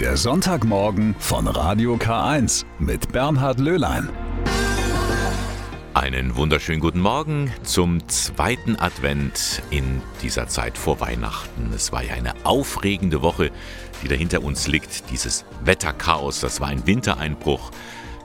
Der 0.00 0.18
Sonntagmorgen 0.18 1.16
von 1.18 1.46
Radio 1.48 1.94
K1 1.94 2.66
mit 2.78 3.12
Bernhard 3.12 3.58
Löhlein. 3.58 4.10
Einen 5.94 6.36
wunderschönen 6.36 6.80
guten 6.80 7.00
Morgen 7.00 7.50
zum 7.62 8.06
zweiten 8.06 8.76
Advent 8.76 9.62
in 9.70 10.02
dieser 10.20 10.48
Zeit 10.48 10.76
vor 10.76 11.00
Weihnachten. 11.00 11.72
Es 11.74 11.92
war 11.92 12.04
ja 12.04 12.12
eine 12.12 12.34
aufregende 12.44 13.22
Woche, 13.22 13.50
die 14.02 14.08
da 14.08 14.14
hinter 14.14 14.42
uns 14.44 14.68
liegt. 14.68 15.10
Dieses 15.10 15.46
Wetterchaos, 15.64 16.40
das 16.40 16.60
war 16.60 16.68
ein 16.68 16.86
Wintereinbruch. 16.86 17.70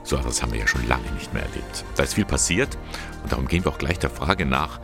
So 0.02 0.16
etwas 0.16 0.42
haben 0.42 0.52
wir 0.52 0.60
ja 0.60 0.66
schon 0.66 0.86
lange 0.86 1.10
nicht 1.12 1.32
mehr 1.32 1.44
erlebt. 1.44 1.86
Da 1.96 2.02
ist 2.02 2.12
viel 2.12 2.26
passiert 2.26 2.76
und 3.22 3.32
darum 3.32 3.48
gehen 3.48 3.64
wir 3.64 3.72
auch 3.72 3.78
gleich 3.78 3.98
der 3.98 4.10
Frage 4.10 4.44
nach, 4.44 4.78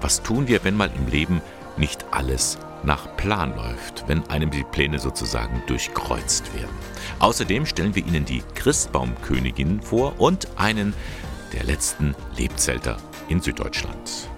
was 0.00 0.24
tun 0.24 0.48
wir, 0.48 0.64
wenn 0.64 0.76
mal 0.76 0.90
im 0.96 1.06
Leben 1.06 1.40
nicht 1.76 2.04
alles 2.10 2.58
nach 2.84 3.16
Plan 3.16 3.54
läuft, 3.56 4.06
wenn 4.08 4.28
einem 4.28 4.50
die 4.50 4.64
Pläne 4.64 4.98
sozusagen 4.98 5.62
durchkreuzt 5.66 6.54
werden. 6.54 6.76
Außerdem 7.18 7.66
stellen 7.66 7.94
wir 7.94 8.06
Ihnen 8.06 8.24
die 8.24 8.42
Christbaumkönigin 8.54 9.80
vor 9.80 10.20
und 10.20 10.48
einen 10.56 10.94
der 11.52 11.64
letzten 11.64 12.14
Lebzelter 12.36 12.96
in 13.28 13.40
Süddeutschland. 13.40 14.28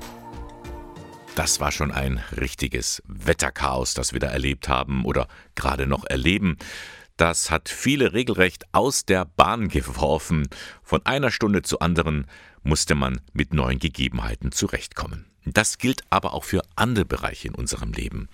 Das 1.34 1.58
war 1.58 1.72
schon 1.72 1.90
ein 1.90 2.20
richtiges 2.36 3.02
Wetterchaos, 3.06 3.94
das 3.94 4.12
wir 4.12 4.20
da 4.20 4.28
erlebt 4.28 4.68
haben 4.68 5.04
oder 5.04 5.26
gerade 5.56 5.86
noch 5.86 6.04
erleben. 6.04 6.58
Das 7.16 7.50
hat 7.50 7.68
viele 7.68 8.12
regelrecht 8.12 8.64
aus 8.72 9.04
der 9.04 9.24
Bahn 9.24 9.68
geworfen. 9.68 10.48
Von 10.82 11.04
einer 11.06 11.30
Stunde 11.30 11.62
zur 11.62 11.82
anderen 11.82 12.26
musste 12.62 12.94
man 12.94 13.20
mit 13.32 13.52
neuen 13.52 13.78
Gegebenheiten 13.78 14.52
zurechtkommen. 14.52 15.26
Das 15.44 15.78
gilt 15.78 16.02
aber 16.10 16.34
auch 16.34 16.44
für 16.44 16.62
andere 16.76 17.04
Bereiche 17.04 17.48
in 17.48 17.54
unserem 17.54 17.92
Leben. 17.92 18.28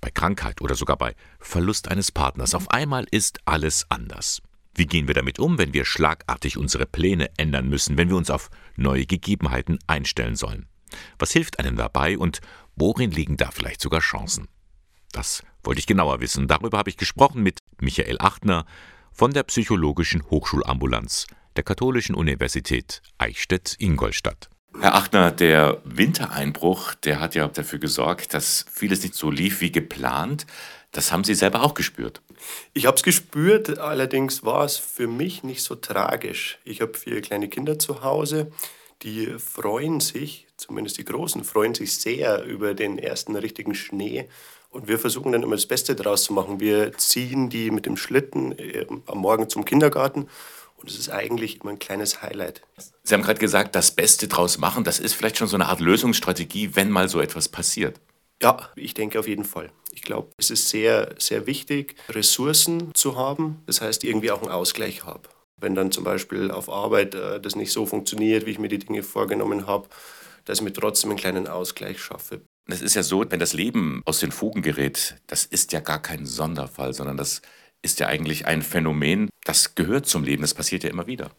Bei 0.00 0.10
Krankheit 0.10 0.60
oder 0.60 0.74
sogar 0.74 0.96
bei 0.96 1.14
Verlust 1.38 1.88
eines 1.88 2.10
Partners. 2.12 2.54
Auf 2.54 2.70
einmal 2.70 3.06
ist 3.10 3.40
alles 3.44 3.86
anders. 3.90 4.40
Wie 4.74 4.86
gehen 4.86 5.06
wir 5.08 5.14
damit 5.14 5.38
um, 5.38 5.58
wenn 5.58 5.72
wir 5.72 5.84
schlagartig 5.84 6.58
unsere 6.58 6.86
Pläne 6.86 7.30
ändern 7.38 7.68
müssen, 7.68 7.96
wenn 7.96 8.08
wir 8.08 8.16
uns 8.16 8.30
auf 8.30 8.50
neue 8.76 9.06
Gegebenheiten 9.06 9.78
einstellen 9.86 10.36
sollen? 10.36 10.66
Was 11.18 11.32
hilft 11.32 11.58
einem 11.58 11.76
dabei 11.76 12.18
und 12.18 12.40
worin 12.74 13.10
liegen 13.10 13.36
da 13.36 13.50
vielleicht 13.50 13.80
sogar 13.80 14.00
Chancen? 14.00 14.48
Das 15.12 15.42
wollte 15.64 15.78
ich 15.78 15.86
genauer 15.86 16.20
wissen. 16.20 16.46
Darüber 16.46 16.78
habe 16.78 16.90
ich 16.90 16.96
gesprochen 16.96 17.42
mit 17.42 17.58
Michael 17.80 18.16
Achtner 18.20 18.66
von 19.12 19.32
der 19.32 19.44
Psychologischen 19.44 20.22
Hochschulambulanz 20.30 21.26
der 21.56 21.64
Katholischen 21.64 22.14
Universität 22.14 23.00
Eichstätt-Ingolstadt. 23.16 24.50
Herr 24.80 24.94
Achtner, 24.94 25.30
der 25.30 25.80
Wintereinbruch, 25.84 26.94
der 26.94 27.20
hat 27.20 27.34
ja 27.34 27.48
dafür 27.48 27.78
gesorgt, 27.78 28.34
dass 28.34 28.66
vieles 28.70 29.02
nicht 29.02 29.14
so 29.14 29.30
lief 29.30 29.60
wie 29.60 29.72
geplant. 29.72 30.46
Das 30.92 31.12
haben 31.12 31.24
Sie 31.24 31.34
selber 31.34 31.62
auch 31.62 31.74
gespürt. 31.74 32.20
Ich 32.74 32.86
habe 32.86 32.96
es 32.96 33.02
gespürt, 33.02 33.78
allerdings 33.78 34.44
war 34.44 34.64
es 34.64 34.76
für 34.76 35.06
mich 35.06 35.42
nicht 35.42 35.62
so 35.62 35.74
tragisch. 35.74 36.58
Ich 36.64 36.80
habe 36.80 36.94
vier 36.94 37.20
kleine 37.22 37.48
Kinder 37.48 37.78
zu 37.78 38.02
Hause, 38.02 38.52
die 39.02 39.26
freuen 39.38 40.00
sich, 40.00 40.46
zumindest 40.56 40.98
die 40.98 41.04
Großen, 41.04 41.44
freuen 41.44 41.74
sich 41.74 41.94
sehr 41.96 42.44
über 42.44 42.74
den 42.74 42.98
ersten 42.98 43.36
richtigen 43.36 43.74
Schnee. 43.74 44.28
Und 44.70 44.88
wir 44.88 44.98
versuchen 44.98 45.32
dann 45.32 45.42
immer 45.42 45.56
das 45.56 45.66
Beste 45.66 45.94
daraus 45.94 46.24
zu 46.24 46.32
machen. 46.32 46.60
Wir 46.60 46.92
ziehen 46.98 47.48
die 47.48 47.70
mit 47.70 47.86
dem 47.86 47.96
Schlitten 47.96 48.58
äh, 48.58 48.86
am 49.06 49.18
Morgen 49.18 49.48
zum 49.48 49.64
Kindergarten 49.64 50.28
und 50.76 50.90
es 50.90 50.98
ist 50.98 51.08
eigentlich 51.08 51.60
immer 51.60 51.70
ein 51.70 51.78
kleines 51.78 52.22
Highlight. 52.22 52.62
Sie 53.02 53.14
haben 53.14 53.22
gerade 53.22 53.40
gesagt, 53.40 53.74
das 53.74 53.90
Beste 53.90 54.28
draus 54.28 54.58
machen, 54.58 54.84
das 54.84 54.98
ist 54.98 55.14
vielleicht 55.14 55.38
schon 55.38 55.48
so 55.48 55.56
eine 55.56 55.66
Art 55.66 55.80
Lösungsstrategie, 55.80 56.74
wenn 56.74 56.90
mal 56.90 57.08
so 57.08 57.20
etwas 57.20 57.48
passiert. 57.48 58.00
Ja, 58.42 58.70
ich 58.76 58.94
denke 58.94 59.18
auf 59.18 59.28
jeden 59.28 59.44
Fall. 59.44 59.70
Ich 59.92 60.02
glaube, 60.02 60.28
es 60.36 60.50
ist 60.50 60.68
sehr, 60.68 61.14
sehr 61.18 61.46
wichtig, 61.46 61.96
Ressourcen 62.10 62.94
zu 62.94 63.16
haben. 63.16 63.62
Das 63.66 63.80
heißt, 63.80 64.04
irgendwie 64.04 64.30
auch 64.30 64.42
einen 64.42 64.50
Ausgleich 64.50 65.04
habe. 65.04 65.28
Wenn 65.58 65.74
dann 65.74 65.90
zum 65.90 66.04
Beispiel 66.04 66.50
auf 66.50 66.68
Arbeit 66.68 67.14
äh, 67.14 67.40
das 67.40 67.56
nicht 67.56 67.72
so 67.72 67.86
funktioniert, 67.86 68.44
wie 68.44 68.50
ich 68.50 68.58
mir 68.58 68.68
die 68.68 68.78
Dinge 68.78 69.02
vorgenommen 69.02 69.66
habe, 69.66 69.88
dass 70.44 70.58
ich 70.58 70.64
mir 70.64 70.72
trotzdem 70.72 71.10
einen 71.10 71.18
kleinen 71.18 71.48
Ausgleich 71.48 71.98
schaffe. 71.98 72.42
Es 72.68 72.82
ist 72.82 72.94
ja 72.94 73.02
so, 73.02 73.24
wenn 73.28 73.40
das 73.40 73.52
Leben 73.52 74.02
aus 74.04 74.18
den 74.18 74.32
Fugen 74.32 74.60
gerät, 74.60 75.16
das 75.28 75.46
ist 75.46 75.72
ja 75.72 75.80
gar 75.80 76.02
kein 76.02 76.26
Sonderfall, 76.26 76.92
sondern 76.92 77.16
das 77.16 77.40
ist 77.82 78.00
ja 78.00 78.08
eigentlich 78.08 78.46
ein 78.46 78.62
Phänomen, 78.62 79.30
das 79.44 79.74
gehört 79.74 80.06
zum 80.06 80.24
Leben, 80.24 80.42
das 80.42 80.54
passiert 80.54 80.84
ja 80.84 80.90
immer 80.90 81.06
wieder. 81.06 81.30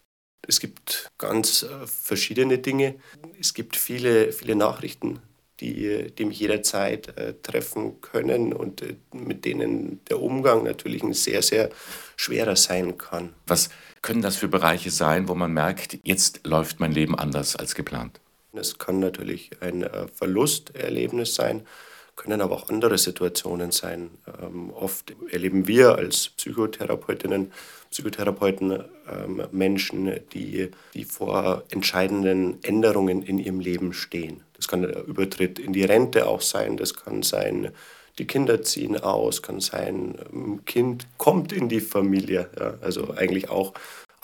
Es 0.47 0.59
gibt 0.59 1.09
ganz 1.17 1.63
äh, 1.63 1.87
verschiedene 1.87 2.57
Dinge. 2.57 2.95
Es 3.39 3.53
gibt 3.53 3.75
viele, 3.75 4.31
viele 4.31 4.55
Nachrichten, 4.55 5.19
die, 5.59 6.11
die 6.17 6.25
mich 6.25 6.39
jederzeit 6.39 7.17
äh, 7.17 7.33
treffen 7.43 7.99
können 8.01 8.53
und 8.53 8.81
äh, 8.81 8.95
mit 9.13 9.43
denen 9.43 9.99
der 10.05 10.21
Umgang 10.21 10.63
natürlich 10.63 11.03
ein 11.03 11.13
sehr, 11.13 11.41
sehr 11.41 11.69
schwerer 12.15 12.55
sein 12.55 12.97
kann. 12.97 13.33
Was 13.45 13.69
können 14.01 14.21
das 14.21 14.37
für 14.37 14.47
Bereiche 14.47 14.91
sein, 14.91 15.27
wo 15.27 15.35
man 15.35 15.51
merkt, 15.51 15.99
jetzt 16.03 16.45
läuft 16.45 16.79
mein 16.79 16.93
Leben 16.93 17.17
anders 17.17 17.55
als 17.55 17.75
geplant? 17.75 18.21
Es 18.53 18.77
kann 18.79 18.99
natürlich 18.99 19.51
ein 19.61 19.87
Verlusterlebnis 20.15 21.35
sein, 21.35 21.67
können 22.17 22.41
aber 22.41 22.55
auch 22.55 22.69
andere 22.69 22.97
Situationen 22.97 23.71
sein. 23.71 24.09
Ähm, 24.41 24.71
oft 24.71 25.13
erleben 25.29 25.67
wir 25.67 25.95
als 25.95 26.29
Psychotherapeutinnen, 26.29 27.53
Psychotherapeuten 27.91 28.83
ähm, 29.09 29.43
Menschen, 29.51 30.19
die, 30.33 30.71
die 30.93 31.05
vor 31.05 31.63
entscheidenden 31.69 32.61
Änderungen 32.63 33.21
in 33.21 33.39
ihrem 33.39 33.61
Leben 33.61 33.93
stehen. 33.93 34.41
Das 34.57 34.67
kann 34.67 34.81
der 34.81 35.05
Übertritt 35.05 35.59
in 35.59 35.71
die 35.71 35.85
Rente 35.85 36.27
auch 36.27 36.41
sein, 36.41 36.75
das 36.75 36.95
kann 36.95 37.23
sein, 37.23 37.71
die 38.17 38.25
Kinder 38.25 38.63
ziehen 38.63 38.99
aus, 38.99 39.43
kann 39.43 39.59
sein, 39.59 40.15
ein 40.33 40.65
Kind 40.65 41.07
kommt 41.17 41.53
in 41.53 41.69
die 41.69 41.81
Familie. 41.81 42.49
Ja, 42.59 42.73
also 42.81 43.13
eigentlich 43.15 43.49
auch 43.49 43.73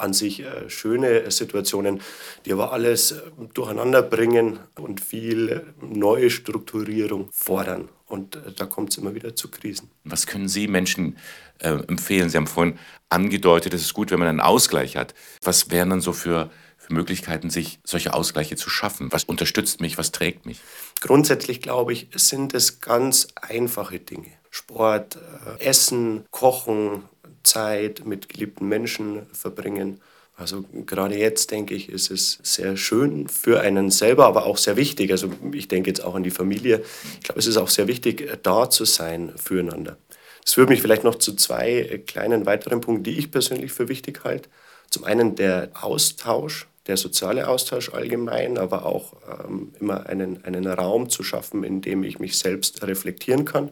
an 0.04 0.14
sich 0.14 0.42
äh, 0.42 0.70
schöne 0.70 1.32
Situationen, 1.32 2.02
die 2.46 2.54
aber 2.54 2.74
alles 2.74 3.14
äh, 3.14 3.22
durcheinander 3.54 4.02
bringen 4.02 4.60
und 4.78 5.02
viel 5.02 5.74
neue 5.82 6.30
Strukturierung 6.30 7.30
fordern. 7.32 7.90
Und 8.06 8.36
äh, 8.36 8.52
da 8.56 8.66
kommt 8.66 8.92
es 8.92 8.98
immer 8.98 9.16
wieder 9.16 9.36
zu 9.36 9.50
Krisen. 9.50 9.90
Was 10.04 10.28
können 10.28 10.48
Sie 10.48 10.68
Menschen 10.68 11.18
äh, 11.60 11.70
empfehlen? 11.88 12.30
Sie 12.30 12.38
haben 12.38 12.48
vorhin 12.48 12.78
angedeutet, 13.10 13.74
es 13.74 13.82
ist 13.82 13.94
gut, 13.94 14.12
wenn 14.12 14.20
man 14.20 14.28
einen 14.28 14.42
Ausgleich 14.42 14.98
hat. 14.98 15.16
Was 15.42 15.72
wären 15.72 15.90
dann 15.90 16.02
so 16.02 16.12
für, 16.14 16.52
für 16.78 16.94
Möglichkeiten, 16.94 17.50
sich 17.50 17.80
solche 17.84 18.14
Ausgleiche 18.14 18.58
zu 18.58 18.70
schaffen? 18.70 19.12
Was 19.12 19.24
unterstützt 19.24 19.80
mich? 19.80 19.98
Was 19.98 20.12
trägt 20.12 20.46
mich? 20.46 20.60
Grundsätzlich 21.00 21.62
glaube 21.62 21.94
ich, 21.94 22.10
sind 22.16 22.54
es 22.54 22.82
ganz 22.82 23.30
einfache 23.36 24.00
Dinge. 24.00 24.32
Sport, 24.52 25.18
äh, 25.58 25.64
Essen, 25.64 26.26
Kochen, 26.30 27.04
Zeit 27.44 28.06
mit 28.06 28.30
geliebten 28.30 28.68
Menschen 28.68 29.28
verbringen. 29.32 30.00
Also 30.36 30.66
gerade 30.86 31.16
jetzt, 31.16 31.52
denke 31.52 31.76
ich, 31.76 31.90
ist 31.90 32.10
es 32.10 32.40
sehr 32.42 32.76
schön 32.76 33.28
für 33.28 33.62
einen 33.62 33.92
selber, 33.92 34.26
aber 34.26 34.46
auch 34.46 34.58
sehr 34.58 34.78
wichtig. 34.78 35.12
Also 35.12 35.30
ich 35.52 35.68
denke 35.68 35.90
jetzt 35.90 36.04
auch 36.04 36.16
an 36.16 36.24
die 36.24 36.32
Familie. 36.32 36.84
Ich 37.20 37.24
glaube, 37.26 37.40
es 37.40 37.46
ist 37.48 37.58
auch 37.58 37.70
sehr 37.70 37.88
wichtig, 37.88 38.40
da 38.42 38.70
zu 38.70 38.86
sein 38.86 39.34
füreinander. 39.38 39.98
Das 40.44 40.54
führt 40.56 40.70
mich 40.70 40.82
vielleicht 40.82 41.04
noch 41.04 41.16
zu 41.16 41.36
zwei 41.36 42.02
kleinen 42.08 42.46
weiteren 42.46 42.82
Punkten, 42.82 43.04
die 43.04 43.18
ich 43.18 43.32
persönlich 43.32 43.72
für 43.72 43.88
wichtig 43.88 44.22
halte. 44.24 44.50
Zum 44.90 45.04
einen 45.04 45.36
der 45.36 45.70
Austausch, 45.80 46.68
der 46.88 46.98
soziale 46.98 47.48
Austausch 47.48 47.90
allgemein, 47.94 48.58
aber 48.58 48.86
auch 48.86 49.14
ähm, 49.46 49.72
immer 49.80 50.06
einen, 50.08 50.44
einen 50.44 50.68
Raum 50.68 51.10
zu 51.10 51.24
schaffen, 51.24 51.64
in 51.64 51.82
dem 51.82 52.04
ich 52.04 52.20
mich 52.20 52.38
selbst 52.38 52.84
reflektieren 52.84 53.46
kann. 53.46 53.72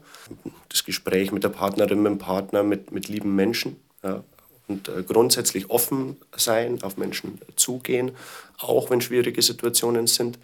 Das 0.69 0.85
Gespräch 0.85 1.31
mit 1.31 1.43
der 1.43 1.49
Partnerin, 1.49 2.01
mit 2.01 2.11
dem 2.11 2.17
Partner, 2.19 2.63
mit, 2.63 2.91
mit 2.91 3.09
lieben 3.09 3.35
Menschen. 3.35 3.75
Ja, 4.03 4.23
und 4.67 4.87
äh, 4.87 5.03
grundsätzlich 5.03 5.69
offen 5.69 6.17
sein, 6.35 6.81
auf 6.83 6.97
Menschen 6.97 7.39
zugehen, 7.55 8.11
auch 8.57 8.89
wenn 8.89 9.01
schwierige 9.01 9.41
Situationen 9.41 10.07
sind. 10.07 10.39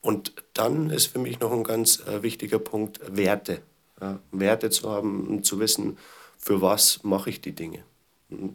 Und 0.00 0.32
dann 0.54 0.90
ist 0.90 1.06
für 1.06 1.20
mich 1.20 1.38
noch 1.38 1.52
ein 1.52 1.62
ganz 1.62 2.00
äh, 2.00 2.22
wichtiger 2.22 2.58
Punkt 2.58 3.00
Werte. 3.16 3.62
Ja, 4.00 4.18
Werte 4.32 4.70
zu 4.70 4.90
haben 4.90 5.28
und 5.28 5.46
zu 5.46 5.60
wissen, 5.60 5.96
für 6.36 6.60
was 6.60 7.04
mache 7.04 7.30
ich 7.30 7.40
die 7.40 7.52
Dinge. 7.52 7.84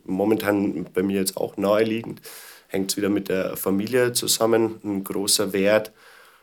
Momentan 0.04 0.86
bei 0.94 1.04
mir 1.04 1.20
jetzt 1.22 1.38
auch 1.38 1.56
naheliegend, 1.56 2.22
hängt 2.68 2.92
es 2.92 2.98
wieder 2.98 3.10
mit 3.10 3.30
der 3.30 3.58
Familie 3.58 4.14
zusammen, 4.14 4.80
ein 4.84 5.04
großer 5.04 5.54
Wert. 5.54 5.92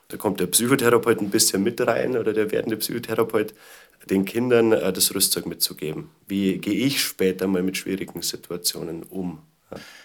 Da 0.08 0.16
kommt 0.16 0.40
der 0.40 0.46
Psychotherapeut 0.46 1.20
ein 1.20 1.30
bisschen 1.30 1.62
mit 1.62 1.80
rein 1.80 2.16
oder 2.16 2.32
der 2.32 2.50
werdende 2.50 2.76
Psychotherapeut, 2.76 3.54
den 4.10 4.24
Kindern 4.24 4.72
äh, 4.72 4.92
das 4.92 5.14
Rüstzeug 5.14 5.46
mitzugeben. 5.46 6.10
Wie 6.26 6.58
gehe 6.58 6.86
ich 6.86 7.02
später 7.02 7.46
mal 7.46 7.62
mit 7.62 7.76
schwierigen 7.76 8.22
Situationen 8.22 9.02
um? 9.02 9.40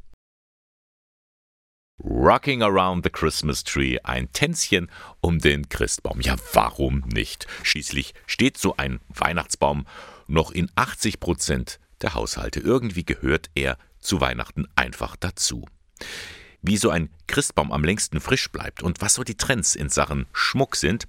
Rocking 2.04 2.62
Around 2.62 3.04
the 3.04 3.10
Christmas 3.10 3.62
Tree, 3.62 3.96
ein 4.02 4.32
Tänzchen 4.32 4.90
um 5.20 5.38
den 5.38 5.68
Christbaum. 5.68 6.20
Ja, 6.20 6.34
warum 6.52 7.04
nicht? 7.06 7.46
Schließlich 7.62 8.12
steht 8.26 8.58
so 8.58 8.76
ein 8.76 8.98
Weihnachtsbaum 9.08 9.86
noch 10.26 10.50
in 10.50 10.68
80 10.74 11.20
Prozent 11.20 11.78
der 12.00 12.14
Haushalte. 12.14 12.58
Irgendwie 12.58 13.04
gehört 13.04 13.50
er 13.54 13.78
zu 14.00 14.20
Weihnachten 14.20 14.66
einfach 14.74 15.14
dazu. 15.14 15.64
Wie 16.60 16.76
so 16.76 16.90
ein 16.90 17.08
Christbaum 17.28 17.70
am 17.70 17.84
längsten 17.84 18.20
frisch 18.20 18.50
bleibt 18.50 18.82
und 18.82 19.00
was 19.00 19.14
so 19.14 19.22
die 19.22 19.36
Trends 19.36 19.76
in 19.76 19.88
Sachen 19.88 20.26
Schmuck 20.32 20.74
sind, 20.76 21.06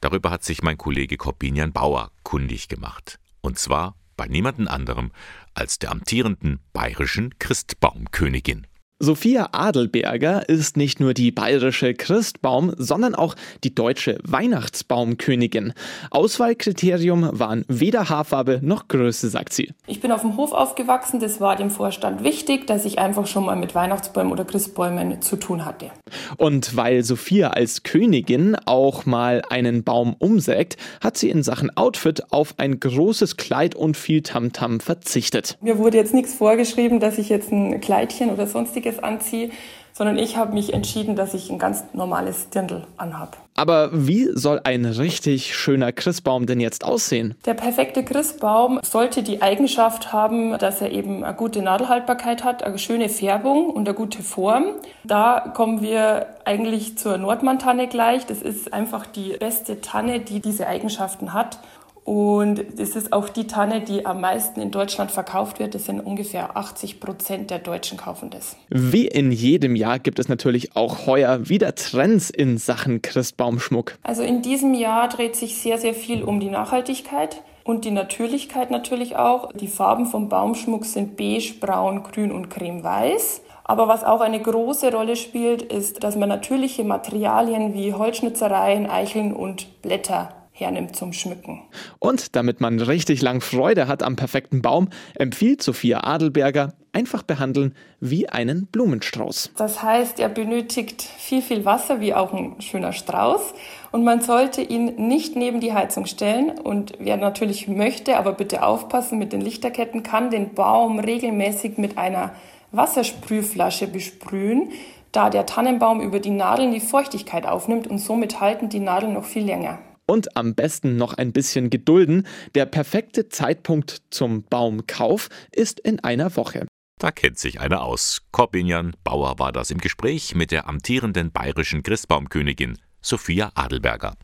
darüber 0.00 0.30
hat 0.30 0.44
sich 0.44 0.62
mein 0.62 0.78
Kollege 0.78 1.16
Corbinian 1.16 1.72
Bauer 1.72 2.10
kundig 2.22 2.68
gemacht. 2.68 3.18
Und 3.40 3.58
zwar 3.58 3.96
bei 4.16 4.26
niemanden 4.26 4.68
anderem 4.68 5.12
als 5.54 5.78
der 5.78 5.90
amtierenden 5.90 6.60
bayerischen 6.72 7.38
Christbaumkönigin. 7.38 8.66
Sophia 8.98 9.50
Adelberger 9.52 10.48
ist 10.48 10.78
nicht 10.78 11.00
nur 11.00 11.12
die 11.12 11.30
bayerische 11.30 11.92
Christbaum, 11.92 12.72
sondern 12.78 13.14
auch 13.14 13.34
die 13.62 13.74
deutsche 13.74 14.18
Weihnachtsbaumkönigin. 14.24 15.74
Auswahlkriterium 16.10 17.28
waren 17.30 17.66
weder 17.68 18.08
Haarfarbe 18.08 18.60
noch 18.62 18.88
Größe, 18.88 19.28
sagt 19.28 19.52
sie. 19.52 19.74
Ich 19.86 20.00
bin 20.00 20.12
auf 20.12 20.22
dem 20.22 20.38
Hof 20.38 20.52
aufgewachsen, 20.52 21.20
das 21.20 21.42
war 21.42 21.56
dem 21.56 21.68
Vorstand 21.68 22.24
wichtig, 22.24 22.66
dass 22.66 22.86
ich 22.86 22.98
einfach 22.98 23.26
schon 23.26 23.44
mal 23.44 23.56
mit 23.56 23.74
Weihnachtsbäumen 23.74 24.32
oder 24.32 24.46
Christbäumen 24.46 25.20
zu 25.20 25.36
tun 25.36 25.66
hatte. 25.66 25.90
Und 26.38 26.74
weil 26.74 27.02
Sophia 27.02 27.50
als 27.50 27.82
Königin 27.82 28.56
auch 28.64 29.04
mal 29.04 29.42
einen 29.50 29.84
Baum 29.84 30.16
umsägt, 30.18 30.78
hat 31.02 31.18
sie 31.18 31.28
in 31.28 31.42
Sachen 31.42 31.76
Outfit 31.76 32.32
auf 32.32 32.54
ein 32.56 32.80
großes 32.80 33.36
Kleid 33.36 33.74
und 33.74 33.98
viel 33.98 34.22
Tamtam 34.22 34.76
-Tam 34.76 34.82
verzichtet. 34.82 35.58
Mir 35.60 35.76
wurde 35.76 35.98
jetzt 35.98 36.14
nichts 36.14 36.32
vorgeschrieben, 36.32 36.98
dass 36.98 37.18
ich 37.18 37.28
jetzt 37.28 37.52
ein 37.52 37.78
Kleidchen 37.82 38.30
oder 38.30 38.46
sonstiges 38.46 38.85
Schickes 38.86 39.02
anziehe, 39.02 39.50
sondern 39.92 40.18
ich 40.18 40.36
habe 40.36 40.52
mich 40.52 40.74
entschieden, 40.74 41.16
dass 41.16 41.32
ich 41.32 41.50
ein 41.50 41.58
ganz 41.58 41.84
normales 41.94 42.50
Dirndl 42.50 42.86
anhab. 42.98 43.38
Aber 43.54 43.88
wie 43.92 44.28
soll 44.34 44.60
ein 44.62 44.84
richtig 44.84 45.56
schöner 45.56 45.90
Christbaum 45.90 46.44
denn 46.44 46.60
jetzt 46.60 46.84
aussehen? 46.84 47.34
Der 47.46 47.54
perfekte 47.54 48.04
Christbaum 48.04 48.78
sollte 48.82 49.22
die 49.22 49.40
Eigenschaft 49.40 50.12
haben, 50.12 50.58
dass 50.58 50.82
er 50.82 50.90
eben 50.90 51.24
eine 51.24 51.34
gute 51.34 51.62
Nadelhaltbarkeit 51.62 52.44
hat, 52.44 52.62
eine 52.62 52.78
schöne 52.78 53.08
Färbung 53.08 53.70
und 53.70 53.88
eine 53.88 53.96
gute 53.96 54.22
Form. 54.22 54.66
Da 55.04 55.40
kommen 55.54 55.80
wir 55.80 56.26
eigentlich 56.44 56.98
zur 56.98 57.16
Nordmann-Tanne 57.16 57.88
gleich. 57.88 58.26
Das 58.26 58.42
ist 58.42 58.74
einfach 58.74 59.06
die 59.06 59.38
beste 59.38 59.80
Tanne, 59.80 60.20
die 60.20 60.40
diese 60.40 60.66
Eigenschaften 60.66 61.32
hat. 61.32 61.58
Und 62.06 62.78
es 62.78 62.94
ist 62.94 63.12
auch 63.12 63.28
die 63.28 63.48
Tanne, 63.48 63.80
die 63.80 64.06
am 64.06 64.20
meisten 64.20 64.60
in 64.60 64.70
Deutschland 64.70 65.10
verkauft 65.10 65.58
wird. 65.58 65.74
Das 65.74 65.86
sind 65.86 65.98
ungefähr 65.98 66.56
80 66.56 67.00
Prozent 67.00 67.50
der 67.50 67.58
Deutschen 67.58 67.98
kaufen 67.98 68.30
das. 68.30 68.56
Wie 68.68 69.08
in 69.08 69.32
jedem 69.32 69.74
Jahr 69.74 69.98
gibt 69.98 70.20
es 70.20 70.28
natürlich 70.28 70.76
auch 70.76 71.08
heuer 71.08 71.48
wieder 71.48 71.74
Trends 71.74 72.30
in 72.30 72.58
Sachen 72.58 73.02
Christbaumschmuck. 73.02 73.98
Also 74.04 74.22
in 74.22 74.40
diesem 74.40 74.72
Jahr 74.74 75.08
dreht 75.08 75.34
sich 75.34 75.56
sehr, 75.56 75.78
sehr 75.78 75.94
viel 75.94 76.22
um 76.22 76.38
die 76.38 76.48
Nachhaltigkeit. 76.48 77.42
Und 77.64 77.84
die 77.84 77.90
Natürlichkeit 77.90 78.70
natürlich 78.70 79.16
auch. 79.16 79.52
Die 79.52 79.66
Farben 79.66 80.06
vom 80.06 80.28
Baumschmuck 80.28 80.84
sind 80.84 81.16
beige, 81.16 81.54
braun, 81.58 82.04
grün 82.04 82.30
und 82.30 82.50
creme-weiß. 82.50 83.42
Aber 83.64 83.88
was 83.88 84.04
auch 84.04 84.20
eine 84.20 84.40
große 84.40 84.92
Rolle 84.92 85.16
spielt, 85.16 85.60
ist, 85.60 86.04
dass 86.04 86.14
man 86.14 86.28
natürliche 86.28 86.84
Materialien 86.84 87.74
wie 87.74 87.94
Holzschnitzereien, 87.94 88.88
Eicheln 88.88 89.32
und 89.32 89.82
Blätter 89.82 90.35
hernimmt 90.56 90.96
zum 90.96 91.12
Schmücken. 91.12 91.62
Und 91.98 92.34
damit 92.34 92.62
man 92.62 92.80
richtig 92.80 93.20
lang 93.20 93.42
Freude 93.42 93.88
hat 93.88 94.02
am 94.02 94.16
perfekten 94.16 94.62
Baum, 94.62 94.88
empfiehlt 95.14 95.62
Sophia 95.62 96.04
Adelberger, 96.04 96.72
einfach 96.94 97.22
behandeln 97.22 97.74
wie 98.00 98.30
einen 98.30 98.66
Blumenstrauß. 98.66 99.52
Das 99.58 99.82
heißt, 99.82 100.18
er 100.18 100.30
benötigt 100.30 101.02
viel, 101.02 101.42
viel 101.42 101.66
Wasser, 101.66 102.00
wie 102.00 102.14
auch 102.14 102.32
ein 102.32 102.58
schöner 102.62 102.94
Strauß. 102.94 103.52
Und 103.92 104.02
man 104.02 104.22
sollte 104.22 104.62
ihn 104.62 104.94
nicht 105.06 105.36
neben 105.36 105.60
die 105.60 105.74
Heizung 105.74 106.06
stellen. 106.06 106.58
Und 106.58 106.94
wer 106.98 107.18
natürlich 107.18 107.68
möchte, 107.68 108.16
aber 108.16 108.32
bitte 108.32 108.62
aufpassen 108.62 109.18
mit 109.18 109.34
den 109.34 109.42
Lichterketten, 109.42 110.02
kann 110.02 110.30
den 110.30 110.54
Baum 110.54 110.98
regelmäßig 110.98 111.76
mit 111.76 111.98
einer 111.98 112.32
Wassersprühflasche 112.72 113.88
besprühen, 113.88 114.70
da 115.12 115.28
der 115.28 115.44
Tannenbaum 115.44 116.00
über 116.00 116.18
die 116.18 116.30
Nadeln 116.30 116.72
die 116.72 116.80
Feuchtigkeit 116.80 117.46
aufnimmt 117.46 117.86
und 117.86 117.98
somit 117.98 118.40
halten 118.40 118.70
die 118.70 118.80
Nadeln 118.80 119.12
noch 119.12 119.24
viel 119.24 119.44
länger. 119.44 119.78
Und 120.08 120.36
am 120.36 120.54
besten 120.54 120.96
noch 120.96 121.14
ein 121.14 121.32
bisschen 121.32 121.68
gedulden. 121.68 122.26
Der 122.54 122.66
perfekte 122.66 123.28
Zeitpunkt 123.28 124.02
zum 124.10 124.44
Baumkauf 124.44 125.28
ist 125.52 125.80
in 125.80 126.00
einer 126.00 126.36
Woche. 126.36 126.66
Da 126.98 127.10
kennt 127.10 127.38
sich 127.38 127.60
einer 127.60 127.82
aus. 127.82 128.22
Corbinian 128.32 128.96
Bauer 129.04 129.38
war 129.38 129.52
das 129.52 129.70
im 129.70 129.78
Gespräch 129.78 130.34
mit 130.34 130.50
der 130.50 130.68
amtierenden 130.68 131.30
bayerischen 131.30 131.82
Christbaumkönigin 131.82 132.78
Sophia 133.02 133.52
Adelberger. 133.54 134.16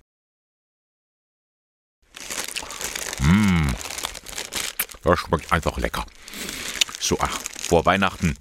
Mmh, 3.21 3.75
das 5.03 5.19
schmeckt 5.19 5.53
einfach 5.53 5.79
lecker. 5.79 6.07
So, 6.99 7.19
ach, 7.21 7.39
vor 7.61 7.85
Weihnachten 7.85 8.37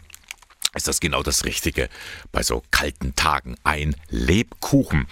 ist 0.73 0.87
das 0.87 0.99
genau 1.01 1.23
das 1.23 1.43
Richtige. 1.43 1.89
Bei 2.31 2.41
so 2.41 2.63
kalten 2.71 3.15
Tagen 3.15 3.55
ein 3.63 3.95
Lebkuchen. 4.09 5.07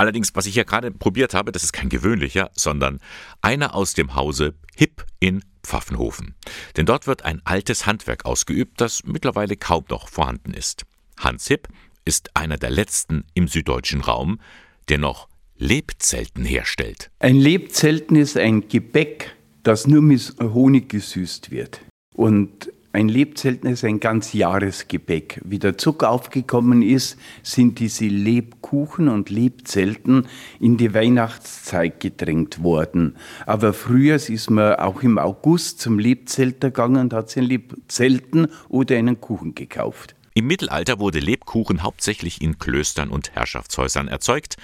Allerdings, 0.00 0.30
was 0.32 0.46
ich 0.46 0.54
hier 0.54 0.64
gerade 0.64 0.90
probiert 0.90 1.34
habe, 1.34 1.52
das 1.52 1.62
ist 1.62 1.74
kein 1.74 1.90
gewöhnlicher, 1.90 2.50
sondern 2.54 3.00
einer 3.42 3.74
aus 3.74 3.92
dem 3.92 4.14
Hause 4.14 4.54
Hipp 4.74 5.04
in 5.18 5.44
Pfaffenhofen. 5.62 6.34
Denn 6.78 6.86
dort 6.86 7.06
wird 7.06 7.26
ein 7.26 7.42
altes 7.44 7.84
Handwerk 7.84 8.24
ausgeübt, 8.24 8.80
das 8.80 9.04
mittlerweile 9.04 9.58
kaum 9.58 9.84
noch 9.90 10.08
vorhanden 10.08 10.54
ist. 10.54 10.86
Hans 11.18 11.48
Hipp 11.48 11.68
ist 12.06 12.34
einer 12.34 12.56
der 12.56 12.70
letzten 12.70 13.26
im 13.34 13.46
süddeutschen 13.46 14.00
Raum, 14.00 14.40
der 14.88 14.96
noch 14.96 15.28
Lebzelten 15.58 16.46
herstellt. 16.46 17.10
Ein 17.18 17.36
Lebzelten 17.36 18.16
ist 18.16 18.38
ein 18.38 18.68
Gebäck, 18.68 19.36
das 19.64 19.86
nur 19.86 20.00
mit 20.00 20.34
Honig 20.40 20.88
gesüßt 20.88 21.50
wird. 21.50 21.82
Und 22.14 22.72
ein 22.92 23.08
Lebzelten 23.08 23.70
ist 23.70 23.84
ein 23.84 24.00
ganz 24.00 24.32
Jahresgebäck. 24.32 25.40
Wie 25.44 25.60
der 25.60 25.78
Zucker 25.78 26.10
aufgekommen 26.10 26.82
ist, 26.82 27.16
sind 27.44 27.78
diese 27.78 28.06
Lebkuchen 28.06 29.08
und 29.08 29.30
Lebzelten 29.30 30.26
in 30.58 30.76
die 30.76 30.92
Weihnachtszeit 30.92 32.00
gedrängt 32.00 32.64
worden. 32.64 33.16
Aber 33.46 33.74
früher 33.74 34.16
ist 34.16 34.50
man 34.50 34.74
auch 34.74 35.02
im 35.04 35.18
August 35.18 35.80
zum 35.80 36.00
Lebzelter 36.00 36.70
gegangen 36.70 37.02
und 37.02 37.12
hat 37.12 37.30
sich 37.30 37.42
ein 37.42 37.48
Lebzelten 37.48 38.48
oder 38.68 38.96
einen 38.96 39.20
Kuchen 39.20 39.54
gekauft. 39.54 40.16
Im 40.34 40.48
Mittelalter 40.48 40.98
wurde 40.98 41.20
Lebkuchen 41.20 41.84
hauptsächlich 41.84 42.42
in 42.42 42.58
Klöstern 42.58 43.10
und 43.10 43.32
Herrschaftshäusern 43.34 44.08
erzeugt. 44.08 44.56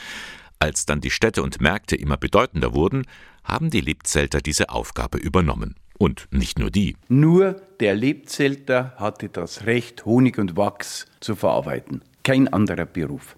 Als 0.58 0.84
dann 0.84 1.00
die 1.00 1.10
Städte 1.10 1.44
und 1.44 1.60
Märkte 1.60 1.94
immer 1.94 2.16
bedeutender 2.16 2.74
wurden, 2.74 3.04
haben 3.44 3.70
die 3.70 3.80
Lebzelter 3.80 4.40
diese 4.40 4.70
Aufgabe 4.70 5.18
übernommen. 5.18 5.76
Und 5.98 6.28
nicht 6.30 6.58
nur 6.58 6.70
die. 6.70 6.96
Nur 7.08 7.56
der 7.80 7.94
Lebzelter 7.94 8.94
hatte 8.96 9.28
das 9.28 9.66
Recht, 9.66 10.04
Honig 10.04 10.38
und 10.38 10.56
Wachs 10.56 11.06
zu 11.20 11.34
verarbeiten. 11.34 12.02
Kein 12.22 12.48
anderer 12.48 12.86
Beruf. 12.86 13.36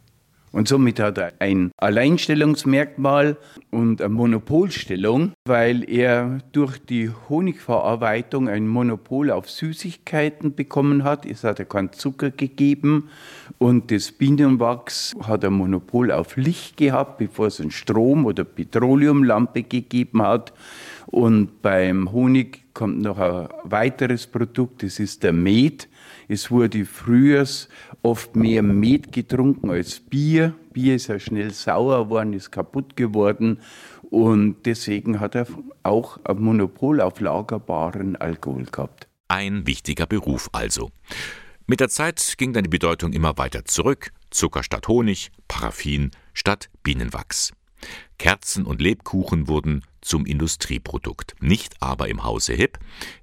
Und 0.50 0.66
somit 0.66 0.98
hat 0.98 1.18
er 1.18 1.32
ein 1.40 1.70
Alleinstellungsmerkmal 1.76 3.36
und 3.70 4.00
eine 4.00 4.08
Monopolstellung, 4.08 5.32
weil 5.46 5.88
er 5.88 6.38
durch 6.52 6.78
die 6.78 7.10
Honigverarbeitung 7.28 8.48
ein 8.48 8.66
Monopol 8.66 9.30
auf 9.30 9.50
Süßigkeiten 9.50 10.54
bekommen 10.54 11.04
hat. 11.04 11.26
Es 11.26 11.44
hat 11.44 11.58
er 11.58 11.66
keinen 11.66 11.92
Zucker 11.92 12.30
gegeben 12.30 13.10
und 13.58 13.90
das 13.90 14.10
Bienenwachs 14.10 15.14
hat 15.22 15.44
ein 15.44 15.52
Monopol 15.52 16.10
auf 16.10 16.36
Licht 16.36 16.78
gehabt, 16.78 17.18
bevor 17.18 17.48
es 17.48 17.60
einen 17.60 17.70
Strom- 17.70 18.24
oder 18.24 18.44
Petroleumlampe 18.44 19.64
gegeben 19.64 20.22
hat. 20.22 20.54
Und 21.10 21.62
beim 21.62 22.12
Honig 22.12 22.74
kommt 22.74 23.00
noch 23.00 23.16
ein 23.16 23.48
weiteres 23.64 24.26
Produkt, 24.26 24.82
das 24.82 25.00
ist 25.00 25.22
der 25.22 25.32
Met. 25.32 25.88
Es 26.28 26.50
wurde 26.50 26.84
früher 26.84 27.46
oft 28.02 28.36
mehr 28.36 28.62
Met 28.62 29.10
getrunken 29.10 29.70
als 29.70 30.00
Bier. 30.00 30.54
Bier 30.74 30.96
ist 30.96 31.06
ja 31.06 31.18
schnell 31.18 31.50
sauer 31.50 32.04
geworden, 32.04 32.34
ist 32.34 32.50
kaputt 32.50 32.94
geworden. 32.94 33.60
Und 34.10 34.66
deswegen 34.66 35.18
hat 35.18 35.34
er 35.34 35.46
auch 35.82 36.18
ein 36.24 36.42
Monopol 36.42 37.00
auf 37.00 37.20
lagerbaren 37.20 38.16
Alkohol 38.16 38.64
gehabt. 38.64 39.08
Ein 39.28 39.66
wichtiger 39.66 40.06
Beruf 40.06 40.50
also. 40.52 40.90
Mit 41.66 41.80
der 41.80 41.88
Zeit 41.88 42.34
ging 42.36 42.52
dann 42.52 42.64
die 42.64 42.70
Bedeutung 42.70 43.14
immer 43.14 43.38
weiter 43.38 43.64
zurück. 43.64 44.10
Zucker 44.30 44.62
statt 44.62 44.88
Honig, 44.88 45.30
Paraffin 45.48 46.10
statt 46.34 46.68
Bienenwachs. 46.82 47.52
Kerzen 48.18 48.64
und 48.64 48.82
Lebkuchen 48.82 49.48
wurden 49.48 49.84
zum 50.00 50.26
Industrieprodukt, 50.26 51.37
nicht 51.40 51.76
aber 51.80 52.08
im 52.08 52.25
Hause 52.25 52.52
Hipp, 52.54 52.78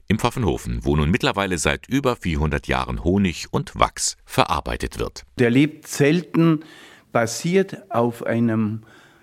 im 0.08 0.20
Pfaffenhofen, 0.20 0.80
wo 0.84 0.96
nun 0.96 1.12
mittlerweile 1.12 1.58
seit 1.58 1.88
über 1.88 2.16
400 2.16 2.68
Jahren 2.68 3.04
Honig 3.04 3.48
und 3.52 3.78
Wachs 3.78 4.18
verarbeitet 4.26 5.00
wird. 5.00 5.26
Der 5.40 5.50
lebt 5.50 5.88
selten 5.88 6.64
basiert 7.12 7.92
auf 7.92 8.26
einem 8.26 8.82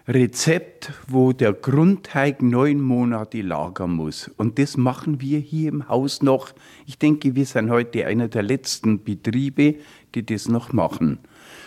Rezept, 0.08 0.92
wo 1.06 1.32
der 1.32 1.52
Grundteig 1.52 2.42
neun 2.42 2.80
Monate 2.80 3.42
lagern 3.42 3.92
muss. 3.92 4.30
Und 4.36 4.58
das 4.58 4.76
machen 4.76 5.20
wir 5.20 5.38
hier 5.38 5.68
im 5.68 5.88
Haus 5.88 6.22
noch. 6.22 6.52
Ich 6.86 6.98
denke, 6.98 7.34
wir 7.34 7.44
sind 7.44 7.70
heute 7.70 8.06
einer 8.06 8.28
der 8.28 8.42
letzten 8.42 9.04
Betriebe, 9.04 9.76
die 10.14 10.24
das 10.24 10.48
noch 10.48 10.72
machen. 10.72 11.18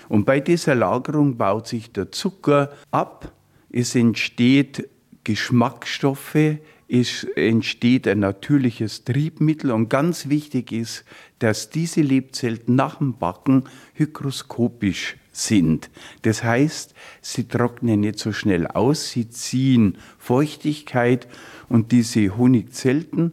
Und 0.09 0.25
bei 0.25 0.39
dieser 0.39 0.75
Lagerung 0.75 1.37
baut 1.37 1.67
sich 1.67 1.91
der 1.91 2.11
Zucker 2.11 2.71
ab. 2.91 3.31
Es 3.77 3.93
entsteht 3.93 4.87
Geschmacksstoffe, 5.25 6.59
es 6.87 7.25
entsteht 7.35 8.07
ein 8.07 8.19
natürliches 8.19 9.03
Triebmittel 9.03 9.71
und 9.71 9.89
ganz 9.89 10.29
wichtig 10.29 10.71
ist, 10.71 11.03
dass 11.39 11.71
diese 11.71 11.99
Lebzellen 11.99 12.61
nach 12.67 12.99
dem 12.99 13.17
Backen 13.17 13.65
hygroskopisch 13.95 15.17
sind. 15.33 15.89
Das 16.21 16.41
heißt, 16.41 16.93
sie 17.19 17.49
trocknen 17.49 17.99
nicht 17.99 18.17
so 18.17 18.31
schnell 18.31 18.65
aus, 18.65 19.09
sie 19.09 19.27
ziehen 19.27 19.97
Feuchtigkeit 20.19 21.27
und 21.67 21.91
diese 21.91 22.37
Honigzelten, 22.37 23.31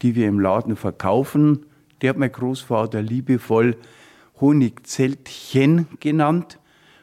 die 0.00 0.14
wir 0.14 0.26
im 0.26 0.40
Laden 0.40 0.76
verkaufen, 0.76 1.66
der 2.00 2.10
hat 2.10 2.16
mein 2.16 2.32
Großvater 2.32 3.02
liebevoll 3.02 3.76
Honigzeltchen 4.40 5.86
genannt 6.00 6.58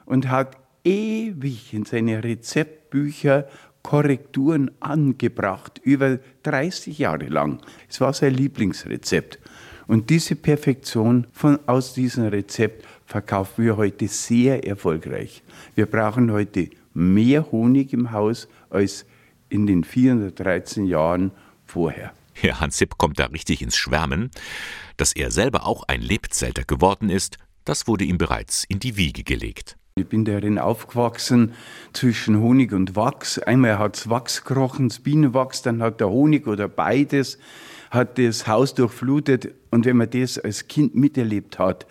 und 0.08 0.28
hat 0.30 0.58
ewig 0.84 1.72
in 1.76 1.86
seine 1.86 2.24
Rezeptbücher 2.90 3.48
Korrekturen 3.82 4.72
angebracht, 4.82 5.80
über 5.84 6.20
30 6.44 7.00
Jahre 7.00 7.28
lang. 7.28 7.62
Es 7.88 8.02
war 8.02 8.14
sein 8.14 8.34
Lieblingsrezept. 8.34 9.40
Und 9.88 10.10
diese 10.10 10.36
Perfektion 10.36 11.26
von, 11.32 11.60
aus 11.66 11.94
diesem 11.94 12.28
Rezept 12.28 12.86
verkaufen 13.06 13.64
wir 13.64 13.78
heute 13.78 14.08
sehr 14.08 14.68
erfolgreich. 14.68 15.44
Wir 15.76 15.86
brauchen 15.86 16.32
heute 16.32 16.70
mehr 16.94 17.52
Honig 17.52 17.94
im 17.94 18.12
Haus 18.12 18.48
als 18.70 19.06
in 19.48 19.66
den 19.66 19.84
413 19.84 20.86
Jahren 20.86 21.32
vorher. 21.66 22.14
Herr 22.34 22.60
Hans 22.60 22.84
kommt 22.98 23.18
da 23.18 23.26
richtig 23.26 23.62
ins 23.62 23.78
Schwärmen. 23.78 24.30
Dass 24.98 25.14
er 25.14 25.32
selber 25.32 25.66
auch 25.66 25.84
ein 25.88 26.02
Lebzelter 26.02 26.64
geworden 26.64 27.10
ist, 27.10 27.38
das 27.66 27.88
wurde 27.88 28.04
ihm 28.04 28.18
bereits 28.18 28.66
in 28.66 28.80
die 28.80 28.98
Wiege 28.98 29.24
gelegt. 29.24 29.79
Ich 30.00 30.08
bin 30.08 30.24
darin 30.24 30.58
aufgewachsen 30.58 31.52
zwischen 31.92 32.40
Honig 32.40 32.72
und 32.72 32.96
Wachs. 32.96 33.38
Einmal 33.38 33.78
hat 33.80 33.98
es 33.98 34.10
Wachs 34.10 34.46
gerochen, 34.46 34.88
das 34.88 35.00
Bienenwachs, 35.00 35.62
dann 35.62 35.82
hat 35.82 36.00
der 36.00 36.10
Honig 36.10 36.48
oder 36.48 36.70
beides 36.70 37.38
hat 37.92 38.18
das 38.18 38.48
Haus 38.48 38.74
durchflutet. 38.74 39.54
Und 39.72 39.86
wenn 39.86 39.98
man 39.98 40.10
das 40.10 40.40
als 40.40 40.68
Kind 40.68 40.96
miterlebt 40.96 41.60
hat, 41.60 41.86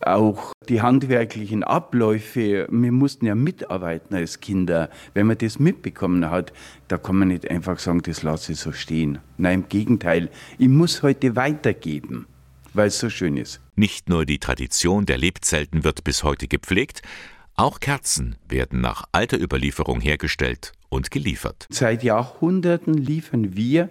auch 0.00 0.52
die 0.68 0.82
handwerklichen 0.82 1.64
Abläufe, 1.64 2.68
wir 2.70 2.92
mussten 2.92 3.26
ja 3.26 3.34
mitarbeiten 3.34 4.14
als 4.14 4.40
Kinder. 4.40 4.90
Wenn 5.14 5.26
man 5.26 5.38
das 5.38 5.58
mitbekommen 5.58 6.30
hat, 6.30 6.52
da 6.88 6.98
kann 6.98 7.16
man 7.16 7.28
nicht 7.28 7.50
einfach 7.50 7.78
sagen, 7.78 8.02
das 8.02 8.22
lasse 8.22 8.52
ich 8.52 8.60
so 8.60 8.72
stehen. 8.72 9.18
Nein, 9.38 9.62
im 9.62 9.68
Gegenteil, 9.68 10.30
ich 10.58 10.68
muss 10.68 11.02
heute 11.02 11.34
weitergeben, 11.34 12.26
weil 12.74 12.88
es 12.88 12.98
so 12.98 13.10
schön 13.10 13.36
ist. 13.36 13.60
Nicht 13.74 14.08
nur 14.08 14.24
die 14.24 14.38
Tradition 14.38 15.06
der 15.06 15.18
Lebzelten 15.18 15.84
wird 15.84 16.04
bis 16.04 16.22
heute 16.22 16.46
gepflegt, 16.46 17.02
auch 17.58 17.80
Kerzen 17.80 18.36
werden 18.48 18.80
nach 18.80 19.04
alter 19.12 19.40
Überlieferung 19.40 20.00
hergestellt 20.00 20.72
und 20.88 21.10
geliefert. 21.10 21.66
Seit 21.70 22.02
Jahrhunderten 22.02 22.94
liefern 22.94 23.56
wir 23.56 23.90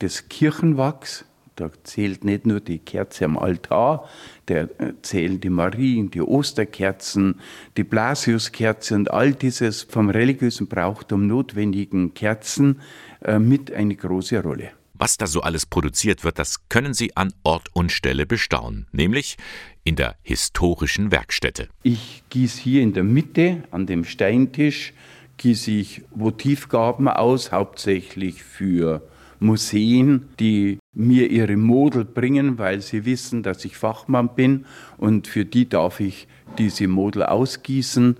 das 0.00 0.28
Kirchenwachs. 0.28 1.24
Da 1.56 1.70
zählt 1.84 2.24
nicht 2.24 2.46
nur 2.46 2.58
die 2.58 2.80
Kerze 2.80 3.26
am 3.26 3.38
Altar, 3.38 4.08
da 4.46 4.66
zählen 5.02 5.40
die 5.40 5.50
Marien, 5.50 6.10
die 6.10 6.20
Osterkerzen, 6.20 7.40
die 7.76 7.84
Blasiuskerze 7.84 8.96
und 8.96 9.12
all 9.12 9.34
dieses 9.34 9.84
vom 9.84 10.10
religiösen 10.10 10.66
Brauchtum 10.66 11.28
notwendigen 11.28 12.12
Kerzen 12.14 12.80
äh, 13.22 13.38
mit 13.38 13.72
eine 13.72 13.94
große 13.94 14.42
Rolle. 14.42 14.72
Was 15.04 15.18
da 15.18 15.26
so 15.26 15.42
alles 15.42 15.66
produziert 15.66 16.24
wird, 16.24 16.38
das 16.38 16.66
können 16.70 16.94
Sie 16.94 17.14
an 17.14 17.34
Ort 17.42 17.68
und 17.74 17.92
Stelle 17.92 18.24
bestaunen, 18.24 18.86
nämlich 18.90 19.36
in 19.82 19.96
der 19.96 20.16
historischen 20.22 21.12
Werkstätte. 21.12 21.68
Ich 21.82 22.22
gieße 22.30 22.62
hier 22.62 22.80
in 22.80 22.94
der 22.94 23.04
Mitte 23.04 23.64
an 23.70 23.84
dem 23.84 24.06
Steintisch 24.06 24.94
gieße 25.36 25.72
ich 25.72 26.04
Votivgaben 26.14 27.06
aus, 27.06 27.52
hauptsächlich 27.52 28.44
für 28.44 29.02
Museen, 29.40 30.30
die 30.40 30.78
mir 30.94 31.30
ihre 31.30 31.58
Model 31.58 32.06
bringen, 32.06 32.56
weil 32.56 32.80
sie 32.80 33.04
wissen, 33.04 33.42
dass 33.42 33.62
ich 33.66 33.76
Fachmann 33.76 34.34
bin 34.34 34.64
und 34.96 35.26
für 35.28 35.44
die 35.44 35.68
darf 35.68 36.00
ich 36.00 36.28
diese 36.56 36.88
Model 36.88 37.24
ausgießen. 37.24 38.16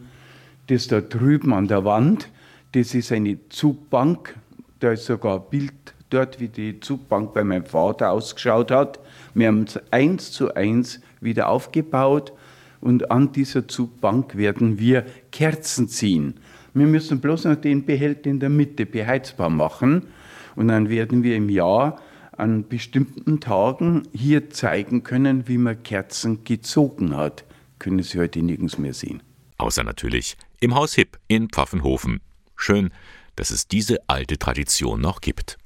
Das 0.66 0.86
da 0.88 1.00
drüben 1.00 1.54
an 1.54 1.66
der 1.66 1.86
Wand, 1.86 2.28
das 2.72 2.94
ist 2.94 3.10
eine 3.10 3.38
Zugbank, 3.48 4.36
da 4.80 4.92
ist 4.92 5.06
sogar 5.06 5.40
Bild 5.40 5.93
dort, 6.14 6.40
wie 6.40 6.48
die 6.48 6.80
Zugbank 6.80 7.34
bei 7.34 7.44
meinem 7.44 7.66
Vater 7.66 8.10
ausgeschaut 8.10 8.70
hat. 8.70 9.00
Wir 9.34 9.48
haben 9.48 9.64
es 9.64 9.80
eins 9.90 10.32
zu 10.32 10.54
eins 10.54 11.00
wieder 11.20 11.48
aufgebaut 11.48 12.32
und 12.80 13.10
an 13.10 13.32
dieser 13.32 13.66
Zugbank 13.66 14.36
werden 14.36 14.78
wir 14.78 15.04
Kerzen 15.32 15.88
ziehen. 15.88 16.34
Wir 16.74 16.86
müssen 16.86 17.20
bloß 17.20 17.44
noch 17.44 17.56
den 17.56 17.84
Behälter 17.84 18.30
in 18.30 18.40
der 18.40 18.50
Mitte 18.50 18.86
beheizbar 18.86 19.50
machen 19.50 20.08
und 20.56 20.68
dann 20.68 20.88
werden 20.88 21.22
wir 21.22 21.36
im 21.36 21.48
Jahr 21.48 22.00
an 22.36 22.68
bestimmten 22.68 23.40
Tagen 23.40 24.08
hier 24.12 24.50
zeigen 24.50 25.02
können, 25.04 25.46
wie 25.48 25.58
man 25.58 25.82
Kerzen 25.82 26.44
gezogen 26.44 27.16
hat. 27.16 27.44
Können 27.78 28.02
Sie 28.02 28.18
heute 28.18 28.42
nirgends 28.42 28.78
mehr 28.78 28.94
sehen. 28.94 29.22
Außer 29.58 29.84
natürlich 29.84 30.36
im 30.60 30.74
Haus 30.74 30.94
Hipp 30.94 31.18
in 31.28 31.48
Pfaffenhofen. 31.48 32.20
Schön, 32.56 32.90
dass 33.36 33.50
es 33.50 33.68
diese 33.68 33.98
alte 34.08 34.38
Tradition 34.38 35.00
noch 35.00 35.20
gibt. 35.20 35.58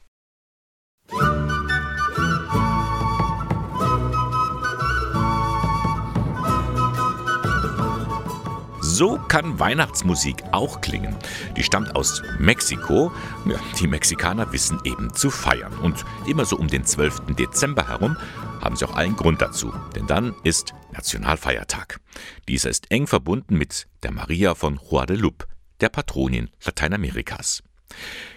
So 8.98 9.16
kann 9.28 9.60
Weihnachtsmusik 9.60 10.42
auch 10.50 10.80
klingen. 10.80 11.14
Die 11.56 11.62
stammt 11.62 11.94
aus 11.94 12.20
Mexiko. 12.40 13.12
Ja, 13.46 13.60
die 13.78 13.86
Mexikaner 13.86 14.52
wissen 14.52 14.80
eben 14.82 15.14
zu 15.14 15.30
feiern. 15.30 15.72
Und 15.78 16.04
immer 16.26 16.44
so 16.44 16.56
um 16.56 16.66
den 16.66 16.84
12. 16.84 17.36
Dezember 17.38 17.86
herum 17.86 18.16
haben 18.60 18.74
sie 18.74 18.84
auch 18.84 18.96
allen 18.96 19.14
Grund 19.14 19.40
dazu. 19.40 19.72
Denn 19.94 20.08
dann 20.08 20.34
ist 20.42 20.74
Nationalfeiertag. 20.90 22.00
Dieser 22.48 22.70
ist 22.70 22.90
eng 22.90 23.06
verbunden 23.06 23.56
mit 23.56 23.86
der 24.02 24.10
Maria 24.10 24.56
von 24.56 24.78
Guadalupe, 24.78 25.46
der 25.80 25.90
Patronin 25.90 26.50
Lateinamerikas. 26.64 27.62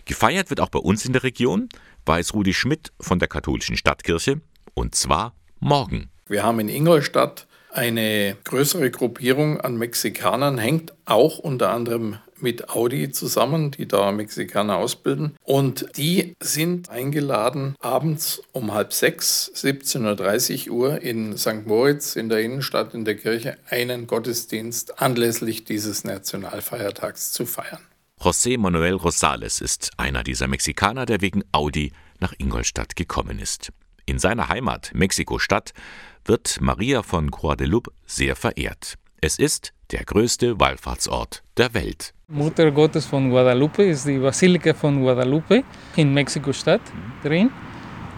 Gefeiert 0.05 0.51
wird 0.51 0.61
auch 0.61 0.69
bei 0.69 0.77
uns 0.77 1.07
in 1.07 1.13
der 1.13 1.23
Region, 1.23 1.69
weiß 2.05 2.35
Rudi 2.35 2.53
Schmidt 2.53 2.93
von 2.99 3.17
der 3.17 3.29
katholischen 3.29 3.77
Stadtkirche, 3.77 4.41
und 4.75 4.93
zwar 4.93 5.33
morgen. 5.59 6.11
Wir 6.27 6.43
haben 6.43 6.59
in 6.59 6.69
Ingolstadt 6.69 7.47
eine 7.73 8.37
größere 8.43 8.91
Gruppierung 8.91 9.59
an 9.59 9.77
Mexikanern 9.77 10.57
hängt 10.57 10.93
auch 11.05 11.39
unter 11.39 11.71
anderem 11.71 12.17
mit 12.41 12.69
Audi 12.69 13.11
zusammen, 13.11 13.71
die 13.71 13.87
da 13.87 14.11
Mexikaner 14.11 14.77
ausbilden. 14.77 15.37
Und 15.43 15.85
die 15.95 16.35
sind 16.41 16.89
eingeladen, 16.89 17.75
abends 17.79 18.41
um 18.51 18.73
halb 18.73 18.93
sechs, 18.93 19.51
17.30 19.55 20.69
Uhr 20.69 21.01
in 21.01 21.37
St. 21.37 21.65
Moritz 21.65 22.15
in 22.15 22.29
der 22.29 22.41
Innenstadt 22.41 22.93
in 22.93 23.05
der 23.05 23.15
Kirche 23.15 23.57
einen 23.69 24.07
Gottesdienst 24.07 25.01
anlässlich 25.01 25.63
dieses 25.63 26.03
Nationalfeiertags 26.03 27.31
zu 27.31 27.45
feiern. 27.45 27.81
José 28.19 28.57
Manuel 28.57 28.95
Rosales 28.95 29.61
ist 29.61 29.91
einer 29.97 30.23
dieser 30.23 30.47
Mexikaner, 30.47 31.05
der 31.05 31.21
wegen 31.21 31.43
Audi 31.51 31.91
nach 32.19 32.33
Ingolstadt 32.37 32.95
gekommen 32.95 33.39
ist. 33.39 33.71
In 34.05 34.19
seiner 34.19 34.49
Heimat 34.49 34.91
Mexiko-Stadt 34.93 35.73
wird 36.25 36.59
Maria 36.61 37.03
von 37.03 37.29
Guadalupe 37.29 37.91
sehr 38.05 38.35
verehrt. 38.35 38.95
Es 39.21 39.37
ist 39.37 39.73
der 39.91 40.03
größte 40.03 40.59
Wallfahrtsort 40.59 41.43
der 41.57 41.73
Welt. 41.73 42.13
Mutter 42.27 42.71
Gottes 42.71 43.05
von 43.05 43.29
Guadalupe 43.29 43.83
ist 43.83 44.07
die 44.07 44.17
Basilika 44.17 44.73
von 44.73 45.01
Guadalupe 45.01 45.63
in 45.95 46.13
Mexiko-Stadt 46.13 46.81
drin 47.23 47.51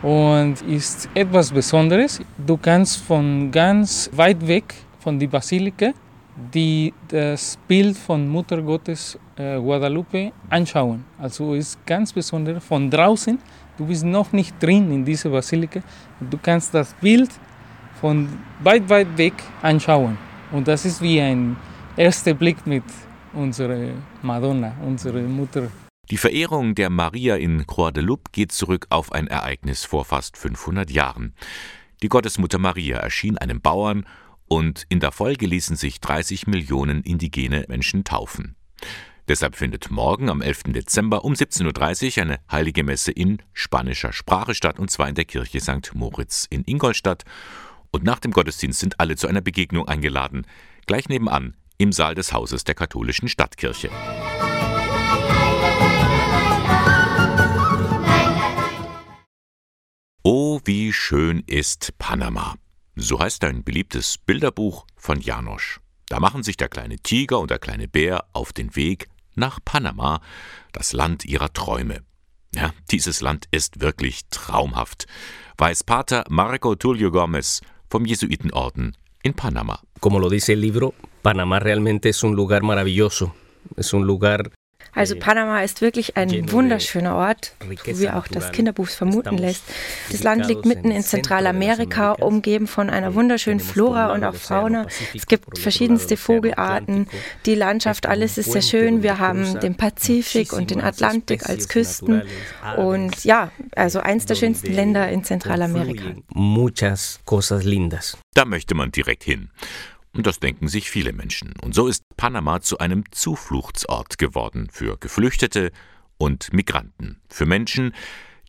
und 0.02 0.62
ist 0.62 1.10
etwas 1.14 1.52
Besonderes. 1.52 2.20
Du 2.38 2.58
kannst 2.58 2.98
von 2.98 3.52
ganz 3.52 4.10
weit 4.14 4.46
weg 4.48 4.74
von 5.00 5.20
der 5.20 5.28
Basilika 5.28 5.94
die 6.36 6.94
das 7.08 7.58
Bild 7.68 7.98
von 7.98 8.28
Mutter 8.28 8.62
Gottes 8.62 9.18
äh, 9.36 9.60
Guadalupe 9.60 10.32
anschauen. 10.50 11.06
Also 11.18 11.54
ist 11.54 11.86
ganz 11.86 12.12
besonders 12.14 12.64
von 12.64 12.90
draußen. 12.90 13.40
Du 13.78 13.88
bist 13.88 14.06
noch 14.06 14.32
nicht 14.32 14.62
drin 14.62 14.92
in 14.92 15.04
dieser 15.04 15.30
Basilika. 15.30 15.82
Du 16.20 16.38
kannst 16.38 16.74
das 16.74 16.94
Bild 16.94 17.32
von 18.00 18.30
weit, 18.62 18.88
weit 18.88 19.18
weg 19.18 19.34
anschauen. 19.62 20.18
Und 20.52 20.68
das 20.68 20.86
ist 20.86 21.02
wie 21.02 21.20
ein 21.20 21.58
erster 21.98 22.36
Blick 22.36 22.68
mit 22.68 22.84
unserer 23.34 23.90
Madonna, 24.22 24.74
unserer 24.86 25.22
Mutter. 25.22 25.72
Die 26.12 26.18
Verehrung 26.18 26.76
der 26.76 26.92
Maria 26.92 27.36
in 27.38 27.64
Guadalupe 27.66 28.30
geht 28.32 28.52
zurück 28.52 28.86
auf 28.90 29.12
ein 29.12 29.28
Ereignis 29.28 29.86
vor 29.86 30.06
fast 30.06 30.38
500 30.38 30.92
Jahren. 30.92 31.34
Die 32.04 32.10
Gottesmutter 32.10 32.60
Maria 32.60 32.98
erschien 32.98 33.40
einem 33.40 33.62
Bauern 33.62 34.06
und 34.48 34.86
in 34.90 35.00
der 35.00 35.12
Folge 35.12 35.48
ließen 35.48 35.78
sich 35.78 36.00
30 36.00 36.46
Millionen 36.46 37.02
indigene 37.02 37.66
Menschen 37.70 38.04
taufen. 38.04 38.56
Deshalb 39.30 39.56
findet 39.56 39.90
morgen 39.90 40.30
am 40.30 40.42
11. 40.42 40.64
Dezember 40.74 41.24
um 41.24 41.34
17.30 41.34 42.18
Uhr 42.18 42.24
eine 42.24 42.40
heilige 42.52 42.84
Messe 42.84 43.12
in 43.12 43.42
spanischer 43.54 44.12
Sprache 44.12 44.54
statt, 44.54 44.80
und 44.80 44.92
zwar 44.92 45.08
in 45.08 45.16
der 45.16 45.24
Kirche 45.24 45.62
St. 45.62 45.92
Moritz 45.94 46.46
in 46.50 46.64
Ingolstadt. 46.66 47.24
Und 47.92 48.04
nach 48.04 48.20
dem 48.20 48.32
Gottesdienst 48.32 48.80
sind 48.80 49.00
alle 49.00 49.16
zu 49.16 49.28
einer 49.28 49.42
Begegnung 49.42 49.88
eingeladen, 49.88 50.46
gleich 50.88 51.08
nebenan 51.08 51.56
im 51.78 51.94
Saal 51.94 52.16
des 52.16 52.34
Hauses 52.34 52.66
der 52.66 52.76
katholischen 52.76 53.30
Stadtkirche. 53.30 53.90
Oh, 60.24 60.60
wie 60.66 60.92
schön 60.92 61.44
ist 61.48 61.98
Panama. 61.98 62.56
So 62.96 63.20
heißt 63.20 63.44
ein 63.46 63.64
beliebtes 63.64 64.18
Bilderbuch 64.18 64.86
von 64.98 65.20
Janosch. 65.22 65.80
Da 66.10 66.20
machen 66.20 66.44
sich 66.44 66.58
der 66.58 66.70
kleine 66.70 66.98
Tiger 66.98 67.40
und 67.40 67.52
der 67.52 67.60
kleine 67.60 67.88
Bär 67.88 68.26
auf 68.34 68.54
den 68.54 68.76
Weg 68.76 69.08
nach 69.36 69.60
Panama, 69.64 70.22
das 70.72 70.94
Land 70.94 71.26
ihrer 71.26 71.52
Träume. 71.54 72.04
Ja, 72.56 72.74
dieses 72.92 73.22
Land 73.22 73.48
ist 73.52 73.82
wirklich 73.82 74.22
traumhaft, 74.30 75.08
weiß 75.58 75.84
Pater 75.84 76.24
Marco 76.30 76.76
Tulio 76.76 77.12
Gomez 77.12 77.62
vom 77.90 78.06
Jesuitenorden 78.06 78.96
in 79.24 79.34
Panama. 79.34 79.80
Como 80.00 80.20
lo 80.20 80.30
dice 80.30 80.54
el 80.54 80.62
libro, 80.62 80.94
Panamá 81.22 81.60
realmente 81.60 82.10
es 82.10 82.24
un 82.24 82.36
lugar 82.36 82.62
maravilloso. 82.62 83.34
Es 83.78 83.94
un 83.94 84.06
lugar 84.06 84.52
also 84.94 85.16
Panama 85.16 85.62
ist 85.62 85.82
wirklich 85.82 86.18
ein 86.18 86.52
wunderschöner 86.52 87.16
Ort, 87.16 87.54
wie 87.86 88.10
auch 88.10 88.28
das 88.28 88.52
Kinderbuch 88.52 88.88
vermuten 88.88 89.38
lässt. 89.38 89.64
Das 90.12 90.24
Land 90.24 90.48
liegt 90.48 90.66
mitten 90.66 90.92
in 90.92 91.02
Zentralamerika, 91.02 92.14
umgeben 92.14 92.68
von 92.68 92.90
einer 92.90 93.16
wunderschönen 93.16 93.60
Flora 93.60 94.14
und 94.14 94.24
auch 94.24 94.36
Fauna. 94.36 94.88
Es 95.14 95.26
gibt 95.26 95.58
verschiedenste 95.58 96.18
Vogelarten. 96.18 97.08
Die 97.46 97.56
Landschaft, 97.56 98.06
alles 98.06 98.38
ist 98.38 98.52
sehr 98.52 98.62
schön. 98.62 99.04
Wir 99.04 99.20
haben 99.20 99.60
den 99.60 99.76
Pazifik 99.76 100.54
und 100.54 100.70
den 100.70 100.82
Atlantik 100.82 101.50
als 101.50 101.68
Küsten. 101.68 102.24
Und 102.78 103.24
ja, 103.24 103.52
also 103.76 104.00
eins 104.00 104.26
der 104.26 104.36
schönsten 104.36 104.74
Länder 104.74 105.10
in 105.10 105.24
Zentralamerika. 105.24 106.04
Muchas 106.30 107.20
cosas 107.26 107.64
lindas. 107.64 108.18
Da 108.34 108.46
möchte 108.46 108.76
man 108.76 108.92
direkt 108.92 109.24
hin. 109.24 109.50
Und 110.14 110.28
das 110.28 110.40
denken 110.40 110.68
sich 110.68 110.90
viele 110.90 111.12
Menschen. 111.12 111.54
Und 111.62 111.74
so 111.74 111.88
ist 111.88 112.04
Panama 112.18 112.62
zu 112.62 112.78
einem 112.78 113.04
Zufluchtsort 113.12 114.18
geworden 114.18 114.70
für 114.72 114.98
Geflüchtete 114.98 115.72
und 116.18 116.54
Migranten, 116.54 117.20
für 117.30 117.46
Menschen, 117.46 117.94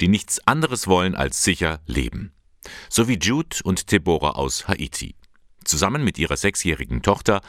die 0.01 0.09
nichts 0.09 0.47
anderes 0.47 0.87
wollen 0.87 1.15
als 1.15 1.43
sicher 1.43 1.81
leben. 1.87 2.33
So 2.89 3.09
wie 3.09 3.19
Jude 3.19 3.57
und 3.65 3.91
Deborah 3.93 4.33
aus 4.33 4.69
Haiti. 4.69 5.15
Zusammen 5.65 6.05
mit 6.05 6.19
ihrer 6.19 6.37
sechsjährigen 6.37 7.03
Tochter 7.03 7.41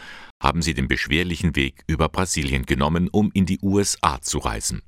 haben 0.41 0.61
sie 0.61 0.73
den 0.73 0.87
beschwerlichen 0.87 1.55
Weg 1.55 1.83
über 1.87 2.07
Brasilien 2.07 2.65
genommen, 2.65 3.09
um 3.09 3.31
in 3.33 3.45
die 3.45 3.59
USA 3.61 4.21
zu 4.21 4.37
reisen. 4.37 4.81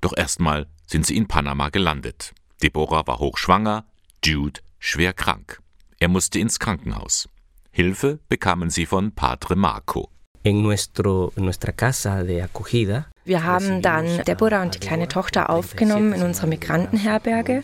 Doch 0.00 0.14
erstmal 0.16 0.68
sind 0.86 1.06
sie 1.06 1.16
in 1.16 1.28
Panama 1.28 1.70
gelandet. 1.70 2.34
Deborah 2.62 3.06
war 3.06 3.18
hochschwanger, 3.18 3.86
Jude 4.22 4.60
schwer 4.78 5.12
krank. 5.12 5.60
Er 5.98 6.08
musste 6.08 6.38
ins 6.38 6.58
Krankenhaus. 6.58 7.28
Hilfe 7.78 8.18
bekamen 8.28 8.70
sie 8.70 8.86
von 8.86 9.12
Padre 9.12 9.54
Marco. 9.54 10.10
En 10.42 10.62
nuestro, 10.62 11.32
nuestra 11.36 11.70
casa 11.70 12.24
de 12.24 12.42
acogida 12.42 13.06
wir 13.24 13.44
haben 13.44 13.82
dann 13.82 14.24
Deborah 14.24 14.62
und 14.62 14.74
die 14.74 14.80
kleine 14.80 15.06
Tochter 15.06 15.48
aufgenommen 15.48 16.12
in 16.12 16.22
unserer 16.22 16.48
Migrantenherberge. 16.48 17.62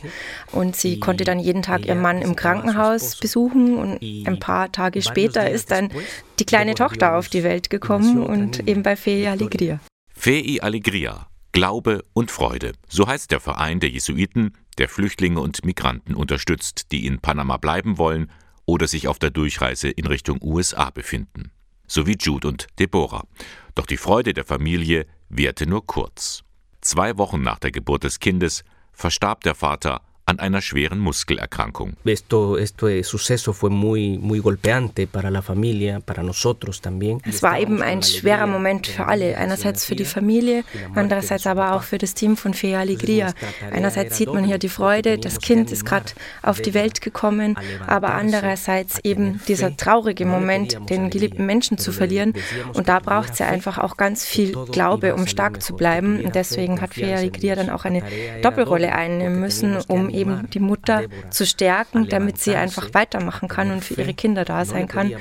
und 0.52 0.76
sie 0.76 1.00
konnte 1.00 1.24
dann 1.24 1.40
jeden 1.40 1.62
Tag 1.62 1.84
ihren 1.84 2.00
Mann 2.00 2.22
im 2.22 2.36
Krankenhaus 2.36 3.16
besuchen. 3.16 3.76
Und 3.76 4.00
ein 4.24 4.38
paar 4.38 4.70
Tage 4.70 5.02
später 5.02 5.50
ist 5.50 5.72
dann 5.72 5.90
die 6.38 6.44
kleine 6.44 6.76
Tochter 6.76 7.16
auf 7.16 7.28
die 7.28 7.42
Welt 7.42 7.68
gekommen 7.68 8.22
und 8.22 8.68
eben 8.68 8.84
bei 8.84 8.94
Fei 8.94 9.28
Alegria. 9.28 9.80
Fei 10.14 10.58
Alegria, 10.60 11.26
Glaube 11.50 12.04
und 12.12 12.30
Freude, 12.30 12.74
so 12.88 13.08
heißt 13.08 13.32
der 13.32 13.40
Verein 13.40 13.80
der 13.80 13.90
Jesuiten, 13.90 14.52
der 14.78 14.88
Flüchtlinge 14.88 15.40
und 15.40 15.64
Migranten 15.64 16.14
unterstützt, 16.14 16.92
die 16.92 17.04
in 17.04 17.18
Panama 17.18 17.56
bleiben 17.56 17.98
wollen 17.98 18.30
oder 18.66 18.86
sich 18.88 19.08
auf 19.08 19.18
der 19.18 19.30
Durchreise 19.30 19.88
in 19.88 20.06
Richtung 20.06 20.38
USA 20.42 20.90
befinden. 20.90 21.50
So 21.86 22.06
wie 22.06 22.16
Jude 22.18 22.48
und 22.48 22.66
Deborah. 22.78 23.26
Doch 23.74 23.86
die 23.86 23.96
Freude 23.96 24.32
der 24.32 24.44
Familie 24.44 25.06
währte 25.28 25.66
nur 25.66 25.86
kurz. 25.86 26.42
Zwei 26.80 27.18
Wochen 27.18 27.42
nach 27.42 27.58
der 27.58 27.70
Geburt 27.70 28.04
des 28.04 28.20
Kindes 28.20 28.64
verstarb 28.92 29.42
der 29.42 29.54
Vater 29.54 30.02
an 30.26 30.38
einer 30.38 30.62
schweren 30.62 31.00
Muskelerkrankung. 31.00 31.94
Esto, 32.04 32.56
este 32.56 33.02
suceso 33.04 33.52
fue 33.52 33.68
muy, 33.68 34.18
muy 34.18 34.38
golpeante 34.40 35.06
para 35.06 35.30
la 35.30 35.42
familia, 35.42 36.00
para 36.00 36.22
nosotros 36.22 36.80
también. 36.80 37.20
Es 37.28 37.42
war 37.42 37.58
eben 37.58 37.82
ein 37.82 38.02
schwerer 38.02 38.46
Moment 38.46 38.86
für 38.86 39.06
alle. 39.06 39.36
Einerseits 39.36 39.84
für 39.84 39.96
die 39.96 40.06
Familie, 40.06 40.64
andererseits 40.94 41.46
aber 41.46 41.74
auch 41.74 41.82
für 41.82 41.98
das 41.98 42.14
Team 42.14 42.36
von 42.36 42.54
Fea 42.54 42.80
Alegria. 42.80 43.34
Einerseits 43.70 44.16
sieht 44.16 44.32
man 44.32 44.44
hier 44.44 44.58
die 44.58 44.70
Freude, 44.70 45.18
das 45.18 45.40
Kind 45.40 45.70
ist 45.70 45.84
gerade 45.84 46.12
auf 46.42 46.60
die 46.60 46.72
Welt 46.72 47.02
gekommen, 47.02 47.58
aber 47.86 48.14
andererseits 48.14 49.00
eben 49.04 49.40
dieser 49.46 49.76
traurige 49.76 50.24
Moment, 50.24 50.78
den 50.88 51.10
geliebten 51.10 51.44
Menschen 51.44 51.76
zu 51.76 51.92
verlieren. 51.92 52.32
Und 52.72 52.88
da 52.88 52.98
braucht 52.98 53.34
es 53.34 53.40
ja 53.40 53.46
einfach 53.48 53.78
auch 53.78 53.98
ganz 53.98 54.24
viel 54.24 54.52
Glaube, 54.72 55.14
um 55.14 55.26
stark 55.26 55.62
zu 55.62 55.74
bleiben. 55.74 56.24
Und 56.24 56.34
deswegen 56.34 56.80
hat 56.80 56.94
Fea 56.94 57.16
Alegria 57.16 57.56
dann 57.56 57.68
auch 57.68 57.84
eine 57.84 58.02
Doppelrolle 58.40 58.94
einnehmen 58.94 59.38
müssen, 59.38 59.76
um 59.88 60.13
eben 60.14 60.48
die 60.50 60.60
Mutter 60.60 61.04
zu 61.30 61.46
stärken, 61.46 62.08
damit 62.08 62.38
sie 62.38 62.54
einfach 62.54 62.94
weitermachen 62.94 63.48
kann 63.48 63.70
und 63.70 63.84
für 63.84 63.94
ihre 63.94 64.14
Kinder 64.14 64.44
da 64.44 64.64
sein 64.64 64.88
kann, 64.88 65.14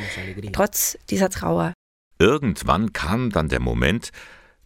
trotz 0.51 0.97
dieser 1.09 1.29
Trauer. 1.29 1.73
Irgendwann 2.19 2.93
kam 2.93 3.31
dann 3.31 3.49
der 3.49 3.59
Moment, 3.59 4.11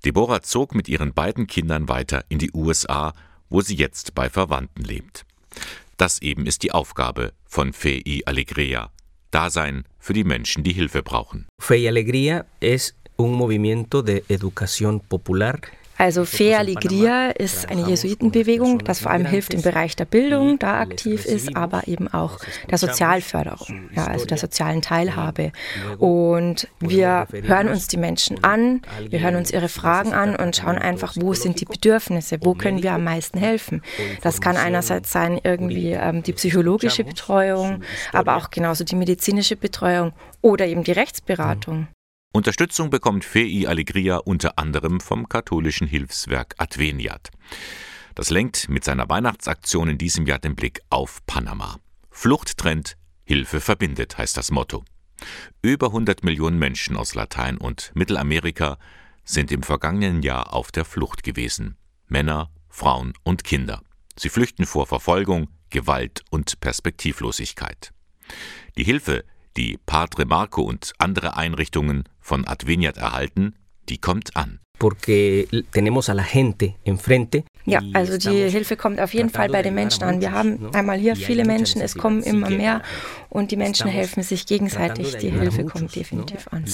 Deborah 0.05 0.41
zog 0.41 0.75
mit 0.75 0.87
ihren 0.87 1.13
beiden 1.13 1.47
Kindern 1.47 1.89
weiter 1.89 2.23
in 2.29 2.37
die 2.37 2.51
USA, 2.53 3.13
wo 3.49 3.61
sie 3.61 3.75
jetzt 3.75 4.13
bei 4.13 4.29
Verwandten 4.29 4.83
lebt. 4.83 5.25
Das 5.97 6.21
eben 6.21 6.45
ist 6.45 6.61
die 6.61 6.71
Aufgabe 6.71 7.33
von 7.45 7.73
Fei 7.73 8.03
Alegria, 8.25 8.91
Dasein 9.31 9.85
für 9.97 10.13
die 10.13 10.23
Menschen, 10.23 10.63
die 10.63 10.73
Hilfe 10.73 11.01
brauchen. 11.01 11.47
Fei 11.59 11.87
Alegria 11.87 12.45
es 12.59 12.93
un 13.17 13.33
movimiento 13.33 14.03
de 14.03 14.23
educación 14.29 14.99
popular 14.99 15.59
also 15.97 16.25
Fe 16.25 16.57
Alegria 16.57 17.29
ist 17.31 17.69
eine 17.69 17.87
Jesuitenbewegung, 17.87 18.79
das 18.79 18.99
vor 18.99 19.11
allem 19.11 19.25
hilft 19.25 19.53
im 19.53 19.61
Bereich 19.61 19.95
der 19.95 20.05
Bildung, 20.05 20.59
da 20.59 20.79
aktiv 20.79 21.25
ist, 21.25 21.55
aber 21.55 21.87
eben 21.87 22.07
auch 22.07 22.39
der 22.69 22.77
Sozialförderung, 22.77 23.89
ja, 23.95 24.05
also 24.05 24.25
der 24.25 24.37
sozialen 24.37 24.81
Teilhabe. 24.81 25.51
Und 25.97 26.67
wir 26.79 27.27
hören 27.31 27.69
uns 27.69 27.87
die 27.87 27.97
Menschen 27.97 28.43
an, 28.43 28.81
wir 29.09 29.19
hören 29.19 29.35
uns 29.35 29.51
ihre 29.51 29.69
Fragen 29.69 30.13
an 30.13 30.35
und 30.35 30.55
schauen 30.55 30.77
einfach, 30.77 31.15
wo 31.17 31.33
sind 31.33 31.61
die 31.61 31.65
Bedürfnisse, 31.65 32.37
wo 32.41 32.53
können 32.53 32.83
wir 32.83 32.93
am 32.93 33.03
meisten 33.03 33.39
helfen. 33.39 33.81
Das 34.21 34.39
kann 34.39 34.55
einerseits 34.55 35.11
sein 35.11 35.39
irgendwie 35.43 35.91
ähm, 35.91 36.21
die 36.21 36.33
psychologische 36.33 37.03
Betreuung, 37.03 37.81
aber 38.13 38.37
auch 38.37 38.51
genauso 38.51 38.83
die 38.83 38.95
medizinische 38.95 39.55
Betreuung 39.55 40.13
oder 40.41 40.67
eben 40.67 40.83
die 40.83 40.91
Rechtsberatung. 40.91 41.87
Unterstützung 42.37 42.91
bekommt 42.91 43.25
Fei 43.25 43.63
Alegria 43.67 44.17
unter 44.17 44.59
anderem 44.59 44.99
vom 44.99 45.27
katholischen 45.27 45.87
Hilfswerk 45.87 46.53
Adveniat. 46.59 47.31
Das 48.13 48.29
lenkt 48.29 48.69
mit 48.69 48.83
seiner 48.83 49.09
Weihnachtsaktion 49.09 49.89
in 49.89 49.97
diesem 49.97 50.27
Jahr 50.27 50.37
den 50.37 50.55
Blick 50.55 50.81
auf 50.91 51.25
Panama. 51.25 51.79
Flucht 52.11 52.59
trennt, 52.59 52.95
Hilfe 53.23 53.59
verbindet, 53.59 54.19
heißt 54.19 54.37
das 54.37 54.51
Motto. 54.51 54.85
Über 55.63 55.87
100 55.87 56.23
Millionen 56.23 56.59
Menschen 56.59 56.95
aus 56.95 57.15
Latein- 57.15 57.57
und 57.57 57.91
Mittelamerika 57.95 58.77
sind 59.23 59.51
im 59.51 59.63
vergangenen 59.63 60.21
Jahr 60.21 60.53
auf 60.53 60.71
der 60.71 60.85
Flucht 60.85 61.23
gewesen. 61.23 61.75
Männer, 62.05 62.51
Frauen 62.69 63.13
und 63.23 63.45
Kinder. 63.45 63.81
Sie 64.15 64.29
flüchten 64.29 64.67
vor 64.67 64.85
Verfolgung, 64.85 65.47
Gewalt 65.71 66.21
und 66.29 66.59
Perspektivlosigkeit. 66.59 67.93
Die 68.75 68.83
Hilfe, 68.83 69.25
die 69.57 69.79
Padre 69.87 70.25
Marco 70.25 70.61
und 70.61 70.93
andere 70.99 71.35
Einrichtungen 71.35 72.03
von 72.27 72.45
Adveniat 72.45 72.97
erhalten, 72.97 73.55
die 73.87 73.99
kommt 73.99 74.35
an. 74.35 74.59
Ja, 77.65 77.79
also 77.93 78.17
die 78.17 78.49
Hilfe 78.49 78.75
kommt 78.75 78.99
auf 78.99 79.13
jeden 79.13 79.29
Fall 79.29 79.49
bei 79.49 79.61
den 79.61 79.73
Menschen 79.73 80.03
an. 80.03 80.19
Wir 80.19 80.33
haben 80.33 80.75
einmal 80.75 80.99
hier 80.99 81.15
viele 81.15 81.45
Menschen, 81.45 81.81
es 81.81 81.95
kommen 81.95 82.21
immer 82.21 82.49
mehr 82.49 82.83
und 83.29 83.51
die 83.51 83.55
Menschen 83.55 83.87
helfen 83.89 84.23
sich 84.23 84.45
gegenseitig. 84.45 85.15
Die 85.17 85.31
Hilfe 85.31 85.63
kommt 85.65 85.95
definitiv 85.95 86.47
an. 86.49 86.65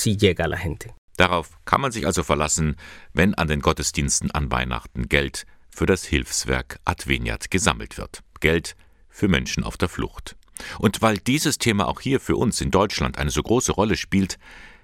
Darauf 1.17 1.51
kann 1.65 1.81
man 1.81 1.91
sich 1.91 2.07
also 2.07 2.23
verlassen, 2.23 2.75
wenn 3.13 3.35
an 3.35 3.47
den 3.47 3.61
Gottesdiensten 3.61 4.31
an 4.31 4.51
Weihnachten 4.51 5.07
Geld 5.07 5.45
für 5.69 5.85
das 5.85 6.03
Hilfswerk 6.03 6.79
Adveniat 6.83 7.51
gesammelt 7.51 7.99
wird. 7.99 8.21
Geld 8.39 8.75
für 9.07 9.27
Menschen 9.27 9.63
auf 9.63 9.77
der 9.77 9.87
Flucht. 9.87 10.35
Und 10.79 11.01
weil 11.01 11.17
dieses 11.17 11.57
Thema 11.57 11.87
auch 11.87 12.01
hier 12.01 12.19
für 12.19 12.35
uns 12.35 12.59
in 12.59 12.71
Deutschland 12.71 13.17
eine 13.17 13.29
so 13.29 13.41
große 13.41 13.71
Rolle 13.71 13.95
spielt, 13.95 14.37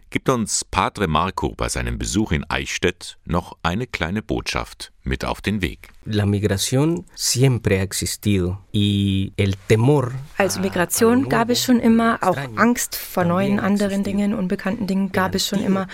gibt 0.10 0.30
uns 0.30 0.66
Padre 0.66 1.08
Marco 1.08 1.54
bei 1.56 1.70
seinem 1.70 1.98
Besuch 2.00 2.32
in 2.32 2.44
Eichstätt 2.50 3.18
noch 3.26 3.58
eine 3.64 3.86
kleine 3.86 4.22
Botschaft 4.22 4.92
mit 5.04 5.24
auf 5.24 5.42
den 5.42 5.62
Weg. 5.62 5.90
La 6.06 6.26
migración 6.26 7.06
siempre 7.16 7.80
ha 7.80 7.84
existido 7.84 8.60
y 8.72 9.34
el 9.38 9.56
temor 9.68 10.14
also 10.38 10.60
Migration 10.60 11.30
gab 11.30 11.50
es 11.50 11.64
schon 11.64 11.80
immer, 11.80 12.20
auch 12.22 12.38
Angst 12.56 12.96
vor 12.96 13.26
neuen 13.26 13.60
anderen 13.60 14.04
Dingen, 14.04 14.34
unbekannten 14.34 14.88
Dingen 14.88 15.12
gab 15.12 15.36
es 15.36 15.48
schon 15.48 15.62
immer. 15.62 15.88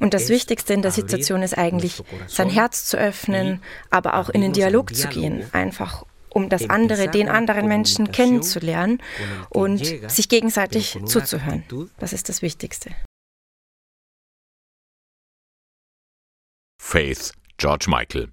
Und 0.00 0.14
das 0.14 0.28
Wichtigste 0.28 0.74
in 0.74 0.82
der 0.82 0.90
Situation 0.90 1.42
ist 1.42 1.56
eigentlich, 1.56 2.02
sein 2.26 2.50
Herz 2.50 2.86
zu 2.86 2.96
öffnen, 2.98 3.60
aber 3.90 4.14
auch 4.14 4.28
in 4.28 4.40
den 4.40 4.52
Dialog 4.52 4.94
zu 4.94 5.08
gehen, 5.08 5.44
einfach 5.52 6.04
um 6.28 6.48
das 6.48 6.68
andere, 6.68 7.08
den 7.08 7.28
anderen 7.28 7.68
Menschen 7.68 8.10
kennenzulernen 8.10 9.00
und 9.50 9.84
sich 10.10 10.28
gegenseitig 10.28 10.98
zuzuhören. 11.04 11.64
Das 11.98 12.12
ist 12.12 12.28
das 12.28 12.42
Wichtigste. 12.42 12.90
Faith, 16.92 17.32
George 17.56 17.86
Michael. 17.88 18.28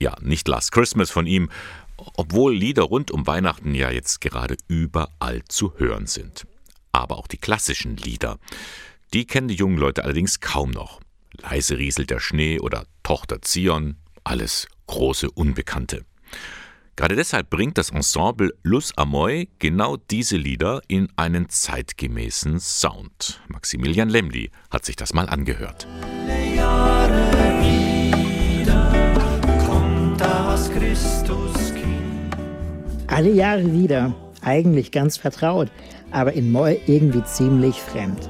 Ja, 0.00 0.16
nicht 0.22 0.48
Last 0.48 0.72
Christmas 0.72 1.10
von 1.10 1.26
ihm, 1.26 1.50
obwohl 1.98 2.54
Lieder 2.54 2.84
rund 2.84 3.10
um 3.10 3.26
Weihnachten 3.26 3.74
ja 3.74 3.90
jetzt 3.90 4.22
gerade 4.22 4.56
überall 4.66 5.42
zu 5.46 5.74
hören 5.76 6.06
sind. 6.06 6.46
Aber 6.90 7.18
auch 7.18 7.26
die 7.26 7.36
klassischen 7.36 7.98
Lieder, 7.98 8.38
die 9.12 9.26
kennen 9.26 9.48
die 9.48 9.56
jungen 9.56 9.76
Leute 9.76 10.04
allerdings 10.04 10.40
kaum 10.40 10.70
noch. 10.70 11.02
Leise 11.32 11.76
rieselt 11.76 12.08
der 12.08 12.18
Schnee 12.18 12.58
oder 12.58 12.86
Tochter 13.02 13.42
Zion, 13.42 13.98
alles 14.24 14.68
große 14.86 15.30
Unbekannte. 15.30 16.06
Gerade 16.96 17.14
deshalb 17.14 17.50
bringt 17.50 17.76
das 17.76 17.90
Ensemble 17.90 18.54
Lus 18.62 18.96
Amoy 18.96 19.50
genau 19.58 19.98
diese 19.98 20.38
Lieder 20.38 20.80
in 20.88 21.10
einen 21.16 21.50
zeitgemäßen 21.50 22.58
Sound. 22.58 23.42
Maximilian 23.48 24.08
Lemli 24.08 24.50
hat 24.70 24.86
sich 24.86 24.96
das 24.96 25.12
mal 25.12 25.28
angehört. 25.28 25.86
Alle 26.58 27.07
Alle 33.18 33.32
Jahre 33.32 33.72
wieder, 33.72 34.14
eigentlich 34.42 34.92
ganz 34.92 35.16
vertraut, 35.16 35.72
aber 36.12 36.34
in 36.34 36.52
Moy 36.52 36.78
irgendwie 36.86 37.24
ziemlich 37.24 37.74
fremd. 37.82 38.28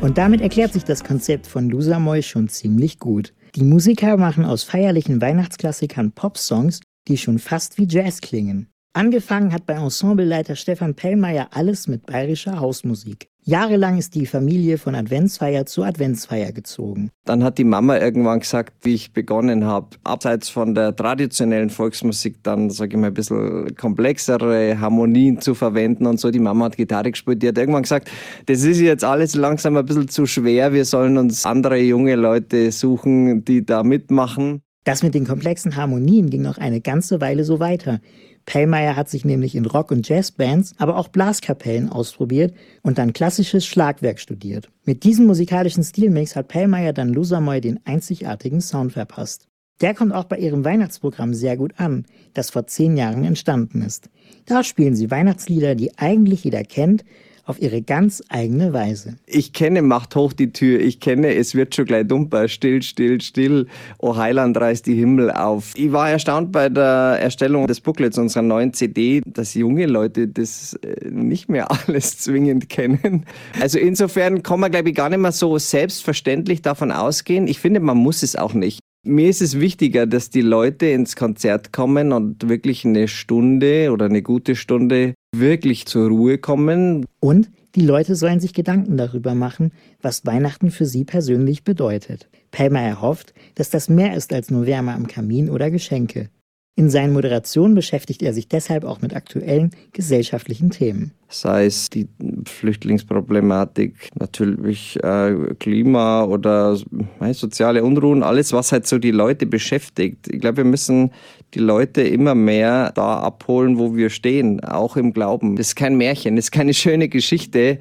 Und 0.00 0.18
damit 0.18 0.40
erklärt 0.40 0.72
sich 0.72 0.82
das 0.82 1.04
Konzept 1.04 1.46
von 1.46 1.70
Lusamoy 1.70 2.24
schon 2.24 2.48
ziemlich 2.48 2.98
gut. 2.98 3.32
Die 3.54 3.62
Musiker 3.62 4.16
machen 4.16 4.44
aus 4.44 4.64
feierlichen 4.64 5.20
Weihnachtsklassikern 5.20 6.10
Popsongs, 6.10 6.80
die 7.06 7.16
schon 7.16 7.38
fast 7.38 7.78
wie 7.78 7.86
Jazz 7.88 8.20
klingen. 8.20 8.66
Angefangen 8.92 9.52
hat 9.52 9.66
bei 9.66 9.74
Ensembleleiter 9.74 10.56
Stefan 10.56 10.96
Pellmeier 10.96 11.50
alles 11.52 11.86
mit 11.86 12.04
bayerischer 12.04 12.58
Hausmusik. 12.58 13.28
Jahrelang 13.48 13.96
ist 13.96 14.14
die 14.14 14.26
Familie 14.26 14.76
von 14.76 14.94
Adventsfeier 14.94 15.64
zu 15.64 15.82
Adventsfeier 15.82 16.52
gezogen. 16.52 17.10
Dann 17.24 17.42
hat 17.42 17.56
die 17.56 17.64
Mama 17.64 17.96
irgendwann 17.96 18.40
gesagt, 18.40 18.74
wie 18.82 18.92
ich 18.92 19.14
begonnen 19.14 19.64
habe, 19.64 19.96
abseits 20.04 20.50
von 20.50 20.74
der 20.74 20.94
traditionellen 20.94 21.70
Volksmusik 21.70 22.42
dann, 22.42 22.68
sage 22.68 22.96
ich 22.96 23.00
mal, 23.00 23.06
ein 23.06 23.14
bisschen 23.14 23.74
komplexere 23.74 24.78
Harmonien 24.78 25.40
zu 25.40 25.54
verwenden 25.54 26.04
und 26.04 26.20
so. 26.20 26.30
Die 26.30 26.40
Mama 26.40 26.66
hat 26.66 26.76
Gitarre 26.76 27.10
gespielt, 27.10 27.42
die 27.42 27.48
hat 27.48 27.56
irgendwann 27.56 27.84
gesagt, 27.84 28.10
das 28.44 28.64
ist 28.64 28.80
jetzt 28.80 29.02
alles 29.02 29.34
langsam 29.34 29.78
ein 29.78 29.86
bisschen 29.86 30.08
zu 30.08 30.26
schwer, 30.26 30.74
wir 30.74 30.84
sollen 30.84 31.16
uns 31.16 31.46
andere 31.46 31.78
junge 31.78 32.16
Leute 32.16 32.70
suchen, 32.70 33.46
die 33.46 33.64
da 33.64 33.82
mitmachen. 33.82 34.60
Das 34.84 35.02
mit 35.02 35.14
den 35.14 35.26
komplexen 35.26 35.76
Harmonien 35.76 36.28
ging 36.28 36.42
noch 36.42 36.58
eine 36.58 36.82
ganze 36.82 37.22
Weile 37.22 37.44
so 37.44 37.60
weiter. 37.60 38.00
Pellmeier 38.48 38.96
hat 38.96 39.10
sich 39.10 39.26
nämlich 39.26 39.54
in 39.54 39.66
Rock- 39.66 39.90
und 39.90 40.08
Jazzbands, 40.08 40.74
aber 40.78 40.96
auch 40.96 41.08
Blaskapellen 41.08 41.90
ausprobiert 41.90 42.54
und 42.82 42.96
dann 42.96 43.12
klassisches 43.12 43.66
Schlagwerk 43.66 44.18
studiert. 44.18 44.70
Mit 44.86 45.04
diesem 45.04 45.26
musikalischen 45.26 45.84
Stilmix 45.84 46.34
hat 46.34 46.48
Pellmeier 46.48 46.94
dann 46.94 47.12
Lusamoy 47.12 47.60
den 47.60 47.78
einzigartigen 47.84 48.62
Sound 48.62 48.94
verpasst. 48.94 49.48
Der 49.82 49.92
kommt 49.92 50.14
auch 50.14 50.24
bei 50.24 50.38
ihrem 50.38 50.64
Weihnachtsprogramm 50.64 51.34
sehr 51.34 51.58
gut 51.58 51.74
an, 51.76 52.06
das 52.32 52.48
vor 52.48 52.66
zehn 52.66 52.96
Jahren 52.96 53.24
entstanden 53.24 53.82
ist. 53.82 54.08
Da 54.46 54.64
spielen 54.64 54.96
sie 54.96 55.10
Weihnachtslieder, 55.10 55.74
die 55.74 55.98
eigentlich 55.98 56.42
jeder 56.42 56.64
kennt, 56.64 57.04
auf 57.48 57.60
ihre 57.62 57.80
ganz 57.80 58.22
eigene 58.28 58.72
Weise. 58.74 59.16
Ich 59.26 59.54
kenne 59.54 59.80
Macht 59.80 60.14
hoch 60.16 60.34
die 60.34 60.52
Tür, 60.52 60.80
ich 60.80 61.00
kenne 61.00 61.34
Es 61.34 61.54
wird 61.54 61.74
schon 61.74 61.86
gleich 61.86 62.06
dumper, 62.06 62.46
still, 62.46 62.82
still, 62.82 63.20
still, 63.22 63.66
O 63.98 64.16
Heiland 64.16 64.56
reißt 64.58 64.86
die 64.86 64.94
Himmel 64.94 65.30
auf. 65.30 65.72
Ich 65.74 65.90
war 65.90 66.10
erstaunt 66.10 66.52
bei 66.52 66.68
der 66.68 67.18
Erstellung 67.20 67.66
des 67.66 67.80
Booklets 67.80 68.18
unserer 68.18 68.42
neuen 68.42 68.74
CD, 68.74 69.22
dass 69.24 69.54
junge 69.54 69.86
Leute 69.86 70.28
das 70.28 70.74
äh, 70.82 71.08
nicht 71.10 71.48
mehr 71.48 71.68
alles 71.86 72.18
zwingend 72.18 72.68
kennen. 72.68 73.24
Also 73.60 73.78
insofern 73.78 74.42
kann 74.42 74.60
man, 74.60 74.70
glaube 74.70 74.90
ich, 74.90 74.94
gar 74.94 75.08
nicht 75.08 75.18
mehr 75.18 75.32
so 75.32 75.56
selbstverständlich 75.56 76.60
davon 76.60 76.92
ausgehen. 76.92 77.48
Ich 77.48 77.60
finde, 77.60 77.80
man 77.80 77.96
muss 77.96 78.22
es 78.22 78.36
auch 78.36 78.52
nicht. 78.52 78.80
Mir 79.06 79.30
ist 79.30 79.40
es 79.40 79.58
wichtiger, 79.58 80.06
dass 80.06 80.28
die 80.28 80.42
Leute 80.42 80.86
ins 80.86 81.16
Konzert 81.16 81.72
kommen 81.72 82.12
und 82.12 82.48
wirklich 82.48 82.84
eine 82.84 83.08
Stunde 83.08 83.90
oder 83.90 84.04
eine 84.04 84.20
gute 84.22 84.54
Stunde 84.54 85.14
wirklich 85.34 85.86
zur 85.86 86.08
Ruhe 86.08 86.38
kommen. 86.38 87.06
Und 87.20 87.50
die 87.74 87.84
Leute 87.84 88.14
sollen 88.14 88.40
sich 88.40 88.54
Gedanken 88.54 88.96
darüber 88.96 89.34
machen, 89.34 89.72
was 90.00 90.26
Weihnachten 90.26 90.70
für 90.70 90.86
sie 90.86 91.04
persönlich 91.04 91.64
bedeutet. 91.64 92.28
Pelmer 92.50 92.80
erhofft, 92.80 93.34
dass 93.54 93.70
das 93.70 93.88
mehr 93.88 94.16
ist 94.16 94.32
als 94.32 94.50
nur 94.50 94.66
Wärme 94.66 94.94
am 94.94 95.06
Kamin 95.06 95.50
oder 95.50 95.70
Geschenke. 95.70 96.30
In 96.78 96.90
seinen 96.90 97.12
Moderationen 97.12 97.74
beschäftigt 97.74 98.22
er 98.22 98.32
sich 98.32 98.46
deshalb 98.46 98.84
auch 98.84 99.00
mit 99.00 99.12
aktuellen 99.12 99.70
gesellschaftlichen 99.92 100.70
Themen. 100.70 101.10
Sei 101.28 101.66
es 101.66 101.90
die 101.90 102.06
Flüchtlingsproblematik, 102.46 104.10
natürlich 104.16 104.96
äh, 105.02 105.34
Klima 105.58 106.22
oder 106.22 106.78
äh, 107.18 107.34
soziale 107.34 107.82
Unruhen, 107.82 108.22
alles, 108.22 108.52
was 108.52 108.70
halt 108.70 108.86
so 108.86 108.98
die 108.98 109.10
Leute 109.10 109.44
beschäftigt. 109.44 110.28
Ich 110.32 110.40
glaube, 110.40 110.58
wir 110.58 110.64
müssen 110.64 111.10
die 111.54 111.60
Leute 111.60 112.02
immer 112.02 112.34
mehr 112.34 112.92
da 112.94 113.20
abholen, 113.20 113.78
wo 113.78 113.96
wir 113.96 114.10
stehen, 114.10 114.60
auch 114.62 114.96
im 114.96 115.12
Glauben. 115.12 115.56
Das 115.56 115.68
ist 115.68 115.76
kein 115.76 115.96
Märchen, 115.96 116.36
das 116.36 116.46
ist 116.46 116.50
keine 116.52 116.74
schöne 116.74 117.08
Geschichte, 117.08 117.78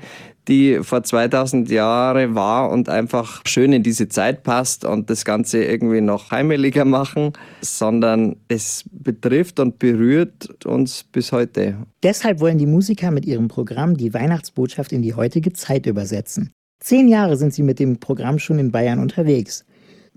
die 0.48 0.80
vor 0.82 1.04
2000 1.04 1.70
Jahren 1.70 2.36
war 2.36 2.70
und 2.70 2.88
einfach 2.90 3.42
schön 3.46 3.74
in 3.74 3.84
diese 3.84 4.08
Zeit 4.08 4.44
passt 4.44 4.86
und 4.86 5.10
das 5.10 5.26
Ganze 5.26 5.64
irgendwie 5.64 6.02
noch 6.02 6.32
heimeliger 6.32 6.86
machen, 6.86 7.34
sondern 7.62 8.38
es 8.48 8.86
betrifft 8.92 9.60
und 9.60 9.80
berührt 9.80 10.66
uns 10.66 11.04
bis 11.04 11.32
heute. 11.32 11.76
Deshalb 12.02 12.40
wollen 12.40 12.58
die 12.58 12.66
Musiker 12.66 13.12
mit 13.12 13.26
ihrem 13.26 13.50
Programm 13.50 13.98
die 13.98 14.14
Weihnachtsbotschaft 14.14 14.94
in 14.94 15.02
die 15.02 15.14
heutige 15.14 15.52
Zeit 15.54 15.86
übersetzen. 15.86 16.52
Zehn 16.80 17.08
Jahre 17.08 17.38
sind 17.38 17.54
sie 17.54 17.64
mit 17.64 17.80
dem 17.80 18.00
Programm 18.00 18.40
schon 18.40 18.60
in 18.60 18.72
Bayern 18.72 19.00
unterwegs. 19.00 19.66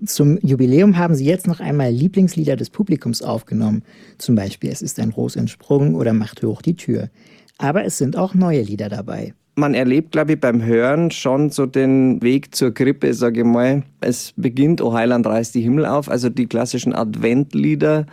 Zum 0.05 0.39
Jubiläum 0.41 0.97
haben 0.97 1.15
sie 1.15 1.25
jetzt 1.25 1.47
noch 1.47 1.59
einmal 1.59 1.91
Lieblingslieder 1.91 2.55
des 2.55 2.69
Publikums 2.69 3.21
aufgenommen. 3.21 3.83
Zum 4.17 4.35
Beispiel 4.35 4.71
Es 4.71 4.81
ist 4.81 4.99
ein 4.99 5.09
Ros 5.09 5.35
entsprungen 5.35 5.95
oder 5.95 6.13
Macht 6.13 6.43
hoch 6.43 6.61
die 6.61 6.75
Tür. 6.75 7.09
Aber 7.57 7.85
es 7.85 7.97
sind 7.97 8.17
auch 8.17 8.33
neue 8.33 8.61
Lieder 8.61 8.89
dabei 8.89 9.33
man 9.55 9.73
erlebt, 9.73 10.11
glaube 10.11 10.33
ich, 10.33 10.39
beim 10.39 10.63
Hören 10.63 11.11
schon 11.11 11.49
so 11.49 11.65
den 11.65 12.21
Weg 12.21 12.55
zur 12.55 12.73
Krippe, 12.73 13.13
sage 13.13 13.41
ich 13.41 13.45
mal. 13.45 13.83
Es 13.99 14.33
beginnt, 14.35 14.81
O 14.81 14.93
Heiland 14.93 15.25
reißt 15.27 15.55
die 15.55 15.61
Himmel 15.61 15.85
auf, 15.85 16.09
also 16.09 16.29
die 16.29 16.47
klassischen 16.47 16.93
Adventlieder 16.93 18.05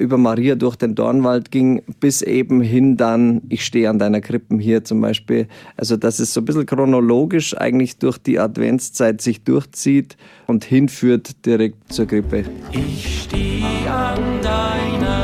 über 0.00 0.18
Maria 0.18 0.54
durch 0.54 0.76
den 0.76 0.94
Dornwald 0.94 1.50
ging, 1.50 1.82
bis 2.00 2.22
eben 2.22 2.60
hin 2.60 2.96
dann, 2.96 3.42
ich 3.48 3.64
stehe 3.64 3.88
an 3.88 3.98
deiner 3.98 4.20
Krippen 4.20 4.58
hier 4.58 4.84
zum 4.84 5.00
Beispiel. 5.00 5.46
Also, 5.76 5.96
dass 5.96 6.18
es 6.18 6.34
so 6.34 6.40
ein 6.40 6.44
bisschen 6.44 6.66
chronologisch 6.66 7.56
eigentlich 7.56 7.98
durch 7.98 8.18
die 8.18 8.38
Adventszeit 8.38 9.20
sich 9.20 9.44
durchzieht 9.44 10.16
und 10.46 10.64
hinführt 10.64 11.46
direkt 11.46 11.92
zur 11.92 12.06
Krippe. 12.06 12.44
Ich 12.72 13.24
stehe 13.24 13.92
an 13.92 14.42
deiner 14.42 15.20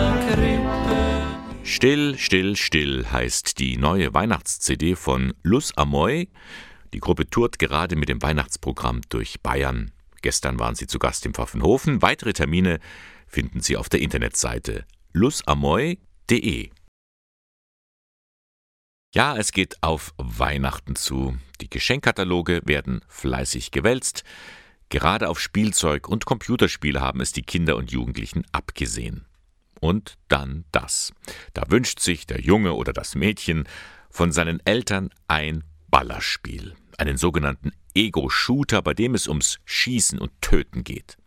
Still, 1.76 2.16
still, 2.16 2.56
still 2.56 3.04
heißt 3.12 3.58
die 3.58 3.76
neue 3.76 4.14
Weihnachts-CD 4.14 4.96
von 4.96 5.34
Lus 5.42 5.76
Amoy. 5.76 6.28
Die 6.94 7.00
Gruppe 7.00 7.28
tourt 7.28 7.58
gerade 7.58 7.96
mit 7.96 8.08
dem 8.08 8.22
Weihnachtsprogramm 8.22 9.02
durch 9.10 9.42
Bayern. 9.42 9.90
Gestern 10.22 10.58
waren 10.58 10.74
sie 10.74 10.86
zu 10.86 10.98
Gast 10.98 11.26
im 11.26 11.34
Pfaffenhofen. 11.34 12.00
Weitere 12.00 12.32
Termine 12.32 12.78
finden 13.37 13.61
Sie 13.61 13.77
auf 13.77 13.90
der 13.90 14.01
Internetseite 14.01 14.87
lusamoy.de. 15.12 16.70
Ja, 19.14 19.37
es 19.37 19.53
geht 19.53 19.83
auf 19.83 20.14
Weihnachten 20.16 20.96
zu. 20.96 21.37
Die 21.61 21.68
Geschenkkataloge 21.68 22.62
werden 22.64 23.03
fleißig 23.09 23.72
gewälzt. 23.72 24.25
Gerade 24.88 25.29
auf 25.29 25.38
Spielzeug 25.38 26.09
und 26.09 26.25
Computerspiele 26.25 27.03
haben 27.03 27.20
es 27.20 27.33
die 27.33 27.42
Kinder 27.42 27.77
und 27.77 27.92
Jugendlichen 27.92 28.46
abgesehen. 28.53 29.27
Und 29.81 30.14
dann 30.29 30.64
das. 30.72 31.12
Da 31.53 31.64
wünscht 31.68 32.01
sich 32.01 32.27
der 32.27 32.40
Junge 32.40 32.72
oder 32.72 32.94
das 32.94 33.14
Mädchen 33.14 33.68
von 34.09 34.33
seinen 34.33 34.64
Eltern 34.64 35.11
ein 35.29 35.62
Ballerspiel, 35.88 36.75
einen 36.96 37.18
sogenannten 37.18 37.72
Ego-Shooter, 37.94 38.81
bei 38.81 38.94
dem 38.94 39.14
es 39.14 39.29
ums 39.29 39.59
Schießen 39.66 40.18
und 40.18 40.33
Töten 40.40 40.85
geht. 40.85 41.18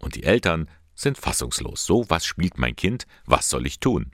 Und 0.00 0.14
die 0.14 0.22
Eltern 0.22 0.70
sind 1.02 1.18
fassungslos. 1.18 1.84
So, 1.84 2.04
was 2.08 2.24
spielt 2.24 2.58
mein 2.58 2.76
Kind? 2.76 3.06
Was 3.26 3.50
soll 3.50 3.66
ich 3.66 3.80
tun? 3.80 4.12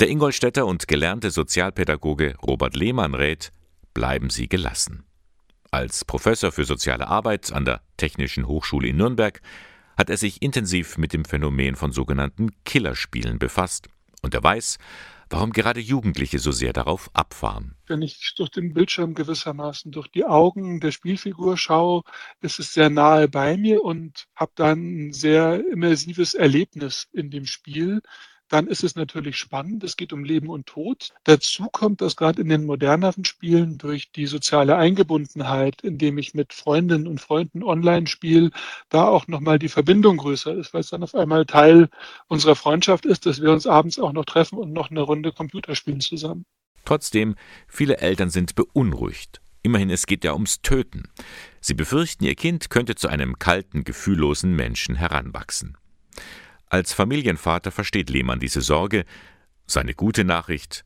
Der 0.00 0.08
Ingolstädter 0.08 0.66
und 0.66 0.88
gelernte 0.88 1.30
Sozialpädagoge 1.30 2.36
Robert 2.42 2.76
Lehmann 2.76 3.14
rät, 3.14 3.52
bleiben 3.94 4.30
Sie 4.30 4.48
gelassen. 4.48 5.04
Als 5.70 6.04
Professor 6.04 6.52
für 6.52 6.64
soziale 6.64 7.08
Arbeit 7.08 7.52
an 7.52 7.64
der 7.64 7.80
Technischen 7.96 8.46
Hochschule 8.46 8.88
in 8.88 8.96
Nürnberg 8.96 9.40
hat 9.96 10.10
er 10.10 10.16
sich 10.16 10.42
intensiv 10.42 10.98
mit 10.98 11.12
dem 11.12 11.24
Phänomen 11.24 11.76
von 11.76 11.92
sogenannten 11.92 12.50
Killerspielen 12.64 13.38
befasst 13.38 13.88
und 14.22 14.34
er 14.34 14.42
weiß, 14.42 14.78
warum 15.34 15.52
gerade 15.52 15.80
Jugendliche 15.80 16.38
so 16.38 16.52
sehr 16.52 16.72
darauf 16.72 17.10
abfahren. 17.12 17.74
Wenn 17.88 18.02
ich 18.02 18.34
durch 18.36 18.50
den 18.50 18.72
Bildschirm 18.72 19.14
gewissermaßen 19.14 19.90
durch 19.90 20.06
die 20.06 20.24
Augen 20.24 20.78
der 20.78 20.92
Spielfigur 20.92 21.56
schaue, 21.56 22.02
ist 22.40 22.60
es 22.60 22.72
sehr 22.72 22.88
nahe 22.88 23.26
bei 23.26 23.56
mir 23.56 23.82
und 23.82 24.26
habe 24.36 24.52
dann 24.54 25.08
ein 25.08 25.12
sehr 25.12 25.60
immersives 25.72 26.34
Erlebnis 26.34 27.08
in 27.12 27.30
dem 27.30 27.46
Spiel. 27.46 28.00
Dann 28.48 28.66
ist 28.66 28.84
es 28.84 28.94
natürlich 28.94 29.36
spannend. 29.36 29.84
Es 29.84 29.96
geht 29.96 30.12
um 30.12 30.24
Leben 30.24 30.48
und 30.48 30.66
Tod. 30.66 31.10
Dazu 31.24 31.68
kommt, 31.70 32.00
dass 32.00 32.16
gerade 32.16 32.40
in 32.40 32.48
den 32.48 32.66
moderneren 32.66 33.24
Spielen 33.24 33.78
durch 33.78 34.12
die 34.12 34.26
soziale 34.26 34.76
Eingebundenheit, 34.76 35.82
indem 35.82 36.18
ich 36.18 36.34
mit 36.34 36.52
Freundinnen 36.52 37.06
und 37.06 37.20
Freunden 37.20 37.62
online 37.62 38.06
spiele, 38.06 38.50
da 38.88 39.04
auch 39.06 39.26
nochmal 39.28 39.58
die 39.58 39.68
Verbindung 39.68 40.18
größer 40.18 40.54
ist, 40.54 40.74
weil 40.74 40.82
es 40.82 40.90
dann 40.90 41.02
auf 41.02 41.14
einmal 41.14 41.46
Teil 41.46 41.88
unserer 42.28 42.56
Freundschaft 42.56 43.06
ist, 43.06 43.26
dass 43.26 43.40
wir 43.40 43.50
uns 43.50 43.66
abends 43.66 43.98
auch 43.98 44.12
noch 44.12 44.24
treffen 44.24 44.58
und 44.58 44.72
noch 44.72 44.90
eine 44.90 45.00
Runde 45.00 45.32
Computer 45.32 45.74
spielen 45.74 46.00
zusammen. 46.00 46.44
Trotzdem, 46.84 47.36
viele 47.66 47.98
Eltern 47.98 48.30
sind 48.30 48.54
beunruhigt. 48.54 49.40
Immerhin, 49.62 49.88
es 49.88 50.06
geht 50.06 50.24
ja 50.24 50.34
ums 50.34 50.60
Töten. 50.60 51.04
Sie 51.60 51.72
befürchten, 51.72 52.24
ihr 52.24 52.34
Kind 52.34 52.68
könnte 52.68 52.94
zu 52.94 53.08
einem 53.08 53.38
kalten, 53.38 53.84
gefühllosen 53.84 54.54
Menschen 54.54 54.94
heranwachsen. 54.94 55.78
Als 56.68 56.92
Familienvater 56.92 57.70
versteht 57.70 58.10
Lehmann 58.10 58.40
diese 58.40 58.60
Sorge. 58.60 59.04
Seine 59.66 59.94
gute 59.94 60.24
Nachricht: 60.24 60.84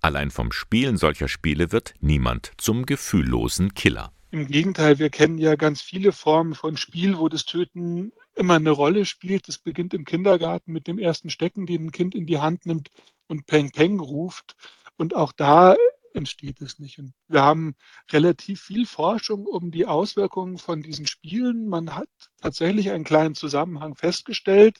Allein 0.00 0.30
vom 0.30 0.52
Spielen 0.52 0.96
solcher 0.96 1.28
Spiele 1.28 1.72
wird 1.72 1.94
niemand 2.00 2.52
zum 2.56 2.86
gefühllosen 2.86 3.74
Killer. 3.74 4.12
Im 4.32 4.46
Gegenteil, 4.46 4.98
wir 4.98 5.10
kennen 5.10 5.38
ja 5.38 5.56
ganz 5.56 5.82
viele 5.82 6.12
Formen 6.12 6.54
von 6.54 6.76
Spiel, 6.76 7.18
wo 7.18 7.28
das 7.28 7.44
Töten 7.46 8.12
immer 8.36 8.54
eine 8.54 8.70
Rolle 8.70 9.04
spielt. 9.04 9.48
Das 9.48 9.58
beginnt 9.58 9.92
im 9.92 10.04
Kindergarten 10.04 10.72
mit 10.72 10.86
dem 10.86 10.98
ersten 10.98 11.30
Stecken, 11.30 11.66
den 11.66 11.86
ein 11.86 11.92
Kind 11.92 12.14
in 12.14 12.26
die 12.26 12.38
Hand 12.38 12.64
nimmt 12.64 12.90
und 13.26 13.46
Peng 13.46 13.72
Peng 13.72 13.98
ruft. 13.98 14.54
Und 14.96 15.16
auch 15.16 15.32
da 15.32 15.74
entsteht 16.14 16.60
es 16.60 16.78
nicht. 16.78 16.98
Und 16.98 17.12
wir 17.28 17.42
haben 17.42 17.74
relativ 18.12 18.62
viel 18.62 18.86
Forschung 18.86 19.46
um 19.46 19.70
die 19.70 19.86
Auswirkungen 19.86 20.58
von 20.58 20.82
diesen 20.82 21.06
Spielen. 21.06 21.68
Man 21.68 21.94
hat 21.94 22.08
tatsächlich 22.40 22.90
einen 22.90 23.04
kleinen 23.04 23.34
Zusammenhang 23.34 23.94
festgestellt, 23.96 24.78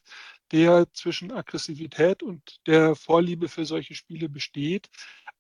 der 0.53 0.87
zwischen 0.93 1.33
Aggressivität 1.33 2.23
und 2.23 2.61
der 2.67 2.95
Vorliebe 2.95 3.49
für 3.49 3.65
solche 3.65 3.95
Spiele 3.95 4.29
besteht. 4.29 4.89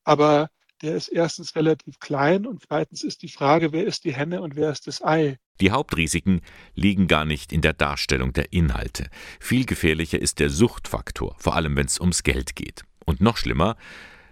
Aber 0.04 0.50
der 0.82 0.94
ist 0.94 1.08
erstens 1.08 1.56
relativ 1.56 1.98
klein 1.98 2.46
und 2.46 2.62
zweitens 2.66 3.02
ist 3.02 3.22
die 3.22 3.28
Frage, 3.28 3.72
wer 3.72 3.84
ist 3.84 4.04
die 4.04 4.14
Henne 4.14 4.40
und 4.40 4.56
wer 4.56 4.70
ist 4.70 4.86
das 4.86 5.02
Ei? 5.02 5.36
Die 5.60 5.72
Hauptrisiken 5.72 6.40
liegen 6.74 7.06
gar 7.06 7.26
nicht 7.26 7.52
in 7.52 7.60
der 7.60 7.74
Darstellung 7.74 8.32
der 8.32 8.52
Inhalte. 8.52 9.10
Viel 9.40 9.66
gefährlicher 9.66 10.18
ist 10.18 10.38
der 10.38 10.48
Suchtfaktor, 10.48 11.36
vor 11.38 11.54
allem 11.54 11.76
wenn 11.76 11.86
es 11.86 12.00
ums 12.00 12.22
Geld 12.22 12.56
geht. 12.56 12.84
Und 13.04 13.20
noch 13.20 13.36
schlimmer, 13.36 13.76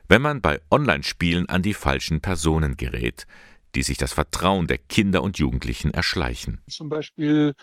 wenn 0.09 0.23
man 0.23 0.41
bei 0.41 0.61
Online-Spielen 0.71 1.49
an 1.51 1.63
die 1.63 1.75
falschen 1.75 2.23
Personen 2.23 2.79
gerät, 2.79 3.27
die 3.75 3.83
sich 3.83 3.99
das 3.99 4.15
Vertrauen 4.15 4.67
der 4.67 4.79
Kinder 4.79 5.23
und 5.23 5.39
Jugendlichen 5.39 5.93
erschleichen. 5.93 6.63
Zum 6.69 6.89
Beispiel 6.89 7.55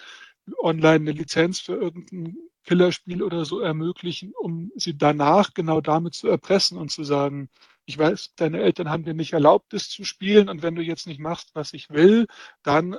online 0.59 0.95
eine 0.95 1.11
Lizenz 1.11 1.59
für 1.59 1.73
irgendein 1.73 2.37
Killerspiel 2.65 3.23
oder 3.23 3.45
so 3.45 3.59
ermöglichen, 3.59 4.33
um 4.33 4.71
sie 4.75 4.97
danach 4.97 5.53
genau 5.53 5.81
damit 5.81 6.15
zu 6.15 6.27
erpressen 6.27 6.77
und 6.77 6.91
zu 6.91 7.03
sagen, 7.03 7.49
ich 7.85 7.97
weiß, 7.97 8.33
deine 8.35 8.61
Eltern 8.61 8.89
haben 8.89 9.03
dir 9.03 9.13
nicht 9.13 9.33
erlaubt, 9.33 9.71
das 9.73 9.89
zu 9.89 10.03
spielen 10.03 10.49
und 10.49 10.63
wenn 10.63 10.75
du 10.75 10.81
jetzt 10.81 11.07
nicht 11.07 11.19
machst, 11.19 11.51
was 11.53 11.73
ich 11.73 11.89
will, 11.89 12.27
dann 12.63 12.97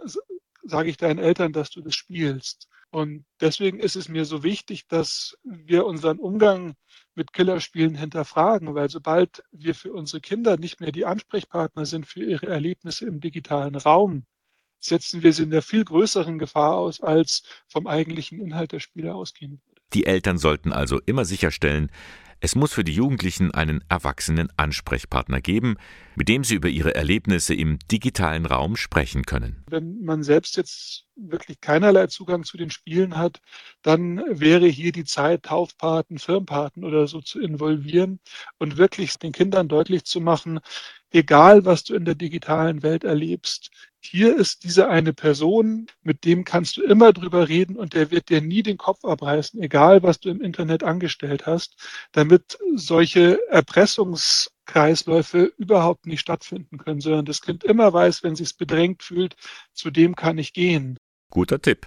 sage 0.62 0.90
ich 0.90 0.96
deinen 0.96 1.18
Eltern, 1.18 1.52
dass 1.52 1.70
du 1.70 1.81
das 1.81 1.94
spielst. 1.94 2.68
Und 2.90 3.24
deswegen 3.40 3.81
ist 3.81 3.96
es 3.96 4.09
mir 4.09 4.24
so 4.24 4.42
wichtig, 4.42 4.87
dass 4.87 5.37
wir 5.42 5.87
unseren 5.87 6.18
Umgang 6.18 6.74
mit 7.14 7.33
Killerspielen 7.33 7.94
hinterfragen, 7.94 8.74
weil 8.74 8.88
sobald 8.88 9.42
wir 9.50 9.74
für 9.74 9.92
unsere 9.92 10.20
Kinder 10.20 10.57
nicht 10.57 10.81
mehr 10.81 10.92
die 10.92 11.05
Ansprechpartner 11.05 11.85
sind 11.85 12.07
für 12.07 12.24
ihre 12.24 12.46
Erlebnisse 12.46 13.07
im 13.07 13.20
digitalen 13.20 13.74
Raum, 13.74 14.24
setzen 14.80 15.22
wir 15.22 15.32
sie 15.32 15.44
in 15.44 15.50
der 15.50 15.62
viel 15.62 15.84
größeren 15.84 16.38
Gefahr 16.38 16.74
aus, 16.74 17.00
als 17.00 17.42
vom 17.68 17.86
eigentlichen 17.86 18.40
Inhalt 18.40 18.72
der 18.72 18.80
Spiele 18.80 19.14
ausgehen 19.14 19.60
würde. 19.66 19.80
Die 19.94 20.06
Eltern 20.06 20.38
sollten 20.38 20.72
also 20.72 21.00
immer 21.06 21.24
sicherstellen, 21.24 21.90
es 22.40 22.54
muss 22.54 22.74
für 22.74 22.84
die 22.84 22.92
Jugendlichen 22.92 23.50
einen 23.52 23.82
erwachsenen 23.88 24.48
Ansprechpartner 24.58 25.40
geben, 25.40 25.76
mit 26.16 26.28
dem 26.28 26.44
sie 26.44 26.54
über 26.54 26.68
ihre 26.68 26.94
Erlebnisse 26.94 27.54
im 27.54 27.78
digitalen 27.90 28.44
Raum 28.44 28.76
sprechen 28.76 29.24
können. 29.24 29.64
Wenn 29.70 30.02
man 30.02 30.22
selbst 30.22 30.56
jetzt 30.56 31.06
wirklich 31.16 31.62
keinerlei 31.62 32.08
Zugang 32.08 32.44
zu 32.44 32.58
den 32.58 32.70
Spielen 32.70 33.16
hat, 33.16 33.40
dann 33.80 34.22
wäre 34.28 34.66
hier 34.66 34.92
die 34.92 35.04
Zeit, 35.04 35.44
Taufpaten, 35.44 36.18
Firmpaten 36.18 36.84
oder 36.84 37.06
so 37.06 37.22
zu 37.22 37.40
involvieren 37.40 38.20
und 38.58 38.76
wirklich 38.76 39.18
den 39.18 39.32
Kindern 39.32 39.66
deutlich 39.66 40.04
zu 40.04 40.20
machen, 40.20 40.60
egal 41.10 41.64
was 41.64 41.84
du 41.84 41.94
in 41.94 42.04
der 42.04 42.16
digitalen 42.16 42.82
Welt 42.82 43.04
erlebst, 43.04 43.70
hier 44.06 44.36
ist 44.36 44.64
diese 44.64 44.88
eine 44.88 45.12
Person, 45.12 45.86
mit 46.02 46.24
dem 46.24 46.44
kannst 46.44 46.76
du 46.76 46.82
immer 46.82 47.12
drüber 47.12 47.48
reden 47.48 47.76
und 47.76 47.94
der 47.94 48.10
wird 48.10 48.28
dir 48.28 48.40
nie 48.40 48.62
den 48.62 48.78
Kopf 48.78 49.04
abreißen, 49.04 49.60
egal 49.62 50.02
was 50.02 50.20
du 50.20 50.30
im 50.30 50.40
Internet 50.40 50.82
angestellt 50.82 51.46
hast, 51.46 51.76
damit 52.12 52.58
solche 52.74 53.38
Erpressungskreisläufe 53.50 55.52
überhaupt 55.58 56.06
nicht 56.06 56.20
stattfinden 56.20 56.78
können, 56.78 57.00
sondern 57.00 57.24
das 57.24 57.42
Kind 57.42 57.64
immer 57.64 57.92
weiß, 57.92 58.22
wenn 58.22 58.32
es 58.32 58.38
sich 58.38 58.56
bedrängt 58.56 59.02
fühlt, 59.02 59.36
zu 59.72 59.90
dem 59.90 60.16
kann 60.16 60.38
ich 60.38 60.52
gehen. 60.52 60.98
Guter 61.30 61.60
Tipp. 61.60 61.86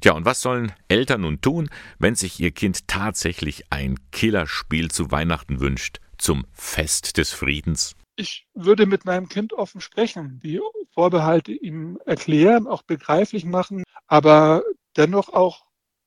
Tja, 0.00 0.12
und 0.12 0.24
was 0.24 0.42
sollen 0.42 0.72
Eltern 0.88 1.22
nun 1.22 1.40
tun, 1.40 1.70
wenn 1.98 2.14
sich 2.14 2.38
ihr 2.38 2.50
Kind 2.50 2.88
tatsächlich 2.88 3.64
ein 3.70 3.98
Killerspiel 4.12 4.90
zu 4.90 5.10
Weihnachten 5.10 5.60
wünscht, 5.60 6.00
zum 6.18 6.46
Fest 6.52 7.16
des 7.16 7.32
Friedens? 7.32 7.96
Ich 8.16 8.46
würde 8.54 8.86
mit 8.86 9.04
meinem 9.04 9.28
Kind 9.28 9.52
offen 9.52 9.82
sprechen, 9.82 10.40
die 10.42 10.60
Vorbehalte 10.92 11.52
ihm 11.52 11.98
erklären, 12.06 12.66
auch 12.66 12.82
begreiflich 12.82 13.44
machen, 13.44 13.84
aber 14.06 14.62
dennoch 14.96 15.28
auch 15.28 15.66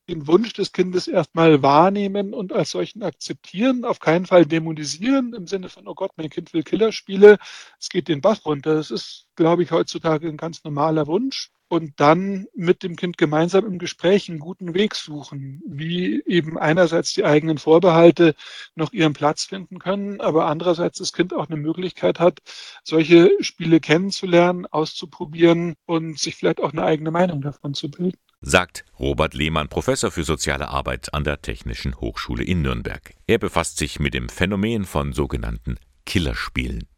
den 0.09 0.25
Wunsch 0.25 0.53
des 0.53 0.71
Kindes 0.71 1.07
erstmal 1.07 1.61
wahrnehmen 1.61 2.33
und 2.33 2.51
als 2.51 2.71
solchen 2.71 3.03
akzeptieren, 3.03 3.85
auf 3.85 3.99
keinen 3.99 4.25
Fall 4.25 4.47
dämonisieren 4.47 5.33
im 5.35 5.45
Sinne 5.45 5.69
von, 5.69 5.87
oh 5.87 5.93
Gott, 5.93 6.11
mein 6.17 6.31
Kind 6.31 6.51
will 6.51 6.63
Killerspiele, 6.63 7.37
es 7.79 7.89
geht 7.89 8.07
den 8.07 8.21
Bach 8.21 8.43
runter. 8.43 8.73
Das 8.73 8.89
ist, 8.89 9.27
glaube 9.35 9.61
ich, 9.61 9.71
heutzutage 9.71 10.27
ein 10.27 10.37
ganz 10.37 10.63
normaler 10.63 11.05
Wunsch 11.05 11.51
und 11.69 11.99
dann 11.99 12.47
mit 12.55 12.83
dem 12.83 12.95
Kind 12.95 13.17
gemeinsam 13.17 13.65
im 13.65 13.77
Gespräch 13.77 14.27
einen 14.27 14.39
guten 14.39 14.73
Weg 14.73 14.95
suchen, 14.95 15.61
wie 15.67 16.21
eben 16.25 16.57
einerseits 16.57 17.13
die 17.13 17.23
eigenen 17.23 17.59
Vorbehalte 17.59 18.35
noch 18.75 18.91
ihren 18.91 19.13
Platz 19.13 19.45
finden 19.45 19.79
können, 19.79 20.19
aber 20.19 20.47
andererseits 20.47 20.97
das 20.97 21.13
Kind 21.13 21.33
auch 21.33 21.47
eine 21.47 21.57
Möglichkeit 21.57 22.19
hat, 22.19 22.39
solche 22.83 23.31
Spiele 23.39 23.79
kennenzulernen, 23.79 24.65
auszuprobieren 24.65 25.75
und 25.85 26.19
sich 26.19 26.35
vielleicht 26.35 26.59
auch 26.59 26.73
eine 26.73 26.83
eigene 26.83 27.11
Meinung 27.11 27.41
davon 27.41 27.73
zu 27.75 27.89
bilden. 27.89 28.17
Sagt 28.41 28.85
Robert 28.97 29.33
Lehmann, 29.33 29.69
Professor 29.69 30.11
für 30.11 30.23
soziale 30.23 30.69
Arbeit 30.69 31.13
an 31.13 31.23
der 31.23 31.41
Technischen 31.41 31.99
Hochschule 31.99 32.43
in 32.43 32.63
Nürnberg. 32.63 33.13
Er 33.27 33.37
befasst 33.37 33.77
sich 33.77 33.99
mit 33.99 34.13
dem 34.13 34.27
Phänomen 34.27 34.85
von 34.85 35.13
sogenannten 35.13 35.77
Killerspielen. 36.05 36.88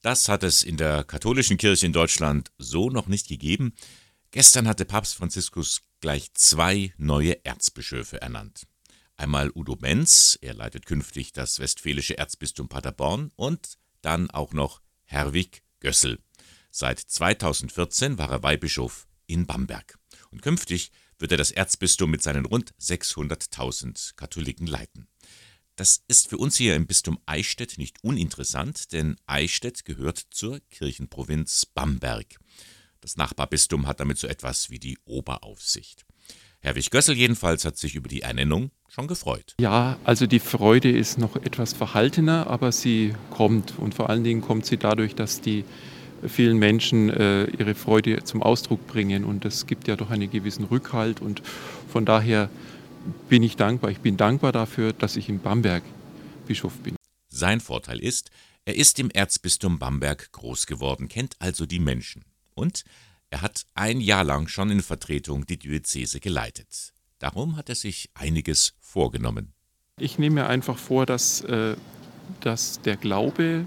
Das 0.00 0.28
hat 0.28 0.44
es 0.44 0.62
in 0.62 0.76
der 0.76 1.02
katholischen 1.02 1.56
Kirche 1.56 1.86
in 1.86 1.92
Deutschland 1.92 2.52
so 2.56 2.88
noch 2.88 3.08
nicht 3.08 3.26
gegeben. 3.26 3.74
Gestern 4.30 4.68
hatte 4.68 4.84
Papst 4.84 5.16
Franziskus 5.16 5.82
gleich 6.00 6.32
zwei 6.34 6.94
neue 6.98 7.44
Erzbischöfe 7.44 8.22
ernannt. 8.22 8.66
Einmal 9.16 9.50
Udo 9.52 9.74
Benz, 9.74 10.38
er 10.40 10.54
leitet 10.54 10.86
künftig 10.86 11.32
das 11.32 11.58
westfälische 11.58 12.16
Erzbistum 12.16 12.68
Paderborn, 12.68 13.32
und 13.34 13.78
dann 14.00 14.30
auch 14.30 14.52
noch 14.52 14.80
Herwig 15.04 15.64
Gössel. 15.80 16.20
Seit 16.70 17.00
2014 17.00 18.18
war 18.18 18.30
er 18.30 18.44
Weihbischof 18.44 19.08
in 19.26 19.46
Bamberg. 19.46 19.98
Und 20.30 20.42
künftig 20.42 20.92
wird 21.18 21.32
er 21.32 21.38
das 21.38 21.50
Erzbistum 21.50 22.12
mit 22.12 22.22
seinen 22.22 22.44
rund 22.44 22.72
600.000 22.80 24.14
Katholiken 24.14 24.68
leiten. 24.68 25.08
Das 25.78 26.02
ist 26.08 26.28
für 26.28 26.38
uns 26.38 26.56
hier 26.56 26.74
im 26.74 26.88
Bistum 26.88 27.20
Eichstätt 27.24 27.78
nicht 27.78 28.02
uninteressant, 28.02 28.92
denn 28.92 29.14
Eichstätt 29.28 29.84
gehört 29.84 30.18
zur 30.30 30.58
Kirchenprovinz 30.70 31.66
Bamberg. 31.66 32.40
Das 33.00 33.16
Nachbarbistum 33.16 33.86
hat 33.86 34.00
damit 34.00 34.18
so 34.18 34.26
etwas 34.26 34.70
wie 34.70 34.80
die 34.80 34.98
Oberaufsicht. 35.04 36.04
Herwig 36.58 36.90
Gössel 36.90 37.16
jedenfalls 37.16 37.64
hat 37.64 37.76
sich 37.76 37.94
über 37.94 38.08
die 38.08 38.22
Ernennung 38.22 38.72
schon 38.88 39.06
gefreut. 39.06 39.54
Ja, 39.60 40.00
also 40.02 40.26
die 40.26 40.40
Freude 40.40 40.90
ist 40.90 41.16
noch 41.16 41.36
etwas 41.36 41.74
verhaltener, 41.74 42.48
aber 42.48 42.72
sie 42.72 43.14
kommt. 43.30 43.78
Und 43.78 43.94
vor 43.94 44.10
allen 44.10 44.24
Dingen 44.24 44.40
kommt 44.40 44.66
sie 44.66 44.78
dadurch, 44.78 45.14
dass 45.14 45.40
die 45.40 45.64
vielen 46.26 46.58
Menschen 46.58 47.08
äh, 47.08 47.44
ihre 47.50 47.76
Freude 47.76 48.24
zum 48.24 48.42
Ausdruck 48.42 48.84
bringen. 48.88 49.24
Und 49.24 49.44
das 49.44 49.68
gibt 49.68 49.86
ja 49.86 49.94
doch 49.94 50.10
einen 50.10 50.28
gewissen 50.28 50.64
Rückhalt. 50.64 51.20
Und 51.20 51.40
von 51.86 52.04
daher 52.04 52.50
bin 53.28 53.42
ich 53.42 53.56
dankbar. 53.56 53.90
Ich 53.90 54.00
bin 54.00 54.16
dankbar 54.16 54.52
dafür, 54.52 54.92
dass 54.92 55.16
ich 55.16 55.28
in 55.28 55.40
Bamberg 55.40 55.82
Bischof 56.46 56.72
bin. 56.78 56.96
Sein 57.28 57.60
Vorteil 57.60 58.00
ist, 58.00 58.30
er 58.64 58.76
ist 58.76 58.98
im 58.98 59.10
Erzbistum 59.10 59.78
Bamberg 59.78 60.32
groß 60.32 60.66
geworden, 60.66 61.08
kennt 61.08 61.36
also 61.38 61.66
die 61.66 61.78
Menschen. 61.78 62.24
Und 62.54 62.84
er 63.30 63.42
hat 63.42 63.66
ein 63.74 64.00
Jahr 64.00 64.24
lang 64.24 64.48
schon 64.48 64.70
in 64.70 64.82
Vertretung 64.82 65.46
die 65.46 65.58
Diözese 65.58 66.20
geleitet. 66.20 66.92
Darum 67.18 67.56
hat 67.56 67.68
er 67.68 67.74
sich 67.74 68.10
einiges 68.14 68.74
vorgenommen. 68.80 69.52
Ich 69.98 70.18
nehme 70.18 70.42
mir 70.42 70.46
einfach 70.46 70.78
vor, 70.78 71.06
dass, 71.06 71.42
äh, 71.42 71.76
dass 72.40 72.80
der 72.82 72.96
Glaube 72.96 73.66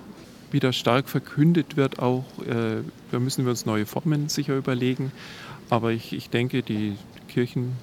wieder 0.52 0.74
stark 0.74 1.10
verkündet 1.10 1.78
wird. 1.78 2.00
Auch 2.00 2.26
äh, 2.46 2.84
da 3.12 3.20
müssen 3.20 3.46
wir 3.46 3.52
uns 3.52 3.66
neue 3.66 3.86
Formen 3.86 4.30
sicher 4.30 4.56
überlegen. 4.56 5.12
Aber 5.70 5.92
ich, 5.92 6.14
ich 6.14 6.30
denke, 6.30 6.64
die 6.64 6.98
Kirchen 7.28 7.74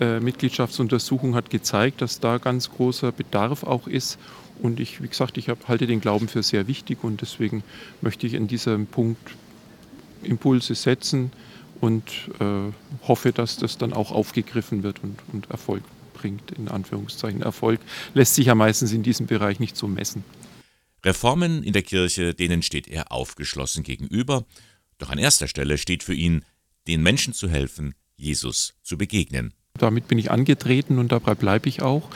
äh, 0.00 0.20
Mitgliedschaftsuntersuchung 0.20 1.34
hat 1.34 1.50
gezeigt, 1.50 2.02
dass 2.02 2.20
da 2.20 2.38
ganz 2.38 2.70
großer 2.70 3.12
Bedarf 3.12 3.62
auch 3.62 3.86
ist. 3.86 4.18
Und 4.60 4.80
ich, 4.80 5.02
wie 5.02 5.08
gesagt, 5.08 5.36
ich 5.36 5.48
halte 5.48 5.86
den 5.86 6.00
Glauben 6.00 6.28
für 6.28 6.42
sehr 6.42 6.66
wichtig 6.66 7.02
und 7.02 7.20
deswegen 7.20 7.64
möchte 8.00 8.26
ich 8.26 8.34
in 8.34 8.46
diesem 8.46 8.86
Punkt 8.86 9.34
Impulse 10.22 10.74
setzen 10.74 11.32
und 11.80 12.04
äh, 12.40 12.72
hoffe, 13.06 13.32
dass 13.32 13.56
das 13.56 13.78
dann 13.78 13.92
auch 13.92 14.10
aufgegriffen 14.10 14.82
wird 14.82 15.02
und, 15.02 15.18
und 15.32 15.50
Erfolg 15.50 15.82
bringt, 16.14 16.52
in 16.52 16.68
Anführungszeichen. 16.68 17.42
Erfolg 17.42 17.80
lässt 18.14 18.36
sich 18.36 18.46
ja 18.46 18.54
meistens 18.54 18.92
in 18.92 19.02
diesem 19.02 19.26
Bereich 19.26 19.60
nicht 19.60 19.76
so 19.76 19.86
messen. 19.86 20.24
Reformen 21.04 21.62
in 21.62 21.74
der 21.74 21.82
Kirche, 21.82 22.32
denen 22.34 22.62
steht 22.62 22.88
er 22.88 23.12
aufgeschlossen 23.12 23.82
gegenüber. 23.82 24.46
Doch 24.98 25.10
an 25.10 25.18
erster 25.18 25.48
Stelle 25.48 25.76
steht 25.76 26.02
für 26.02 26.14
ihn, 26.14 26.44
den 26.86 27.02
Menschen 27.02 27.34
zu 27.34 27.48
helfen, 27.48 27.94
Jesus 28.16 28.74
zu 28.82 28.96
begegnen. 28.96 29.52
Damit 29.78 30.06
bin 30.06 30.18
ich 30.18 30.30
angetreten 30.30 30.98
und 30.98 31.10
dabei 31.10 31.34
bleibe 31.34 31.68
ich 31.68 31.82
auch. 31.82 32.08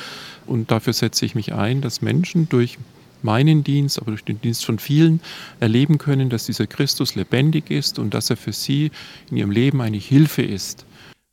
Und 0.46 0.70
dafür 0.70 0.92
setze 0.92 1.26
ich 1.26 1.34
mich 1.34 1.52
ein, 1.54 1.80
dass 1.80 2.02
Menschen 2.02 2.48
durch 2.48 2.78
meinen 3.22 3.64
Dienst, 3.64 3.98
aber 3.98 4.12
durch 4.12 4.24
den 4.24 4.40
Dienst 4.40 4.64
von 4.64 4.78
vielen 4.78 5.20
erleben 5.58 5.98
können, 5.98 6.30
dass 6.30 6.46
dieser 6.46 6.68
Christus 6.68 7.16
lebendig 7.16 7.70
ist 7.70 7.98
und 7.98 8.14
dass 8.14 8.30
er 8.30 8.36
für 8.36 8.52
sie 8.52 8.92
in 9.30 9.36
ihrem 9.36 9.50
Leben 9.50 9.80
eine 9.80 9.96
Hilfe 9.96 10.42
ist. 10.42 10.86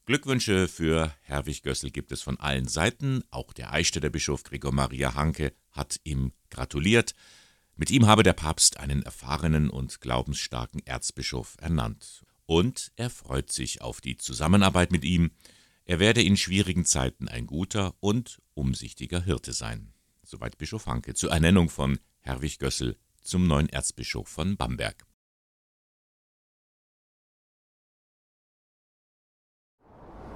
Glückwünsche 0.08 0.68
für 0.68 1.14
Herwig 1.22 1.64
Gössel 1.64 1.90
gibt 1.92 2.12
es 2.12 2.22
von 2.22 2.40
allen 2.40 2.68
Seiten. 2.68 3.24
Auch 3.32 3.54
der 3.54 3.72
Eichstätter 3.72 4.10
Bischof 4.10 4.44
Gregor 4.44 4.72
Maria 4.72 5.16
Hanke 5.16 5.54
hat 5.72 6.00
ihm 6.04 6.32
gratuliert. 6.50 7.16
Mit 7.76 7.92
ihm 7.92 8.08
habe 8.08 8.24
der 8.24 8.34
Papst 8.34 8.80
einen 8.80 9.04
erfahrenen 9.04 9.70
und 9.70 10.02
glaubensstarken 10.02 10.82
Erzbischof 10.86 11.56
ernannt. 11.60 12.24
Und 12.46 12.92
er 12.96 13.10
freut 13.10 13.52
sich 13.52 13.82
auf 13.82 14.00
die 14.00 14.18
Zusammenarbeit 14.18 14.92
mit 14.92 15.04
ihm. 15.04 15.32
Er 15.88 16.00
werde 16.00 16.24
in 16.24 16.36
schwierigen 16.36 16.84
Zeiten 16.84 17.28
ein 17.28 17.46
guter 17.46 17.94
und 18.00 18.42
umsichtiger 18.56 19.22
Hirte 19.22 19.54
sein. 19.54 19.94
Soweit 20.24 20.58
Bischof 20.58 20.88
Hanke 20.88 21.14
zur 21.14 21.30
Ernennung 21.32 21.70
von 21.70 22.00
Herwig 22.22 22.58
Gössel 22.58 22.98
zum 23.22 23.46
neuen 23.46 23.70
Erzbischof 23.70 24.28
von 24.28 24.58
Bamberg. 24.58 25.06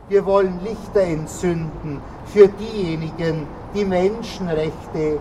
Wir 0.08 0.24
wollen 0.26 0.64
Lichter 0.64 1.02
entzünden 1.02 2.00
für 2.28 2.48
diejenigen, 2.48 3.48
die 3.74 3.86
Menschenrechte 3.86 5.20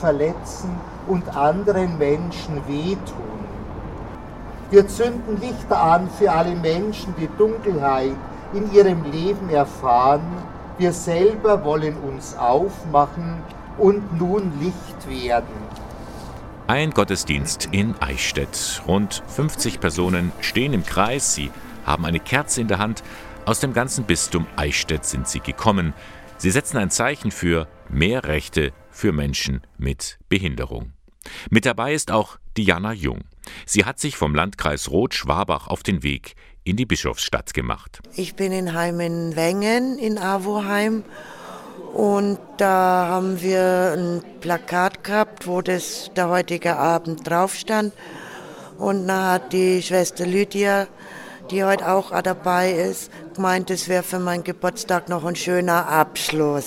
verletzen 0.00 0.70
und 1.06 1.28
anderen 1.36 1.98
Menschen 1.98 2.66
wehtun. 2.66 3.46
Wir 4.70 4.88
zünden 4.88 5.40
Lichter 5.40 5.80
an 5.80 6.10
für 6.10 6.32
alle 6.32 6.56
Menschen, 6.56 7.14
die 7.16 7.28
Dunkelheit 7.38 8.16
in 8.52 8.72
ihrem 8.72 9.04
Leben 9.10 9.50
erfahren. 9.50 10.36
Wir 10.78 10.92
selber 10.92 11.64
wollen 11.64 11.96
uns 11.96 12.36
aufmachen 12.36 13.42
und 13.78 14.18
nun 14.18 14.52
Licht 14.60 15.08
werden. 15.08 15.54
Ein 16.66 16.90
Gottesdienst 16.90 17.68
in 17.72 17.94
Eichstätt. 18.00 18.82
Rund 18.86 19.22
50 19.26 19.80
Personen 19.80 20.32
stehen 20.40 20.74
im 20.74 20.84
Kreis, 20.84 21.34
sie 21.34 21.50
haben 21.86 22.04
eine 22.04 22.20
Kerze 22.20 22.60
in 22.60 22.68
der 22.68 22.78
Hand 22.78 23.02
aus 23.48 23.60
dem 23.60 23.72
ganzen 23.72 24.04
Bistum 24.04 24.46
Eichstätt 24.56 25.06
sind 25.06 25.26
sie 25.26 25.40
gekommen. 25.40 25.94
Sie 26.36 26.50
setzen 26.50 26.76
ein 26.76 26.90
Zeichen 26.90 27.30
für 27.30 27.66
mehr 27.88 28.24
Rechte 28.24 28.74
für 28.90 29.10
Menschen 29.10 29.62
mit 29.78 30.18
Behinderung. 30.28 30.92
Mit 31.48 31.64
dabei 31.64 31.94
ist 31.94 32.10
auch 32.10 32.38
Diana 32.58 32.92
Jung. 32.92 33.20
Sie 33.64 33.86
hat 33.86 33.98
sich 33.98 34.18
vom 34.18 34.34
Landkreis 34.34 34.90
Roth-Schwabach 34.90 35.68
auf 35.68 35.82
den 35.82 36.02
Weg 36.02 36.34
in 36.68 36.76
die 36.76 36.86
Bischofsstadt 36.86 37.54
gemacht. 37.54 38.00
Ich 38.14 38.34
bin 38.34 38.52
in 38.52 38.74
Heimen-Wengen 38.74 39.98
in 39.98 40.18
Avoheim 40.18 41.04
und 41.94 42.38
da 42.58 43.06
haben 43.08 43.40
wir 43.40 43.94
ein 43.96 44.22
Plakat 44.40 45.04
gehabt, 45.04 45.46
wo 45.46 45.62
das 45.62 46.10
der 46.16 46.28
heutige 46.28 46.76
Abend 46.76 47.28
drauf 47.28 47.54
stand. 47.54 47.92
Und 48.78 49.08
da 49.08 49.32
hat 49.32 49.52
die 49.52 49.82
Schwester 49.82 50.26
Lydia 50.26 50.86
die 51.50 51.64
heute 51.64 51.90
auch 51.90 52.10
dabei 52.22 52.72
ist, 52.72 53.10
gemeint, 53.34 53.70
es 53.70 53.88
wäre 53.88 54.02
für 54.02 54.18
meinen 54.18 54.44
Geburtstag 54.44 55.08
noch 55.08 55.24
ein 55.24 55.36
schöner 55.36 55.88
Abschluss. 55.88 56.66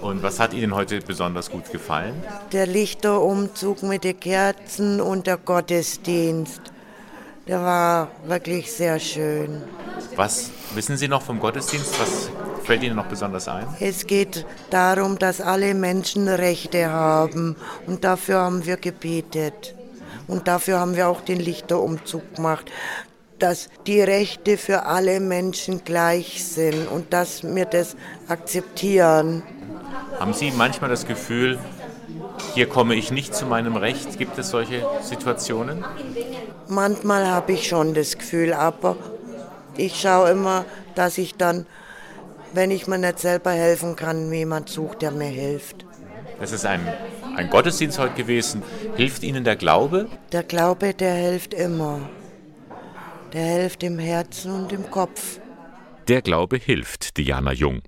Und 0.00 0.22
was 0.22 0.38
hat 0.38 0.54
Ihnen 0.54 0.74
heute 0.74 1.00
besonders 1.00 1.50
gut 1.50 1.72
gefallen? 1.72 2.14
Der 2.52 2.66
Lichterumzug 2.66 3.82
mit 3.82 4.04
den 4.04 4.20
Kerzen 4.20 5.00
und 5.00 5.26
der 5.26 5.38
Gottesdienst. 5.38 6.60
Der 7.46 7.62
war 7.62 8.08
wirklich 8.26 8.72
sehr 8.72 8.98
schön. 8.98 9.62
Was 10.16 10.50
wissen 10.74 10.96
Sie 10.96 11.06
noch 11.06 11.22
vom 11.22 11.38
Gottesdienst? 11.38 12.00
Was 12.00 12.30
fällt 12.64 12.82
Ihnen 12.82 12.96
noch 12.96 13.06
besonders 13.06 13.46
ein? 13.46 13.66
Es 13.78 14.06
geht 14.06 14.44
darum, 14.70 15.18
dass 15.18 15.40
alle 15.40 15.74
Menschen 15.74 16.28
Rechte 16.28 16.90
haben. 16.90 17.56
Und 17.86 18.02
dafür 18.04 18.40
haben 18.40 18.66
wir 18.66 18.76
gebetet. 18.76 19.74
Und 20.26 20.48
dafür 20.48 20.80
haben 20.80 20.96
wir 20.96 21.08
auch 21.08 21.20
den 21.20 21.38
Lichterumzug 21.38 22.34
gemacht 22.34 22.70
dass 23.38 23.68
die 23.86 24.00
Rechte 24.00 24.56
für 24.56 24.84
alle 24.86 25.20
Menschen 25.20 25.84
gleich 25.84 26.44
sind 26.44 26.88
und 26.88 27.12
dass 27.12 27.42
wir 27.42 27.66
das 27.66 27.96
akzeptieren. 28.28 29.42
Haben 30.18 30.32
Sie 30.32 30.50
manchmal 30.50 30.90
das 30.90 31.06
Gefühl, 31.06 31.58
hier 32.54 32.68
komme 32.68 32.94
ich 32.94 33.10
nicht 33.10 33.34
zu 33.34 33.46
meinem 33.46 33.76
Recht? 33.76 34.18
Gibt 34.18 34.38
es 34.38 34.50
solche 34.50 34.86
Situationen? 35.02 35.84
Manchmal 36.68 37.26
habe 37.26 37.52
ich 37.52 37.68
schon 37.68 37.94
das 37.94 38.18
Gefühl, 38.18 38.52
aber 38.52 38.96
ich 39.76 40.00
schaue 40.00 40.30
immer, 40.30 40.64
dass 40.94 41.18
ich 41.18 41.34
dann, 41.34 41.66
wenn 42.52 42.70
ich 42.70 42.86
mir 42.86 42.98
nicht 42.98 43.18
selber 43.18 43.50
helfen 43.50 43.96
kann, 43.96 44.32
jemand 44.32 44.68
sucht, 44.68 45.02
der 45.02 45.10
mir 45.10 45.26
hilft. 45.26 45.84
Es 46.40 46.52
ist 46.52 46.66
ein, 46.66 46.80
ein 47.36 47.48
Gottesdienst 47.50 47.98
heute 47.98 48.14
gewesen. 48.14 48.62
Hilft 48.96 49.22
Ihnen 49.22 49.44
der 49.44 49.56
Glaube? 49.56 50.06
Der 50.32 50.42
Glaube, 50.42 50.92
der 50.92 51.14
hilft 51.14 51.54
immer 51.54 52.00
der 53.36 53.44
hilft 53.44 53.82
im 53.82 53.98
Herzen 53.98 54.50
und 54.50 54.72
im 54.72 54.90
Kopf. 54.90 55.40
Der 56.08 56.22
Glaube 56.22 56.56
hilft, 56.56 57.16
Diana 57.18 57.52
Jung. 57.52 57.82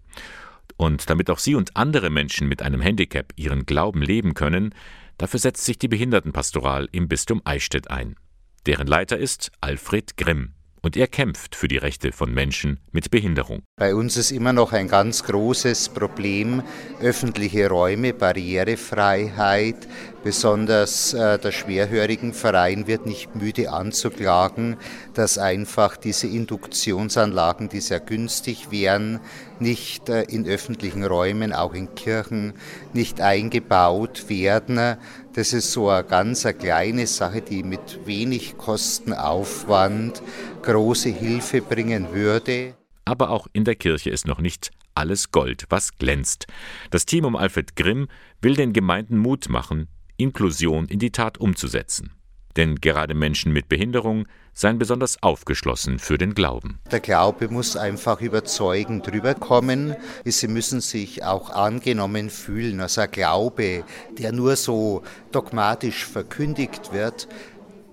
Und 0.78 1.10
damit 1.10 1.28
auch 1.28 1.38
Sie 1.38 1.54
und 1.54 1.76
andere 1.76 2.08
Menschen 2.08 2.48
mit 2.48 2.62
einem 2.62 2.80
Handicap 2.80 3.32
ihren 3.36 3.66
Glauben 3.66 4.00
leben 4.00 4.32
können, 4.32 4.74
dafür 5.18 5.40
setzt 5.40 5.64
sich 5.64 5.78
die 5.78 5.88
Behindertenpastoral 5.88 6.88
im 6.92 7.08
Bistum 7.08 7.42
Eichstätt 7.44 7.90
ein. 7.90 8.16
Deren 8.64 8.86
Leiter 8.86 9.18
ist 9.18 9.50
Alfred 9.60 10.16
Grimm 10.16 10.54
und 10.82 10.96
er 10.96 11.06
kämpft 11.06 11.54
für 11.54 11.68
die 11.68 11.76
Rechte 11.76 12.12
von 12.12 12.32
Menschen 12.32 12.80
mit 12.92 13.10
Behinderung. 13.10 13.62
Bei 13.76 13.94
uns 13.94 14.16
ist 14.16 14.30
immer 14.30 14.52
noch 14.52 14.72
ein 14.72 14.88
ganz 14.88 15.24
großes 15.24 15.90
Problem 15.90 16.62
öffentliche 17.00 17.68
Räume, 17.68 18.12
Barrierefreiheit. 18.14 19.88
Besonders 20.24 21.14
äh, 21.14 21.38
der 21.38 21.52
Schwerhörigenverein 21.52 22.86
wird 22.86 23.06
nicht 23.06 23.34
müde 23.36 23.70
anzuklagen, 23.70 24.76
dass 25.14 25.38
einfach 25.38 25.96
diese 25.96 26.26
Induktionsanlagen, 26.26 27.68
die 27.68 27.80
sehr 27.80 28.00
günstig 28.00 28.70
wären, 28.70 29.20
nicht 29.60 30.08
äh, 30.08 30.22
in 30.22 30.46
öffentlichen 30.46 31.04
Räumen, 31.04 31.52
auch 31.52 31.72
in 31.72 31.94
Kirchen, 31.94 32.54
nicht 32.92 33.20
eingebaut 33.20 34.28
werden. 34.28 34.96
Das 35.38 35.52
ist 35.52 35.70
so 35.70 35.88
eine 35.88 36.02
ganz 36.02 36.44
eine 36.44 36.58
kleine 36.58 37.06
Sache, 37.06 37.40
die 37.40 37.62
mit 37.62 38.04
wenig 38.04 38.58
Kostenaufwand 38.58 40.20
große 40.62 41.10
Hilfe 41.10 41.62
bringen 41.62 42.12
würde. 42.12 42.74
Aber 43.04 43.30
auch 43.30 43.46
in 43.52 43.62
der 43.62 43.76
Kirche 43.76 44.10
ist 44.10 44.26
noch 44.26 44.40
nicht 44.40 44.72
alles 44.96 45.30
Gold, 45.30 45.66
was 45.68 45.96
glänzt. 45.96 46.48
Das 46.90 47.06
Team 47.06 47.24
um 47.24 47.36
Alfred 47.36 47.76
Grimm 47.76 48.08
will 48.42 48.56
den 48.56 48.72
Gemeinden 48.72 49.16
Mut 49.16 49.48
machen, 49.48 49.86
Inklusion 50.16 50.86
in 50.86 50.98
die 50.98 51.12
Tat 51.12 51.38
umzusetzen. 51.38 52.17
Denn 52.58 52.74
gerade 52.74 53.14
Menschen 53.14 53.52
mit 53.52 53.68
Behinderung 53.68 54.26
seien 54.52 54.78
besonders 54.78 55.22
aufgeschlossen 55.22 56.00
für 56.00 56.18
den 56.18 56.34
Glauben. 56.34 56.80
Der 56.90 56.98
Glaube 56.98 57.48
muss 57.48 57.76
einfach 57.76 58.20
überzeugend 58.20 59.06
rüberkommen. 59.12 59.94
Sie 60.24 60.48
müssen 60.48 60.80
sich 60.80 61.22
auch 61.22 61.50
angenommen 61.50 62.30
fühlen. 62.30 62.80
Also 62.80 63.02
ein 63.02 63.12
Glaube, 63.12 63.84
der 64.18 64.32
nur 64.32 64.56
so 64.56 65.04
dogmatisch 65.30 66.04
verkündigt 66.04 66.92
wird, 66.92 67.28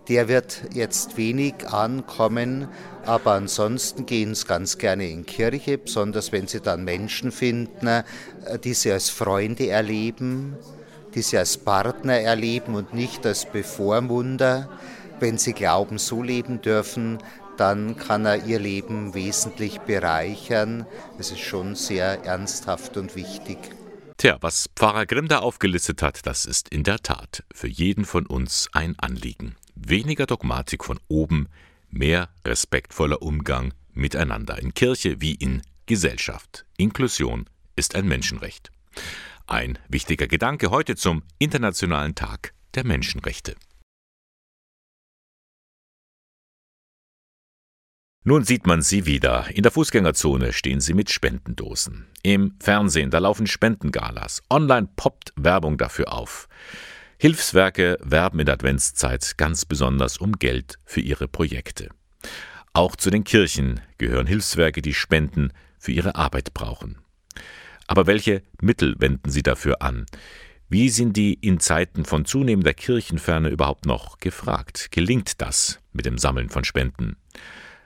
der 0.07 0.27
wird 0.27 0.63
jetzt 0.73 1.15
wenig 1.17 1.67
ankommen, 1.67 2.67
aber 3.05 3.33
ansonsten 3.33 4.05
gehen 4.05 4.33
sie 4.33 4.45
ganz 4.45 4.79
gerne 4.79 5.09
in 5.09 5.25
Kirche, 5.25 5.77
besonders 5.77 6.31
wenn 6.31 6.47
sie 6.47 6.61
dann 6.61 6.83
Menschen 6.83 7.31
finden, 7.31 7.87
äh, 7.87 8.03
die 8.63 8.73
sie 8.73 8.91
als 8.91 9.09
Freunde 9.09 9.67
erleben, 9.69 10.57
die 11.15 11.21
sie 11.21 11.37
als 11.37 11.57
Partner 11.57 12.19
erleben 12.19 12.75
und 12.75 12.93
nicht 12.93 13.25
als 13.25 13.49
Bevormunder. 13.49 14.69
Wenn 15.19 15.37
sie 15.37 15.53
Glauben 15.53 15.97
so 15.97 16.21
leben 16.21 16.61
dürfen, 16.61 17.19
dann 17.57 17.95
kann 17.95 18.25
er 18.25 18.45
ihr 18.45 18.59
Leben 18.59 19.13
wesentlich 19.13 19.79
bereichern. 19.79 20.85
Es 21.17 21.31
ist 21.31 21.39
schon 21.39 21.75
sehr 21.75 22.25
ernsthaft 22.25 22.97
und 22.97 23.15
wichtig. 23.15 23.57
Tja, 24.17 24.37
was 24.41 24.69
Pfarrer 24.75 25.05
Grimm 25.05 25.27
da 25.27 25.39
aufgelistet 25.39 26.01
hat, 26.01 26.25
das 26.25 26.45
ist 26.45 26.69
in 26.69 26.83
der 26.83 26.99
Tat 26.99 27.43
für 27.53 27.67
jeden 27.67 28.05
von 28.05 28.25
uns 28.25 28.69
ein 28.73 28.95
Anliegen. 28.97 29.55
Weniger 29.75 30.25
Dogmatik 30.25 30.83
von 30.85 30.99
oben, 31.07 31.47
mehr 31.91 32.29
respektvoller 32.45 33.21
Umgang 33.21 33.73
miteinander 33.93 34.57
in 34.57 34.73
Kirche 34.73 35.21
wie 35.21 35.35
in 35.35 35.61
Gesellschaft. 35.85 36.65
Inklusion 36.77 37.45
ist 37.75 37.95
ein 37.95 38.07
Menschenrecht. 38.07 38.71
Ein 39.47 39.77
wichtiger 39.87 40.25
Gedanke 40.25 40.71
heute 40.71 40.95
zum 40.95 41.21
Internationalen 41.37 42.15
Tag 42.15 42.55
der 42.73 42.83
Menschenrechte. 42.83 43.55
Nun 48.23 48.43
sieht 48.43 48.65
man 48.65 48.81
sie 48.81 49.05
wieder. 49.05 49.47
In 49.51 49.61
der 49.61 49.71
Fußgängerzone 49.71 50.51
stehen 50.51 50.81
sie 50.81 50.95
mit 50.95 51.11
Spendendosen. 51.11 52.07
Im 52.23 52.55
Fernsehen, 52.59 53.11
da 53.11 53.19
laufen 53.19 53.45
Spendengalas. 53.45 54.41
Online 54.49 54.89
poppt 54.95 55.31
Werbung 55.35 55.77
dafür 55.77 56.11
auf. 56.11 56.47
Hilfswerke 57.19 57.99
werben 58.01 58.39
in 58.39 58.47
der 58.47 58.55
Adventszeit 58.55 59.37
ganz 59.37 59.63
besonders 59.63 60.17
um 60.17 60.31
Geld 60.39 60.79
für 60.85 61.01
ihre 61.01 61.27
Projekte. 61.27 61.89
Auch 62.73 62.95
zu 62.95 63.11
den 63.11 63.23
Kirchen 63.23 63.79
gehören 63.99 64.25
Hilfswerke, 64.25 64.81
die 64.81 64.95
Spenden 64.95 65.53
für 65.77 65.91
ihre 65.91 66.15
Arbeit 66.15 66.55
brauchen. 66.55 66.97
Aber 67.87 68.07
welche 68.07 68.41
Mittel 68.61 68.95
wenden 68.99 69.29
sie 69.29 69.43
dafür 69.43 69.81
an? 69.81 70.05
Wie 70.67 70.89
sind 70.89 71.15
die 71.15 71.35
in 71.35 71.59
Zeiten 71.59 72.05
von 72.05 72.25
zunehmender 72.25 72.73
Kirchenferne 72.73 73.49
überhaupt 73.49 73.85
noch 73.85 74.17
gefragt? 74.17 74.89
Gelingt 74.91 75.41
das 75.41 75.79
mit 75.93 76.05
dem 76.05 76.17
Sammeln 76.17 76.49
von 76.49 76.63
Spenden? 76.63 77.17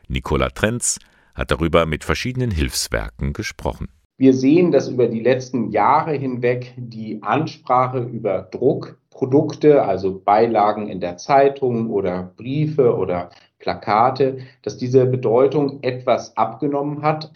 Nicola 0.07 0.49
Trenz 0.49 0.99
hat 1.35 1.51
darüber 1.51 1.85
mit 1.85 2.03
verschiedenen 2.03 2.51
Hilfswerken 2.51 3.33
gesprochen. 3.33 3.89
Wir 4.17 4.33
sehen, 4.33 4.71
dass 4.71 4.89
über 4.89 5.07
die 5.07 5.21
letzten 5.21 5.71
Jahre 5.71 6.13
hinweg 6.13 6.73
die 6.75 7.21
Ansprache 7.21 7.99
über 7.99 8.49
Druckprodukte, 8.51 9.83
also 9.83 10.19
Beilagen 10.19 10.89
in 10.89 10.99
der 10.99 11.17
Zeitung 11.17 11.89
oder 11.89 12.33
Briefe 12.35 12.95
oder 12.95 13.29
Plakate, 13.59 14.39
dass 14.61 14.77
diese 14.77 15.05
Bedeutung 15.05 15.83
etwas 15.83 16.35
abgenommen 16.35 17.01
hat. 17.01 17.31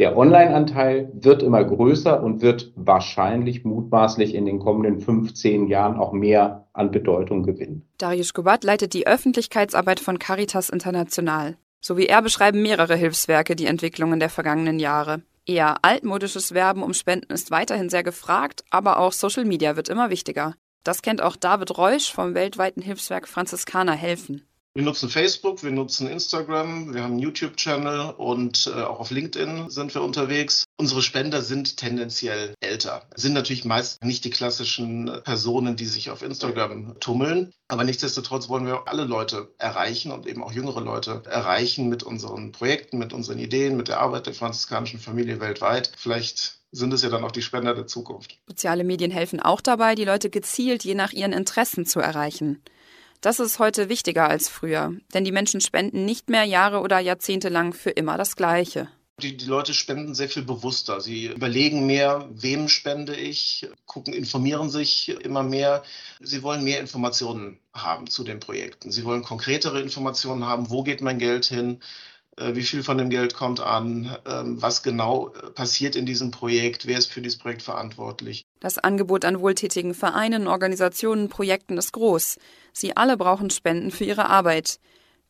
Der 0.00 0.16
Online-Anteil 0.16 1.12
wird 1.14 1.44
immer 1.44 1.62
größer 1.62 2.20
und 2.20 2.42
wird 2.42 2.72
wahrscheinlich 2.74 3.64
mutmaßlich 3.64 4.34
in 4.34 4.44
den 4.44 4.58
kommenden 4.58 5.00
15 5.00 5.68
Jahren 5.68 5.96
auch 5.96 6.12
mehr 6.12 6.66
an 6.72 6.90
Bedeutung 6.90 7.44
gewinnen. 7.44 7.88
Darius 7.98 8.34
Gobat 8.34 8.64
leitet 8.64 8.92
die 8.92 9.06
Öffentlichkeitsarbeit 9.06 10.00
von 10.00 10.18
Caritas 10.18 10.68
International. 10.68 11.56
So 11.80 11.96
wie 11.96 12.06
er 12.06 12.22
beschreiben 12.22 12.60
mehrere 12.60 12.96
Hilfswerke 12.96 13.54
die 13.54 13.66
Entwicklungen 13.66 14.18
der 14.18 14.30
vergangenen 14.30 14.80
Jahre. 14.80 15.22
Eher 15.46 15.76
altmodisches 15.82 16.54
Werben 16.54 16.82
um 16.82 16.94
Spenden 16.94 17.32
ist 17.32 17.52
weiterhin 17.52 17.88
sehr 17.88 18.02
gefragt, 18.02 18.64
aber 18.70 18.98
auch 18.98 19.12
Social 19.12 19.44
Media 19.44 19.76
wird 19.76 19.88
immer 19.88 20.10
wichtiger. 20.10 20.54
Das 20.82 21.02
kennt 21.02 21.22
auch 21.22 21.36
David 21.36 21.78
Reusch 21.78 22.12
vom 22.12 22.34
weltweiten 22.34 22.82
Hilfswerk 22.82 23.28
Franziskaner 23.28 23.92
Helfen. 23.92 24.42
Wir 24.76 24.82
nutzen 24.82 25.08
Facebook, 25.08 25.62
wir 25.62 25.70
nutzen 25.70 26.08
Instagram, 26.08 26.92
wir 26.94 27.04
haben 27.04 27.12
einen 27.12 27.20
YouTube-Channel 27.20 28.14
und 28.18 28.66
äh, 28.66 28.82
auch 28.82 28.98
auf 28.98 29.12
LinkedIn 29.12 29.70
sind 29.70 29.94
wir 29.94 30.02
unterwegs. 30.02 30.64
Unsere 30.76 31.00
Spender 31.00 31.42
sind 31.42 31.76
tendenziell 31.76 32.54
älter, 32.58 33.02
sind 33.14 33.34
natürlich 33.34 33.64
meist 33.64 34.02
nicht 34.02 34.24
die 34.24 34.30
klassischen 34.30 35.20
Personen, 35.22 35.76
die 35.76 35.86
sich 35.86 36.10
auf 36.10 36.22
Instagram 36.22 36.98
tummeln. 36.98 37.52
Aber 37.68 37.84
nichtsdestotrotz 37.84 38.48
wollen 38.48 38.66
wir 38.66 38.88
alle 38.88 39.04
Leute 39.04 39.54
erreichen 39.58 40.10
und 40.10 40.26
eben 40.26 40.42
auch 40.42 40.50
jüngere 40.50 40.80
Leute 40.80 41.22
erreichen 41.26 41.88
mit 41.88 42.02
unseren 42.02 42.50
Projekten, 42.50 42.98
mit 42.98 43.12
unseren 43.12 43.38
Ideen, 43.38 43.76
mit 43.76 43.86
der 43.86 44.00
Arbeit 44.00 44.26
der 44.26 44.34
franziskanischen 44.34 44.98
Familie 44.98 45.38
weltweit. 45.38 45.92
Vielleicht 45.96 46.58
sind 46.72 46.92
es 46.92 47.02
ja 47.02 47.10
dann 47.10 47.22
auch 47.22 47.30
die 47.30 47.42
Spender 47.42 47.74
der 47.74 47.86
Zukunft. 47.86 48.40
Soziale 48.48 48.82
Medien 48.82 49.12
helfen 49.12 49.38
auch 49.38 49.60
dabei, 49.60 49.94
die 49.94 50.04
Leute 50.04 50.30
gezielt 50.30 50.82
je 50.82 50.96
nach 50.96 51.12
ihren 51.12 51.32
Interessen 51.32 51.86
zu 51.86 52.00
erreichen. 52.00 52.60
Das 53.24 53.40
ist 53.40 53.58
heute 53.58 53.88
wichtiger 53.88 54.28
als 54.28 54.50
früher, 54.50 54.92
denn 55.14 55.24
die 55.24 55.32
Menschen 55.32 55.62
spenden 55.62 56.04
nicht 56.04 56.28
mehr 56.28 56.44
Jahre 56.44 56.80
oder 56.80 56.98
Jahrzehnte 56.98 57.48
lang 57.48 57.72
für 57.72 57.88
immer 57.88 58.18
das 58.18 58.36
Gleiche. 58.36 58.90
Die, 59.22 59.34
die, 59.34 59.46
Leute 59.46 59.72
spenden 59.72 60.14
sehr 60.14 60.28
viel 60.28 60.42
bewusster. 60.42 61.00
Sie 61.00 61.28
überlegen 61.28 61.86
mehr, 61.86 62.28
wem 62.34 62.68
spende 62.68 63.16
ich, 63.16 63.66
gucken, 63.86 64.12
informieren 64.12 64.68
sich 64.68 65.08
immer 65.08 65.42
mehr. 65.42 65.84
Sie 66.20 66.42
wollen 66.42 66.64
mehr 66.64 66.80
Informationen 66.80 67.58
haben 67.72 68.08
zu 68.08 68.24
den 68.24 68.40
Projekten. 68.40 68.92
Sie 68.92 69.06
wollen 69.06 69.22
konkretere 69.22 69.80
Informationen 69.80 70.44
haben, 70.44 70.68
wo 70.68 70.82
geht 70.82 71.00
mein 71.00 71.18
Geld 71.18 71.46
hin, 71.46 71.80
äh, 72.36 72.54
wie 72.54 72.62
viel 72.62 72.82
von 72.82 72.98
dem 72.98 73.08
Geld 73.08 73.32
kommt 73.32 73.60
an, 73.60 74.18
ähm, 74.26 74.60
was 74.60 74.82
genau 74.82 75.28
äh, 75.28 75.50
passiert 75.50 75.96
in 75.96 76.04
diesem 76.04 76.30
Projekt, 76.30 76.86
wer 76.86 76.98
ist 76.98 77.10
für 77.10 77.22
dieses 77.22 77.38
Projekt 77.38 77.62
verantwortlich. 77.62 78.44
Das 78.64 78.78
Angebot 78.78 79.26
an 79.26 79.40
wohltätigen 79.40 79.92
Vereinen, 79.92 80.48
Organisationen, 80.48 81.28
Projekten 81.28 81.76
ist 81.76 81.92
groß. 81.92 82.38
Sie 82.72 82.96
alle 82.96 83.18
brauchen 83.18 83.50
Spenden 83.50 83.90
für 83.90 84.04
ihre 84.04 84.30
Arbeit. 84.30 84.80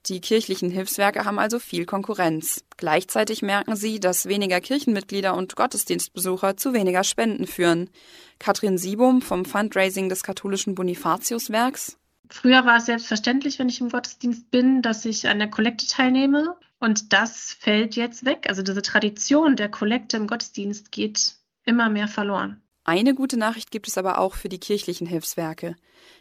Die 0.06 0.20
kirchlichen 0.20 0.70
Hilfswerke 0.70 1.24
haben 1.24 1.40
also 1.40 1.58
viel 1.58 1.84
Konkurrenz. 1.84 2.62
Gleichzeitig 2.76 3.42
merken 3.42 3.74
sie, 3.74 3.98
dass 3.98 4.26
weniger 4.26 4.60
Kirchenmitglieder 4.60 5.34
und 5.34 5.56
Gottesdienstbesucher 5.56 6.56
zu 6.56 6.74
weniger 6.74 7.02
Spenden 7.02 7.48
führen. 7.48 7.90
Katrin 8.38 8.78
Siebum 8.78 9.20
vom 9.20 9.44
Fundraising 9.44 10.08
des 10.08 10.22
katholischen 10.22 10.76
Bonifatiuswerks. 10.76 11.98
Früher 12.30 12.64
war 12.64 12.76
es 12.76 12.86
selbstverständlich, 12.86 13.58
wenn 13.58 13.68
ich 13.68 13.80
im 13.80 13.88
Gottesdienst 13.88 14.52
bin, 14.52 14.80
dass 14.80 15.04
ich 15.04 15.26
an 15.26 15.40
der 15.40 15.50
Kollekte 15.50 15.88
teilnehme. 15.88 16.54
Und 16.78 17.12
das 17.12 17.56
fällt 17.58 17.96
jetzt 17.96 18.24
weg. 18.24 18.46
Also 18.48 18.62
diese 18.62 18.82
Tradition 18.82 19.56
der 19.56 19.70
Kollekte 19.70 20.18
im 20.18 20.28
Gottesdienst 20.28 20.92
geht 20.92 21.34
immer 21.64 21.88
mehr 21.88 22.06
verloren. 22.06 22.60
Eine 22.84 23.14
gute 23.14 23.38
Nachricht 23.38 23.70
gibt 23.70 23.88
es 23.88 23.96
aber 23.96 24.18
auch 24.18 24.34
für 24.34 24.50
die 24.50 24.60
kirchlichen 24.60 25.06
Hilfswerke. 25.06 25.74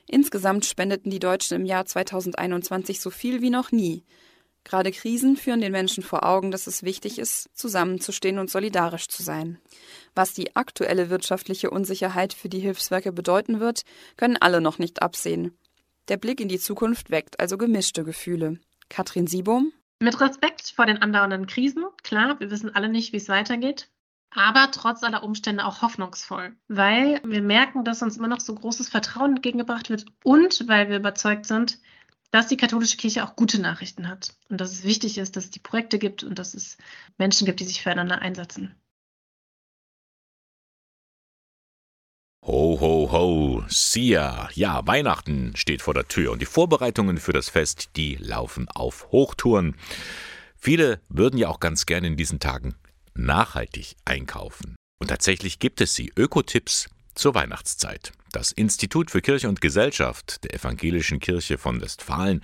Insgesamt 0.08 0.66
spendeten 0.66 1.10
die 1.10 1.20
Deutschen 1.20 1.56
im 1.56 1.66
Jahr 1.66 1.86
2021 1.86 3.02
so 3.02 3.10
viel 3.10 3.42
wie 3.42 3.50
noch 3.50 3.74
nie. 3.74 4.06
Gerade 4.64 4.92
Krisen 4.92 5.36
führen 5.36 5.60
den 5.60 5.74
Menschen 5.74 6.04
vor 6.04 6.26
Augen, 6.26 6.52
dass 6.52 6.68
es 6.68 6.84
wichtig 6.84 7.20
ist, 7.20 7.50
zusammenzustehen 7.54 8.40
und 8.40 8.50
solidarisch 8.50 9.10
zu 9.10 9.22
sein. 9.22 9.60
Was 10.16 10.34
die 10.34 10.56
aktuelle 10.56 11.10
wirtschaftliche 11.10 11.70
Unsicherheit 11.70 12.32
für 12.34 12.48
die 12.48 12.62
Hilfswerke 12.62 13.12
bedeuten 13.12 13.60
wird, 13.60 13.82
können 14.16 14.38
alle 14.38 14.62
noch 14.62 14.80
nicht 14.80 15.02
absehen. 15.02 15.58
Der 16.08 16.16
Blick 16.16 16.40
in 16.40 16.48
die 16.48 16.60
Zukunft 16.60 17.12
weckt 17.12 17.42
also 17.42 17.58
gemischte 17.58 18.06
Gefühle. 18.06 18.60
Katrin 18.88 19.28
Siebum. 19.28 19.74
Mit 20.00 20.20
Respekt 20.22 20.74
vor 20.74 20.86
den 20.86 21.02
andauernden 21.02 21.46
Krisen, 21.46 21.84
klar, 22.04 22.40
wir 22.40 22.52
wissen 22.52 22.74
alle 22.74 22.88
nicht, 22.90 23.12
wie 23.12 23.18
es 23.18 23.30
weitergeht, 23.30 23.90
aber 24.36 24.72
trotz 24.72 25.04
aller 25.04 25.24
Umstände 25.24 25.66
auch 25.66 25.82
hoffnungsvoll, 25.82 26.56
weil 26.68 27.22
wir 27.24 27.42
merken, 27.42 27.84
dass 27.84 28.02
uns 28.02 28.18
immer 28.18 28.28
noch 28.28 28.40
so 28.40 28.56
großes 28.56 28.90
Vertrauen 28.90 29.36
entgegengebracht 29.36 29.90
wird 29.90 30.06
und 30.24 30.68
weil 30.68 30.90
wir 30.90 30.98
überzeugt 30.98 31.46
sind, 31.46 31.80
dass 32.32 32.48
die 32.48 32.58
katholische 32.58 32.98
Kirche 32.98 33.24
auch 33.24 33.36
gute 33.36 33.62
Nachrichten 33.62 34.08
hat 34.08 34.36
und 34.50 34.60
dass 34.60 34.72
es 34.72 34.84
wichtig 34.84 35.20
ist, 35.20 35.36
dass 35.36 35.46
es 35.46 35.52
die 35.52 35.60
Projekte 35.60 36.00
gibt 36.00 36.24
und 36.24 36.40
dass 36.40 36.56
es 36.56 36.78
Menschen 37.18 37.46
gibt, 37.46 37.60
die 37.60 37.66
sich 37.66 37.84
füreinander 37.84 38.22
einsetzen. 38.22 38.76
Ho, 42.46 42.78
ho, 42.82 43.10
ho, 43.12 43.64
Sia. 43.70 44.50
Ja, 44.54 44.86
Weihnachten 44.86 45.56
steht 45.56 45.82
vor 45.82 45.94
der 45.94 46.08
Tür 46.08 46.32
und 46.32 46.42
die 46.42 46.46
Vorbereitungen 46.46 47.18
für 47.18 47.32
das 47.32 47.50
Fest, 47.50 47.92
die 47.96 48.16
laufen 48.16 48.68
auf 48.68 49.12
Hochtouren. 49.12 49.76
Viele 50.58 51.00
würden 51.08 51.38
ja 51.38 51.48
auch 51.48 51.62
ganz 51.62 51.86
gerne 51.86 52.08
in 52.08 52.18
diesen 52.18 52.40
Tagen 52.40 52.76
nachhaltig 53.16 53.96
einkaufen. 54.06 54.76
Und 55.00 55.08
tatsächlich 55.08 55.60
gibt 55.60 55.82
es 55.82 55.94
sie, 55.96 56.12
Ökotipps 56.18 56.90
zur 57.16 57.36
Weihnachtszeit. 57.36 58.12
Das 58.32 58.52
Institut 58.52 59.12
für 59.12 59.22
Kirche 59.22 59.50
und 59.50 59.62
Gesellschaft 59.62 60.44
der 60.44 60.54
Evangelischen 60.54 61.20
Kirche 61.20 61.58
von 61.58 61.82
Westfalen 61.82 62.42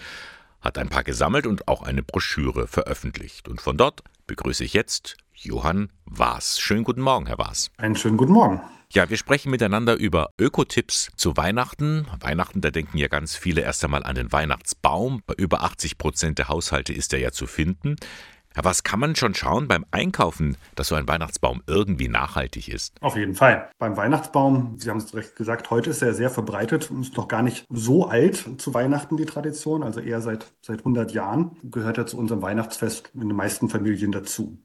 hat 0.62 0.78
ein 0.78 0.90
paar 0.90 1.04
gesammelt 1.04 1.48
und 1.48 1.68
auch 1.68 1.84
eine 1.84 2.04
Broschüre 2.04 2.68
veröffentlicht. 2.68 3.48
Und 3.48 3.62
von 3.62 3.78
dort 3.78 4.04
begrüße 4.28 4.64
ich 4.64 4.74
jetzt 4.74 5.18
Johann 5.34 5.90
Waas. 6.06 6.60
Schönen 6.60 6.84
guten 6.84 7.02
Morgen, 7.02 7.28
Herr 7.28 7.38
Waas. 7.38 7.72
Einen 7.78 7.96
schönen 7.96 8.18
guten 8.18 8.34
Morgen. 8.34 8.62
Ja, 8.92 9.10
wir 9.10 9.18
sprechen 9.18 9.52
miteinander 9.52 9.96
über 9.96 10.32
Ökotipps 10.40 11.12
zu 11.16 11.38
Weihnachten. 11.38 12.08
Weihnachten, 12.20 12.60
da 12.60 12.72
denken 12.72 12.98
ja 12.98 13.08
ganz 13.08 13.36
viele 13.36 13.62
erst 13.62 13.84
einmal 13.84 14.04
an 14.04 14.16
den 14.16 14.32
Weihnachtsbaum. 14.32 15.22
Bei 15.28 15.36
über 15.36 15.62
80 15.62 15.98
Prozent 15.98 16.40
der 16.40 16.48
Haushalte 16.48 16.92
ist 16.92 17.14
er 17.14 17.20
ja 17.20 17.32
zu 17.32 17.46
finden. 17.46 17.96
Was 18.62 18.84
kann 18.84 19.00
man 19.00 19.16
schon 19.16 19.36
schauen 19.36 19.70
beim 19.70 19.86
Einkaufen, 19.92 20.58
dass 20.76 20.90
so 20.90 20.96
ein 20.96 21.08
Weihnachtsbaum 21.08 21.62
irgendwie 21.66 22.10
nachhaltig 22.10 22.68
ist? 22.68 22.94
Auf 23.02 23.16
jeden 23.16 23.36
Fall. 23.36 23.70
Beim 23.78 23.96
Weihnachtsbaum, 23.96 24.76
Sie 24.78 24.90
haben 24.90 24.98
es 24.98 25.14
recht 25.16 25.38
gesagt, 25.38 25.70
heute 25.70 25.92
ist 25.92 26.02
er 26.02 26.14
sehr 26.14 26.30
verbreitet 26.30 26.92
und 26.92 27.02
ist 27.02 27.16
noch 27.16 27.30
gar 27.30 27.42
nicht 27.42 27.66
so 27.70 28.08
alt 28.08 28.46
zu 28.58 28.74
Weihnachten 28.74 29.16
die 29.16 29.26
Tradition, 29.26 29.82
also 29.82 30.02
eher 30.02 30.20
seit, 30.22 30.52
seit 30.62 30.80
100 30.80 31.14
Jahren, 31.14 31.56
gehört 31.64 31.98
er 31.98 32.06
zu 32.06 32.18
unserem 32.18 32.42
Weihnachtsfest 32.42 33.12
in 33.14 33.30
den 33.30 33.36
meisten 33.36 33.70
Familien 33.70 34.12
dazu. 34.12 34.58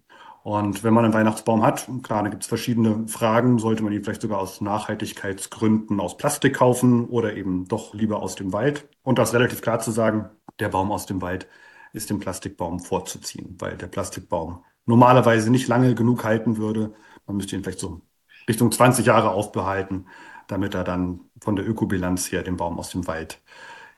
Und 0.42 0.82
wenn 0.82 0.92
man 0.92 1.04
einen 1.04 1.14
Weihnachtsbaum 1.14 1.62
hat, 1.62 1.88
klar, 2.02 2.24
da 2.24 2.28
gibt 2.28 2.42
es 2.42 2.48
verschiedene 2.48 3.06
Fragen, 3.06 3.58
sollte 3.58 3.82
man 3.82 3.92
ihn 3.92 4.02
vielleicht 4.02 4.22
sogar 4.22 4.40
aus 4.40 4.60
Nachhaltigkeitsgründen 4.60 6.00
aus 6.00 6.16
Plastik 6.16 6.56
kaufen 6.56 7.06
oder 7.06 7.36
eben 7.36 7.66
doch 7.66 7.94
lieber 7.94 8.20
aus 8.20 8.34
dem 8.34 8.52
Wald. 8.52 8.88
Und 9.02 9.18
das 9.18 9.32
relativ 9.32 9.62
klar 9.62 9.78
zu 9.78 9.90
sagen, 9.90 10.28
der 10.58 10.68
Baum 10.68 10.92
aus 10.92 11.06
dem 11.06 11.22
Wald 11.22 11.46
ist 11.94 12.10
dem 12.10 12.20
Plastikbaum 12.20 12.80
vorzuziehen, 12.80 13.56
weil 13.58 13.76
der 13.76 13.86
Plastikbaum 13.86 14.64
normalerweise 14.84 15.50
nicht 15.50 15.68
lange 15.68 15.94
genug 15.94 16.24
halten 16.24 16.56
würde. 16.56 16.94
Man 17.26 17.36
müsste 17.36 17.56
ihn 17.56 17.62
vielleicht 17.62 17.80
so 17.80 18.02
Richtung 18.48 18.70
20 18.70 19.06
Jahre 19.06 19.30
aufbehalten, 19.30 20.06
damit 20.46 20.74
er 20.74 20.84
dann 20.84 21.20
von 21.40 21.56
der 21.56 21.66
Ökobilanz 21.66 22.30
her 22.30 22.42
dem 22.42 22.58
Baum 22.58 22.78
aus 22.78 22.90
dem 22.90 23.06
Wald 23.06 23.40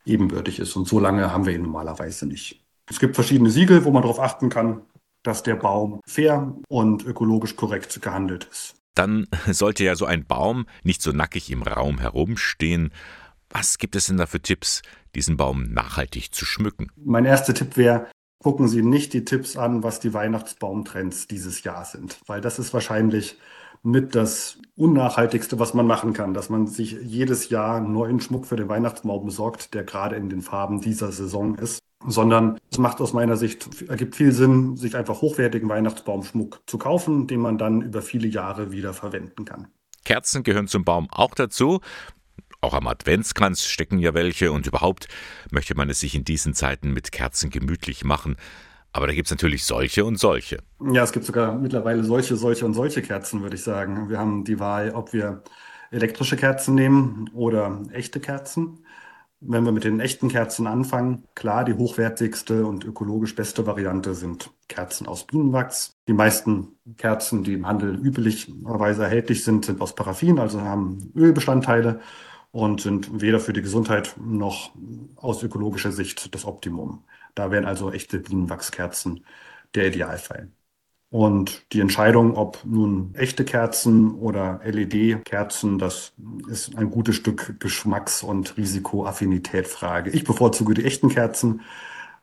ebenbürtig 0.05 0.61
ist. 0.61 0.77
Und 0.77 0.87
so 0.87 1.01
lange 1.01 1.33
haben 1.33 1.47
wir 1.47 1.55
ihn 1.55 1.63
normalerweise 1.63 2.27
nicht. 2.27 2.65
Es 2.89 3.01
gibt 3.01 3.17
verschiedene 3.17 3.51
Siegel, 3.51 3.85
wo 3.85 3.91
man 3.91 4.03
darauf 4.03 4.21
achten 4.21 4.49
kann 4.49 4.83
dass 5.27 5.43
der 5.43 5.57
Baum 5.57 6.01
fair 6.07 6.55
und 6.69 7.05
ökologisch 7.05 7.57
korrekt 7.57 8.01
gehandelt 8.01 8.49
ist. 8.51 8.75
Dann 8.95 9.27
sollte 9.47 9.85
ja 9.85 9.97
so 9.97 10.07
ein 10.07 10.25
Baum 10.25 10.67
nicht 10.83 11.03
so 11.03 11.13
nackig 11.13 11.51
im 11.51 11.63
Raum 11.63 11.99
herumstehen. 11.99 12.93
Was 13.59 13.79
gibt 13.79 13.97
es 13.97 14.09
denn 14.09 14.19
da 14.19 14.27
für 14.27 14.43
Tipps, 14.43 14.83
diesen 15.15 15.39
Baum 15.39 15.63
nachhaltig 15.73 16.35
zu 16.35 16.45
schmücken? 16.45 16.89
Mein 16.95 17.25
erster 17.25 17.55
Tipp 17.55 17.79
wäre, 17.79 18.07
gucken 18.43 18.69
Sie 18.69 18.83
nicht 18.83 19.15
die 19.15 19.25
Tipps 19.25 19.57
an, 19.57 19.83
was 19.83 19.99
die 19.99 20.13
Weihnachtsbaumtrends 20.13 21.27
dieses 21.27 21.63
Jahr 21.63 21.87
sind, 21.87 22.21
weil 22.27 22.43
das 22.43 22.59
ist 22.59 22.75
wahrscheinlich 22.75 23.39
mit 23.83 24.15
das 24.15 24.59
Unnachhaltigste, 24.77 25.59
was 25.59 25.73
man 25.73 25.87
machen 25.87 26.13
kann, 26.13 26.35
dass 26.35 26.51
man 26.51 26.67
sich 26.67 26.99
jedes 27.01 27.49
Jahr 27.49 27.81
neuen 27.81 28.21
Schmuck 28.21 28.45
für 28.45 28.57
den 28.57 28.69
Weihnachtsbaum 28.69 29.25
besorgt, 29.25 29.73
der 29.73 29.85
gerade 29.85 30.17
in 30.17 30.29
den 30.29 30.43
Farben 30.43 30.83
dieser 30.83 31.11
Saison 31.11 31.55
ist, 31.55 31.79
sondern 32.07 32.59
es 32.71 32.77
macht 32.77 33.01
aus 33.01 33.15
meiner 33.15 33.39
Sicht, 33.39 33.89
ergibt 33.89 34.17
viel 34.17 34.33
Sinn, 34.33 34.77
sich 34.77 34.97
einfach 34.97 35.23
hochwertigen 35.23 35.71
Weihnachtsbaumschmuck 35.71 36.61
zu 36.67 36.77
kaufen, 36.77 37.27
den 37.27 37.41
man 37.41 37.57
dann 37.57 37.81
über 37.81 38.03
viele 38.03 38.29
Jahre 38.29 38.71
wieder 38.71 38.93
verwenden 38.93 39.47
kann. 39.47 39.69
Kerzen 40.07 40.45
gehören 40.45 40.69
zum 40.69 40.85
Baum 40.85 41.09
auch 41.11 41.35
dazu. 41.35 41.81
Auch 42.61 42.75
am 42.75 42.87
Adventskranz 42.87 43.65
stecken 43.65 43.99
ja 43.99 44.15
welche 44.15 44.53
und 44.53 44.67
überhaupt 44.67 45.09
möchte 45.51 45.75
man 45.75 45.91
es 45.91 46.01
sich 46.01 46.15
in 46.15 46.25
diesen 46.25 46.55
Zeiten 46.55 46.93
mit 46.93 47.13
Kerzen 47.13 47.51
gemütlich 47.51 48.05
machen. 48.05 48.37
Aber 48.93 49.07
da 49.07 49.13
gibt 49.13 49.27
es 49.27 49.31
natürlich 49.31 49.65
solche 49.65 50.05
und 50.05 50.19
solche. 50.19 50.59
Ja, 50.81 51.03
es 51.03 51.13
gibt 51.13 51.27
sogar 51.27 51.55
mittlerweile 51.55 52.03
solche, 52.03 52.37
solche 52.37 52.65
und 52.65 52.73
solche 52.73 53.03
Kerzen, 53.03 53.43
würde 53.43 53.57
ich 53.57 53.63
sagen. 53.63 54.09
Wir 54.09 54.19
haben 54.19 54.45
die 54.45 54.59
Wahl, 54.59 54.93
ob 54.95 55.13
wir 55.13 55.43
elektrische 55.91 56.37
Kerzen 56.37 56.75
nehmen 56.75 57.29
oder 57.35 57.83
echte 57.93 58.21
Kerzen. 58.21 58.85
Wenn 59.41 59.65
wir 59.65 59.73
mit 59.73 59.85
den 59.85 60.01
echten 60.01 60.29
Kerzen 60.29 60.67
anfangen, 60.67 61.25
klar, 61.35 61.65
die 61.65 61.75
hochwertigste 61.75 62.65
und 62.65 62.85
ökologisch 62.85 63.35
beste 63.35 63.67
Variante 63.67 64.15
sind 64.15 64.51
Kerzen 64.67 65.07
aus 65.07 65.27
Bienenwachs. 65.27 65.93
Die 66.09 66.15
meisten 66.15 66.79
Kerzen, 66.97 67.45
die 67.45 67.53
im 67.53 67.67
Handel 67.67 67.95
üblicherweise 67.97 69.05
erhältlich 69.05 69.45
sind, 69.45 69.67
sind 69.67 69.83
aus 69.83 69.95
Paraffin, 69.95 70.39
also 70.39 70.63
haben 70.63 71.13
Ölbestandteile 71.15 72.01
und 72.57 72.81
sind 72.81 73.21
weder 73.21 73.39
für 73.39 73.53
die 73.53 73.61
Gesundheit 73.61 74.15
noch 74.19 74.71
aus 75.17 75.43
ökologischer 75.43 75.93
Sicht 75.93 76.35
das 76.35 76.47
Optimum. 76.47 77.05
Da 77.35 77.51
wären 77.51 77.67
also 77.67 77.93
echte 77.93 78.19
Bienenwachskerzen 78.19 79.27
der 79.75 79.89
Idealfall. 79.89 80.49
Und 81.11 81.71
die 81.75 81.81
Entscheidung, 81.81 82.35
ob 82.35 82.65
nun 82.65 83.15
echte 83.15 83.45
Kerzen 83.45 84.15
oder 84.15 84.61
LED-Kerzen, 84.65 85.79
das 85.79 86.15
ist 86.49 86.75
ein 86.79 86.91
gutes 86.91 87.17
Stück 87.17 87.61
Geschmacks- 87.61 88.23
und 88.23 88.57
Risikoaffinitätfrage. 88.57 90.09
Ich 90.11 90.25
bevorzuge 90.25 90.73
die 90.73 90.87
echten 90.87 91.11
Kerzen, 91.11 91.61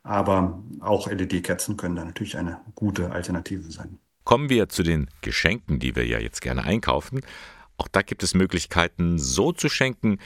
aber 0.02 0.64
auch 0.80 1.12
LED-Kerzen 1.12 1.78
können 1.78 1.96
da 1.96 2.06
natürlich 2.06 2.38
eine 2.38 2.60
gute 2.74 3.12
Alternative 3.12 3.72
sein. 3.72 4.00
Kommen 4.24 4.50
wir 4.50 4.68
zu 4.68 4.82
den 4.82 5.10
Geschenken, 5.22 5.78
die 5.78 5.96
wir 5.96 6.08
ja 6.08 6.18
jetzt 6.18 6.42
gerne 6.42 6.64
einkaufen. 6.64 7.22
Auch 7.78 7.88
da 7.88 8.02
gibt 8.02 8.24
es 8.24 8.34
Möglichkeiten, 8.34 9.18
so 9.20 9.52
zu 9.52 9.70
schenken, 9.70 10.20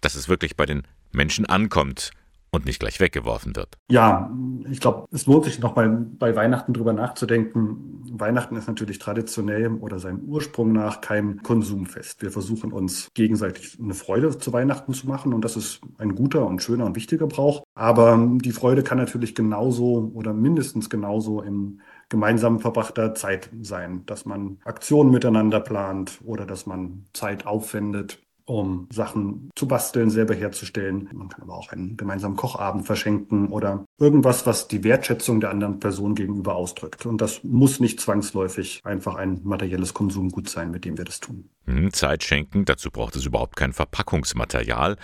dass 0.00 0.14
es 0.14 0.28
wirklich 0.28 0.56
bei 0.56 0.66
den 0.66 0.82
Menschen 1.12 1.46
ankommt 1.46 2.10
und 2.54 2.66
nicht 2.66 2.78
gleich 2.78 3.00
weggeworfen 3.00 3.56
wird. 3.56 3.76
Ja, 3.90 4.30
ich 4.70 4.80
glaube, 4.80 5.06
es 5.10 5.26
lohnt 5.26 5.44
sich 5.44 5.58
noch 5.58 5.74
mal 5.74 5.88
bei 5.90 6.36
Weihnachten 6.36 6.72
drüber 6.72 6.92
nachzudenken. 6.92 8.04
Weihnachten 8.12 8.56
ist 8.56 8.68
natürlich 8.68 8.98
traditionell 8.98 9.72
oder 9.72 9.98
seinem 9.98 10.20
Ursprung 10.20 10.72
nach 10.72 11.00
kein 11.00 11.42
Konsumfest. 11.42 12.22
Wir 12.22 12.30
versuchen 12.30 12.72
uns 12.72 13.08
gegenseitig 13.14 13.76
eine 13.82 13.94
Freude 13.94 14.38
zu 14.38 14.52
Weihnachten 14.52 14.94
zu 14.94 15.08
machen 15.08 15.34
und 15.34 15.44
das 15.44 15.56
ist 15.56 15.80
ein 15.98 16.14
guter 16.14 16.46
und 16.46 16.62
schöner 16.62 16.86
und 16.86 16.94
wichtiger 16.96 17.26
Brauch. 17.26 17.64
Aber 17.74 18.24
die 18.40 18.52
Freude 18.52 18.84
kann 18.84 18.98
natürlich 18.98 19.34
genauso 19.34 20.12
oder 20.14 20.32
mindestens 20.32 20.88
genauso 20.88 21.42
im 21.42 21.80
gemeinsam 22.08 22.60
verbrachter 22.60 23.14
Zeit 23.14 23.50
sein, 23.62 24.04
dass 24.06 24.24
man 24.24 24.58
Aktionen 24.64 25.10
miteinander 25.10 25.60
plant 25.60 26.20
oder 26.24 26.46
dass 26.46 26.66
man 26.66 27.04
Zeit 27.12 27.46
aufwendet 27.46 28.18
um 28.46 28.88
Sachen 28.92 29.50
zu 29.54 29.66
basteln, 29.66 30.10
selber 30.10 30.34
herzustellen. 30.34 31.08
Man 31.12 31.28
kann 31.28 31.42
aber 31.42 31.54
auch 31.54 31.72
einen 31.72 31.96
gemeinsamen 31.96 32.36
Kochabend 32.36 32.84
verschenken 32.84 33.48
oder 33.48 33.84
irgendwas, 33.98 34.46
was 34.46 34.68
die 34.68 34.84
Wertschätzung 34.84 35.40
der 35.40 35.50
anderen 35.50 35.80
Person 35.80 36.14
gegenüber 36.14 36.54
ausdrückt. 36.54 37.06
Und 37.06 37.20
das 37.20 37.42
muss 37.42 37.80
nicht 37.80 38.00
zwangsläufig 38.00 38.80
einfach 38.84 39.14
ein 39.14 39.40
materielles 39.44 39.94
Konsumgut 39.94 40.48
sein, 40.48 40.70
mit 40.70 40.84
dem 40.84 40.98
wir 40.98 41.04
das 41.04 41.20
tun. 41.20 41.48
Hm, 41.66 41.92
Zeit 41.92 42.22
schenken, 42.22 42.64
dazu 42.64 42.90
braucht 42.90 43.16
es 43.16 43.24
überhaupt 43.24 43.56
kein 43.56 43.72
Verpackungsmaterial. 43.72 44.96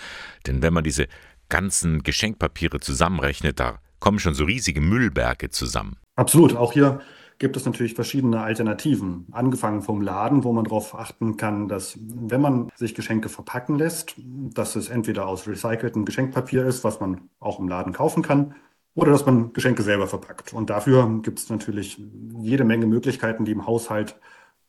Denn 0.46 0.62
wenn 0.62 0.74
man 0.74 0.84
diese 0.84 1.06
ganzen 1.48 2.02
Geschenkpapiere 2.02 2.80
zusammenrechnet, 2.80 3.58
da 3.58 3.78
kommen 4.00 4.18
schon 4.18 4.34
so 4.34 4.44
riesige 4.44 4.80
Müllberge 4.80 5.50
zusammen. 5.50 5.96
Absolut. 6.20 6.54
Auch 6.54 6.74
hier 6.74 7.00
gibt 7.38 7.56
es 7.56 7.64
natürlich 7.64 7.94
verschiedene 7.94 8.42
Alternativen. 8.42 9.26
Angefangen 9.32 9.80
vom 9.80 10.02
Laden, 10.02 10.44
wo 10.44 10.52
man 10.52 10.64
darauf 10.64 10.94
achten 10.94 11.38
kann, 11.38 11.66
dass 11.66 11.98
wenn 11.98 12.42
man 12.42 12.68
sich 12.76 12.94
Geschenke 12.94 13.30
verpacken 13.30 13.78
lässt, 13.78 14.16
dass 14.18 14.76
es 14.76 14.90
entweder 14.90 15.26
aus 15.26 15.48
recyceltem 15.48 16.04
Geschenkpapier 16.04 16.66
ist, 16.66 16.84
was 16.84 17.00
man 17.00 17.22
auch 17.38 17.58
im 17.58 17.68
Laden 17.68 17.94
kaufen 17.94 18.22
kann, 18.22 18.54
oder 18.94 19.12
dass 19.12 19.24
man 19.24 19.54
Geschenke 19.54 19.82
selber 19.82 20.06
verpackt. 20.06 20.52
Und 20.52 20.68
dafür 20.68 21.08
gibt 21.22 21.38
es 21.38 21.48
natürlich 21.48 21.98
jede 22.38 22.64
Menge 22.64 22.84
Möglichkeiten, 22.84 23.46
die 23.46 23.52
im 23.52 23.66
Haushalt 23.66 24.20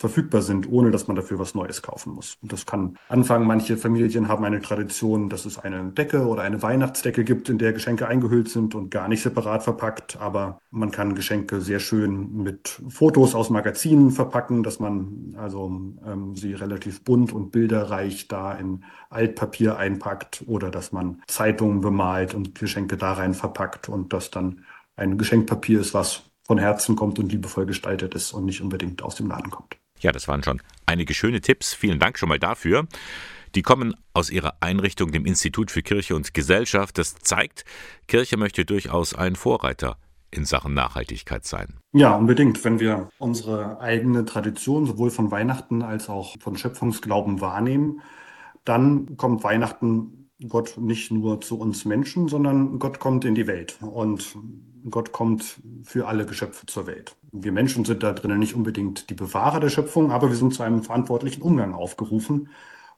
verfügbar 0.02 0.42
sind, 0.42 0.70
ohne 0.70 0.92
dass 0.92 1.08
man 1.08 1.16
dafür 1.16 1.40
was 1.40 1.56
Neues 1.56 1.82
kaufen 1.82 2.14
muss. 2.14 2.38
Und 2.42 2.52
das 2.52 2.66
kann 2.66 2.98
anfangen. 3.08 3.48
Manche 3.48 3.78
Familien 3.78 4.28
haben 4.28 4.44
eine 4.44 4.62
Tradition, 4.62 5.30
dass 5.30 5.46
es 5.46 5.58
eine 5.58 5.92
Decke 5.92 6.26
oder 6.28 6.42
eine 6.42 6.62
Weihnachtsdecke 6.62 7.24
gibt, 7.24 7.48
in 7.48 7.58
der 7.58 7.72
Geschenke 7.72 8.08
eingehüllt 8.08 8.50
sind 8.50 8.76
und 8.76 8.92
gar 8.92 9.08
nicht 9.08 9.22
separat 9.22 9.64
verpackt. 9.64 10.20
Aber 10.20 10.60
man 10.72 10.92
kann 10.92 11.16
Geschenke 11.16 11.62
sehr 11.62 11.80
schön 11.80 12.44
mit 12.44 12.82
Fotos 12.90 13.36
aus 13.36 13.50
Magazinen 13.50 14.12
verpacken, 14.12 14.64
dass 14.64 14.80
man 14.80 15.36
also 15.38 15.68
ähm, 16.06 16.36
sie 16.36 16.54
relativ 16.54 17.04
bunt 17.04 17.32
und 17.32 17.52
bilderreich 17.52 18.28
da 18.28 18.54
in 18.54 18.84
Altpapier 19.10 19.78
einpackt 19.78 20.44
oder 20.48 20.72
dass 20.72 20.92
man 20.92 21.22
Zeitungen 21.28 21.82
bemalt 21.82 22.34
und 22.34 22.56
Geschenke 22.56 22.98
da 22.98 23.14
rein 23.14 23.34
verpackt 23.34 23.88
und 23.88 24.12
das 24.14 24.32
dann 24.32 24.66
ein 24.96 25.18
Geschenkpapier 25.18 25.80
ist, 25.80 25.94
was 25.94 26.24
von 26.44 26.58
Herzen 26.58 26.96
kommt 26.96 27.20
und 27.20 27.32
liebevoll 27.32 27.66
gestaltet 27.66 28.16
ist 28.16 28.34
und 28.34 28.46
nicht 28.46 28.62
unbedingt 28.62 29.04
aus 29.04 29.16
dem 29.16 29.28
Laden 29.28 29.52
kommt. 29.52 29.81
Ja, 30.02 30.12
das 30.12 30.28
waren 30.28 30.44
schon 30.44 30.62
einige 30.86 31.14
schöne 31.14 31.42
Tipps. 31.42 31.74
Vielen 31.74 32.00
Dank 32.00 32.18
schon 32.18 32.30
mal 32.30 32.40
dafür. 32.40 32.88
Die 33.56 33.62
kommen 33.62 33.96
aus 34.14 34.30
ihrer 34.30 34.56
Einrichtung, 34.62 35.12
dem 35.12 35.26
Institut 35.26 35.72
für 35.72 35.82
Kirche 35.82 36.16
und 36.16 36.34
Gesellschaft. 36.34 36.98
Das 36.98 37.16
zeigt, 37.16 37.66
Kirche 38.08 38.38
möchte 38.38 38.66
durchaus 38.66 39.14
ein 39.14 39.36
Vorreiter 39.36 39.98
in 40.32 40.46
Sachen 40.46 40.74
Nachhaltigkeit 40.74 41.46
sein. 41.46 41.80
Ja, 41.92 42.16
unbedingt. 42.16 42.64
Wenn 42.64 42.80
wir 42.80 43.10
unsere 43.20 43.82
eigene 43.82 44.24
Tradition 44.26 44.86
sowohl 44.86 45.12
von 45.12 45.30
Weihnachten 45.30 45.82
als 45.82 46.10
auch 46.10 46.38
von 46.40 46.58
Schöpfungsglauben 46.58 47.42
wahrnehmen, 47.42 48.02
dann 48.64 49.18
kommt 49.18 49.44
Weihnachten 49.44 50.21
Gott 50.48 50.78
nicht 50.78 51.12
nur 51.12 51.42
zu 51.42 51.60
uns 51.60 51.86
Menschen, 51.86 52.28
sondern 52.28 52.80
Gott 52.80 53.00
kommt 53.00 53.26
in 53.26 53.36
die 53.36 53.48
Welt. 53.48 53.78
Und 53.82 54.36
Gott 54.90 55.12
kommt 55.12 55.62
für 55.84 56.08
alle 56.08 56.26
Geschöpfe 56.26 56.66
zur 56.66 56.88
Welt. 56.88 57.16
Wir 57.32 57.52
Menschen 57.52 57.86
sind 57.86 58.04
da 58.04 58.14
drinnen 58.14 58.40
nicht 58.40 58.56
unbedingt 58.56 59.10
die 59.10 59.14
Bewahrer 59.14 59.60
der 59.60 59.70
Schöpfung, 59.70 60.12
aber 60.12 60.30
wir 60.30 60.36
sind 60.36 60.54
zu 60.54 60.64
einem 60.64 60.84
verantwortlichen 60.84 61.42
Umgang 61.42 61.74
aufgerufen. 61.74 62.50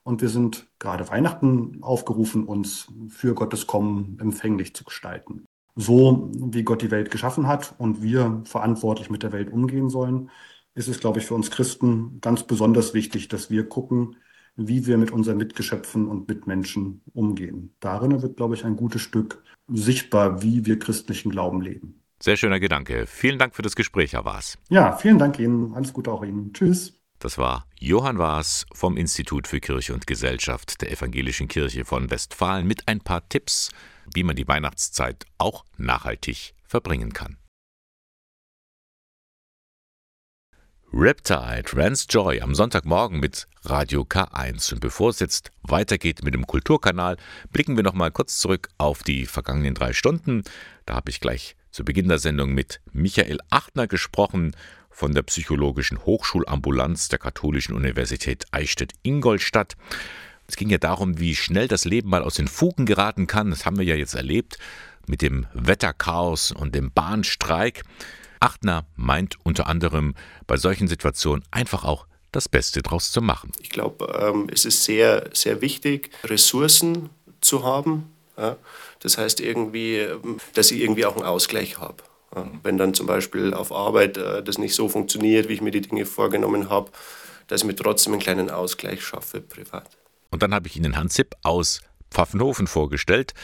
Und 0.02 0.20
wir 0.20 0.28
sind 0.28 0.68
gerade 0.78 1.08
Weihnachten 1.08 1.78
aufgerufen, 1.82 2.44
uns 2.44 2.88
für 3.08 3.34
Gottes 3.34 3.66
Kommen 3.66 4.18
empfänglich 4.20 4.74
zu 4.74 4.84
gestalten. 4.84 5.44
So 5.76 6.30
wie 6.34 6.62
Gott 6.62 6.82
die 6.82 6.90
Welt 6.90 7.10
geschaffen 7.10 7.46
hat 7.46 7.74
und 7.78 8.02
wir 8.02 8.42
verantwortlich 8.44 9.10
mit 9.10 9.22
der 9.22 9.32
Welt 9.32 9.50
umgehen 9.50 9.88
sollen, 9.88 10.30
ist 10.74 10.88
es, 10.88 11.00
glaube 11.00 11.20
ich, 11.20 11.26
für 11.26 11.34
uns 11.34 11.50
Christen 11.50 12.20
ganz 12.20 12.42
besonders 12.42 12.94
wichtig, 12.94 13.28
dass 13.28 13.50
wir 13.50 13.68
gucken, 13.68 14.16
wie 14.56 14.86
wir 14.86 14.98
mit 14.98 15.10
unseren 15.10 15.36
Mitgeschöpfen 15.36 16.08
und 16.08 16.28
Mitmenschen 16.28 17.02
umgehen. 17.12 17.74
Darin 17.80 18.22
wird, 18.22 18.36
glaube 18.36 18.54
ich, 18.54 18.64
ein 18.64 18.76
gutes 18.76 19.02
Stück 19.02 19.42
sichtbar, 19.68 20.42
wie 20.42 20.66
wir 20.66 20.78
christlichen 20.78 21.30
Glauben 21.30 21.60
leben. 21.60 22.00
Sehr 22.20 22.36
schöner 22.36 22.60
Gedanke. 22.60 23.06
Vielen 23.06 23.38
Dank 23.38 23.54
für 23.54 23.62
das 23.62 23.76
Gespräch, 23.76 24.12
Herr 24.12 24.24
Waas. 24.24 24.56
Ja, 24.68 24.96
vielen 24.96 25.18
Dank 25.18 25.38
Ihnen. 25.38 25.74
Alles 25.74 25.92
Gute 25.92 26.10
auch 26.12 26.24
Ihnen. 26.24 26.52
Tschüss. 26.52 27.00
Das 27.18 27.38
war 27.38 27.66
Johann 27.80 28.18
Waas 28.18 28.66
vom 28.72 28.96
Institut 28.96 29.48
für 29.48 29.60
Kirche 29.60 29.94
und 29.94 30.06
Gesellschaft 30.06 30.82
der 30.82 30.92
Evangelischen 30.92 31.48
Kirche 31.48 31.84
von 31.84 32.10
Westfalen 32.10 32.66
mit 32.66 32.86
ein 32.86 33.00
paar 33.00 33.28
Tipps, 33.28 33.70
wie 34.14 34.24
man 34.24 34.36
die 34.36 34.46
Weihnachtszeit 34.46 35.24
auch 35.38 35.64
nachhaltig 35.76 36.54
verbringen 36.66 37.12
kann. 37.12 37.38
Riptide, 40.96 41.64
Rance 41.72 42.06
Joy 42.08 42.40
am 42.40 42.54
Sonntagmorgen 42.54 43.18
mit 43.18 43.48
Radio 43.64 44.02
K1. 44.02 44.74
Und 44.74 44.80
bevor 44.80 45.10
es 45.10 45.18
jetzt 45.18 45.50
weitergeht 45.64 46.22
mit 46.22 46.34
dem 46.34 46.46
Kulturkanal, 46.46 47.16
blicken 47.50 47.74
wir 47.74 47.82
noch 47.82 47.94
mal 47.94 48.12
kurz 48.12 48.38
zurück 48.38 48.68
auf 48.78 49.02
die 49.02 49.26
vergangenen 49.26 49.74
drei 49.74 49.92
Stunden. 49.92 50.44
Da 50.86 50.94
habe 50.94 51.10
ich 51.10 51.18
gleich 51.18 51.56
zu 51.72 51.84
Beginn 51.84 52.06
der 52.06 52.20
Sendung 52.20 52.54
mit 52.54 52.80
Michael 52.92 53.40
Achtner 53.50 53.88
gesprochen 53.88 54.54
von 54.88 55.12
der 55.12 55.22
Psychologischen 55.22 55.98
Hochschulambulanz 56.04 57.08
der 57.08 57.18
Katholischen 57.18 57.74
Universität 57.74 58.44
Eichstätt-Ingolstadt. 58.52 59.74
Es 60.46 60.54
ging 60.54 60.70
ja 60.70 60.78
darum, 60.78 61.18
wie 61.18 61.34
schnell 61.34 61.66
das 61.66 61.84
Leben 61.84 62.08
mal 62.08 62.22
aus 62.22 62.34
den 62.34 62.46
Fugen 62.46 62.86
geraten 62.86 63.26
kann. 63.26 63.50
Das 63.50 63.66
haben 63.66 63.78
wir 63.78 63.84
ja 63.84 63.96
jetzt 63.96 64.14
erlebt 64.14 64.58
mit 65.08 65.22
dem 65.22 65.48
Wetterchaos 65.54 66.52
und 66.52 66.76
dem 66.76 66.92
Bahnstreik. 66.92 67.82
Achtner 68.40 68.86
meint 68.96 69.38
unter 69.44 69.66
anderem, 69.66 70.14
bei 70.46 70.56
solchen 70.56 70.88
Situationen 70.88 71.44
einfach 71.50 71.84
auch 71.84 72.06
das 72.32 72.48
Beste 72.48 72.82
draus 72.82 73.12
zu 73.12 73.22
machen. 73.22 73.52
Ich 73.60 73.70
glaube, 73.70 74.12
ähm, 74.20 74.48
es 74.52 74.64
ist 74.64 74.84
sehr, 74.84 75.30
sehr 75.32 75.60
wichtig, 75.60 76.10
Ressourcen 76.24 77.10
zu 77.40 77.64
haben. 77.64 78.12
Ja? 78.36 78.56
Das 79.00 79.18
heißt 79.18 79.40
irgendwie, 79.40 79.98
ähm, 79.98 80.38
dass 80.54 80.70
ich 80.70 80.80
irgendwie 80.80 81.06
auch 81.06 81.16
einen 81.16 81.24
Ausgleich 81.24 81.78
habe. 81.78 82.02
Ja? 82.34 82.50
Wenn 82.62 82.76
dann 82.76 82.94
zum 82.94 83.06
Beispiel 83.06 83.54
auf 83.54 83.70
Arbeit 83.72 84.16
äh, 84.16 84.42
das 84.42 84.58
nicht 84.58 84.74
so 84.74 84.88
funktioniert, 84.88 85.48
wie 85.48 85.54
ich 85.54 85.60
mir 85.60 85.70
die 85.70 85.82
Dinge 85.82 86.06
vorgenommen 86.06 86.70
habe, 86.70 86.90
dass 87.46 87.60
ich 87.60 87.66
mir 87.66 87.76
trotzdem 87.76 88.14
einen 88.14 88.22
kleinen 88.22 88.50
Ausgleich 88.50 89.04
schaffe 89.04 89.40
privat. 89.40 89.88
Und 90.30 90.42
dann 90.42 90.54
habe 90.54 90.66
ich 90.66 90.76
Ihnen 90.76 90.96
Hans 90.96 91.14
Zipp 91.14 91.36
aus 91.42 91.82
Pfaffenhofen 92.10 92.66
vorgestellt 92.66 93.34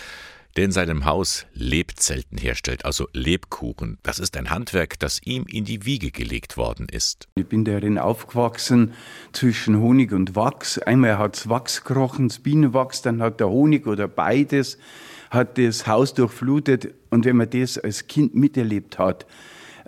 der 0.56 0.64
in 0.64 0.72
seinem 0.72 1.04
Haus 1.04 1.46
Lebzelten 1.54 2.38
herstellt, 2.38 2.84
also 2.84 3.08
Lebkuchen. 3.12 3.98
Das 4.02 4.18
ist 4.18 4.36
ein 4.36 4.50
Handwerk, 4.50 4.98
das 4.98 5.20
ihm 5.24 5.44
in 5.48 5.64
die 5.64 5.84
Wiege 5.84 6.10
gelegt 6.10 6.56
worden 6.56 6.86
ist. 6.90 7.28
Ich 7.34 7.46
bin 7.46 7.64
darin 7.64 7.98
aufgewachsen 7.98 8.92
zwischen 9.32 9.78
Honig 9.78 10.12
und 10.12 10.34
Wachs. 10.36 10.78
Einmal 10.78 11.18
hat 11.18 11.36
es 11.36 11.48
Wachs 11.48 11.84
gerochen, 11.84 12.28
das 12.28 12.40
Bienenwachs, 12.40 13.02
dann 13.02 13.22
hat 13.22 13.40
der 13.40 13.48
Honig 13.48 13.86
oder 13.86 14.08
beides 14.08 14.78
hat 15.30 15.58
das 15.58 15.86
Haus 15.86 16.14
durchflutet. 16.14 16.94
Und 17.10 17.24
wenn 17.24 17.36
man 17.36 17.48
das 17.50 17.78
als 17.78 18.06
Kind 18.06 18.34
miterlebt 18.34 18.98
hat, 18.98 19.26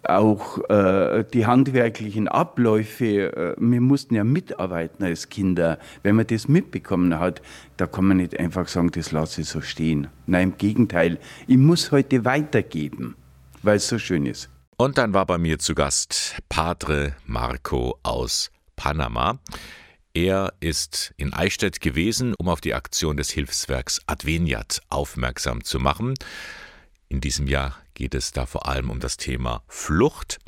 auch 0.04 0.58
äh, 0.68 1.24
die 1.32 1.46
handwerklichen 1.46 2.28
Abläufe, 2.28 3.04
äh, 3.04 3.54
wir 3.58 3.80
mussten 3.80 4.14
ja 4.14 4.24
mitarbeiten 4.24 5.04
als 5.04 5.28
Kinder. 5.28 5.78
Wenn 6.02 6.16
man 6.16 6.26
das 6.26 6.48
mitbekommen 6.48 7.18
hat, 7.18 7.42
da 7.76 7.86
kann 7.86 8.06
man 8.06 8.16
nicht 8.16 8.38
einfach 8.38 8.68
sagen, 8.68 8.90
das 8.90 9.12
lasse 9.12 9.42
ich 9.42 9.48
so 9.48 9.60
stehen. 9.60 10.08
Nein, 10.26 10.50
im 10.50 10.58
Gegenteil, 10.58 11.18
ich 11.46 11.56
muss 11.56 11.92
heute 11.92 12.24
weitergeben, 12.24 13.16
weil 13.62 13.76
es 13.76 13.88
so 13.88 13.98
schön 13.98 14.26
ist. 14.26 14.50
Und 14.76 14.98
dann 14.98 15.14
war 15.14 15.26
bei 15.26 15.38
mir 15.38 15.58
zu 15.58 15.74
Gast 15.74 16.36
Padre 16.48 17.14
Marco 17.26 17.98
aus 18.02 18.50
Panama. 18.74 19.38
Er 20.14 20.52
ist 20.60 21.14
in 21.16 21.32
Eichstätt 21.32 21.80
gewesen, 21.80 22.34
um 22.38 22.48
auf 22.48 22.60
die 22.60 22.74
Aktion 22.74 23.16
des 23.16 23.30
Hilfswerks 23.30 24.00
Adveniat 24.06 24.82
aufmerksam 24.90 25.64
zu 25.64 25.78
machen. 25.78 26.14
In 27.08 27.20
diesem 27.20 27.46
Jahr 27.46 27.76
geht 27.94 28.14
es 28.14 28.32
da 28.32 28.46
vor 28.46 28.68
allem 28.68 28.90
um 28.90 29.00
das 29.00 29.16
Thema 29.16 29.62
Flucht. 29.68 30.38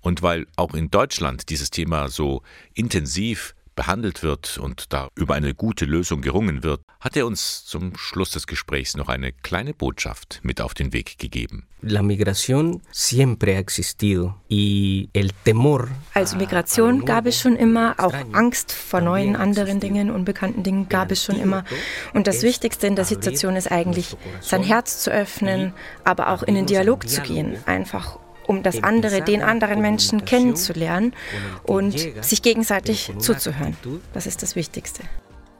Und 0.00 0.22
weil 0.22 0.46
auch 0.56 0.74
in 0.74 0.90
Deutschland 0.90 1.50
dieses 1.50 1.70
Thema 1.70 2.08
so 2.08 2.42
intensiv 2.74 3.54
behandelt 3.80 4.22
wird 4.22 4.58
und 4.58 4.92
da 4.92 5.08
über 5.14 5.34
eine 5.36 5.54
gute 5.54 5.86
Lösung 5.86 6.20
gerungen 6.20 6.62
wird, 6.62 6.82
hat 7.00 7.16
er 7.16 7.26
uns 7.26 7.64
zum 7.64 7.96
Schluss 7.96 8.30
des 8.32 8.46
Gesprächs 8.46 8.94
noch 8.94 9.08
eine 9.08 9.32
kleine 9.32 9.72
Botschaft 9.72 10.40
mit 10.42 10.60
auf 10.60 10.74
den 10.74 10.92
Weg 10.92 11.18
gegeben. 11.18 11.66
La 11.80 12.02
migración 12.02 12.82
siempre 12.90 13.56
ha 13.56 13.58
existido 13.58 14.34
y 14.50 15.08
el 15.14 15.30
temor 15.44 15.88
also 16.12 16.36
Migration 16.36 17.06
gab 17.06 17.24
es 17.24 17.40
schon 17.40 17.56
immer, 17.56 17.94
auch 17.96 18.12
Angst 18.32 18.70
vor 18.70 19.00
neuen 19.00 19.34
anderen 19.34 19.80
Dingen, 19.80 20.10
unbekannten 20.10 20.62
Dingen 20.62 20.90
gab 20.90 21.10
es 21.10 21.24
schon 21.24 21.40
immer. 21.40 21.64
Und 22.12 22.26
das 22.26 22.42
Wichtigste 22.42 22.86
in 22.86 22.96
der 22.96 23.06
Situation 23.06 23.56
ist 23.56 23.72
eigentlich, 23.72 24.14
sein 24.42 24.62
Herz 24.62 25.00
zu 25.00 25.10
öffnen, 25.10 25.72
aber 26.04 26.28
auch 26.28 26.42
in 26.42 26.54
den 26.54 26.66
Dialog 26.66 27.08
zu 27.08 27.22
gehen, 27.22 27.56
einfach 27.64 28.18
um 28.50 28.64
das 28.64 28.82
andere, 28.82 29.22
den 29.22 29.42
anderen 29.42 29.80
Menschen 29.80 30.24
kennenzulernen 30.24 31.14
und 31.62 31.96
sich 32.20 32.42
gegenseitig 32.42 33.12
zuzuhören. 33.20 33.76
Das 34.12 34.26
ist 34.26 34.42
das 34.42 34.56
Wichtigste. 34.56 35.04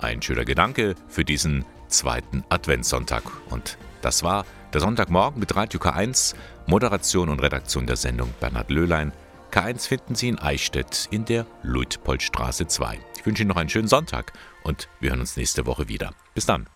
Ein 0.01 0.21
schöner 0.21 0.45
Gedanke 0.45 0.97
für 1.07 1.25
diesen 1.25 1.65
zweiten 1.87 2.43
Adventssonntag. 2.49 3.23
Und 3.49 3.79
das 4.03 4.25
war 4.25 4.45
der 4.73 4.81
Sonntagmorgen 4.81 5.39
mit 5.39 5.55
Radio 5.55 5.79
K1, 5.79 6.35
Moderation 6.67 7.29
und 7.29 7.41
Redaktion 7.41 7.87
der 7.87 7.95
Sendung 7.95 8.35
Bernhard 8.41 8.73
Löhlein. 8.73 9.13
K1 9.53 9.87
finden 9.87 10.17
Sie 10.17 10.29
in 10.29 10.41
Eichstätt 10.41 11.07
in 11.13 11.25
der 11.25 11.47
Luitpoldstraße 11.63 12.67
2. 12.67 12.99
Ich 13.19 13.25
wünsche 13.25 13.45
Ihnen 13.45 13.51
noch 13.51 13.57
einen 13.57 13.69
schönen 13.69 13.89
Sonntag 13.89 14.33
und 14.65 14.89
wir 14.99 15.11
hören 15.11 15.21
uns 15.21 15.37
nächste 15.37 15.65
Woche 15.65 15.87
wieder. 15.87 16.11
Bis 16.35 16.47
dann. 16.47 16.67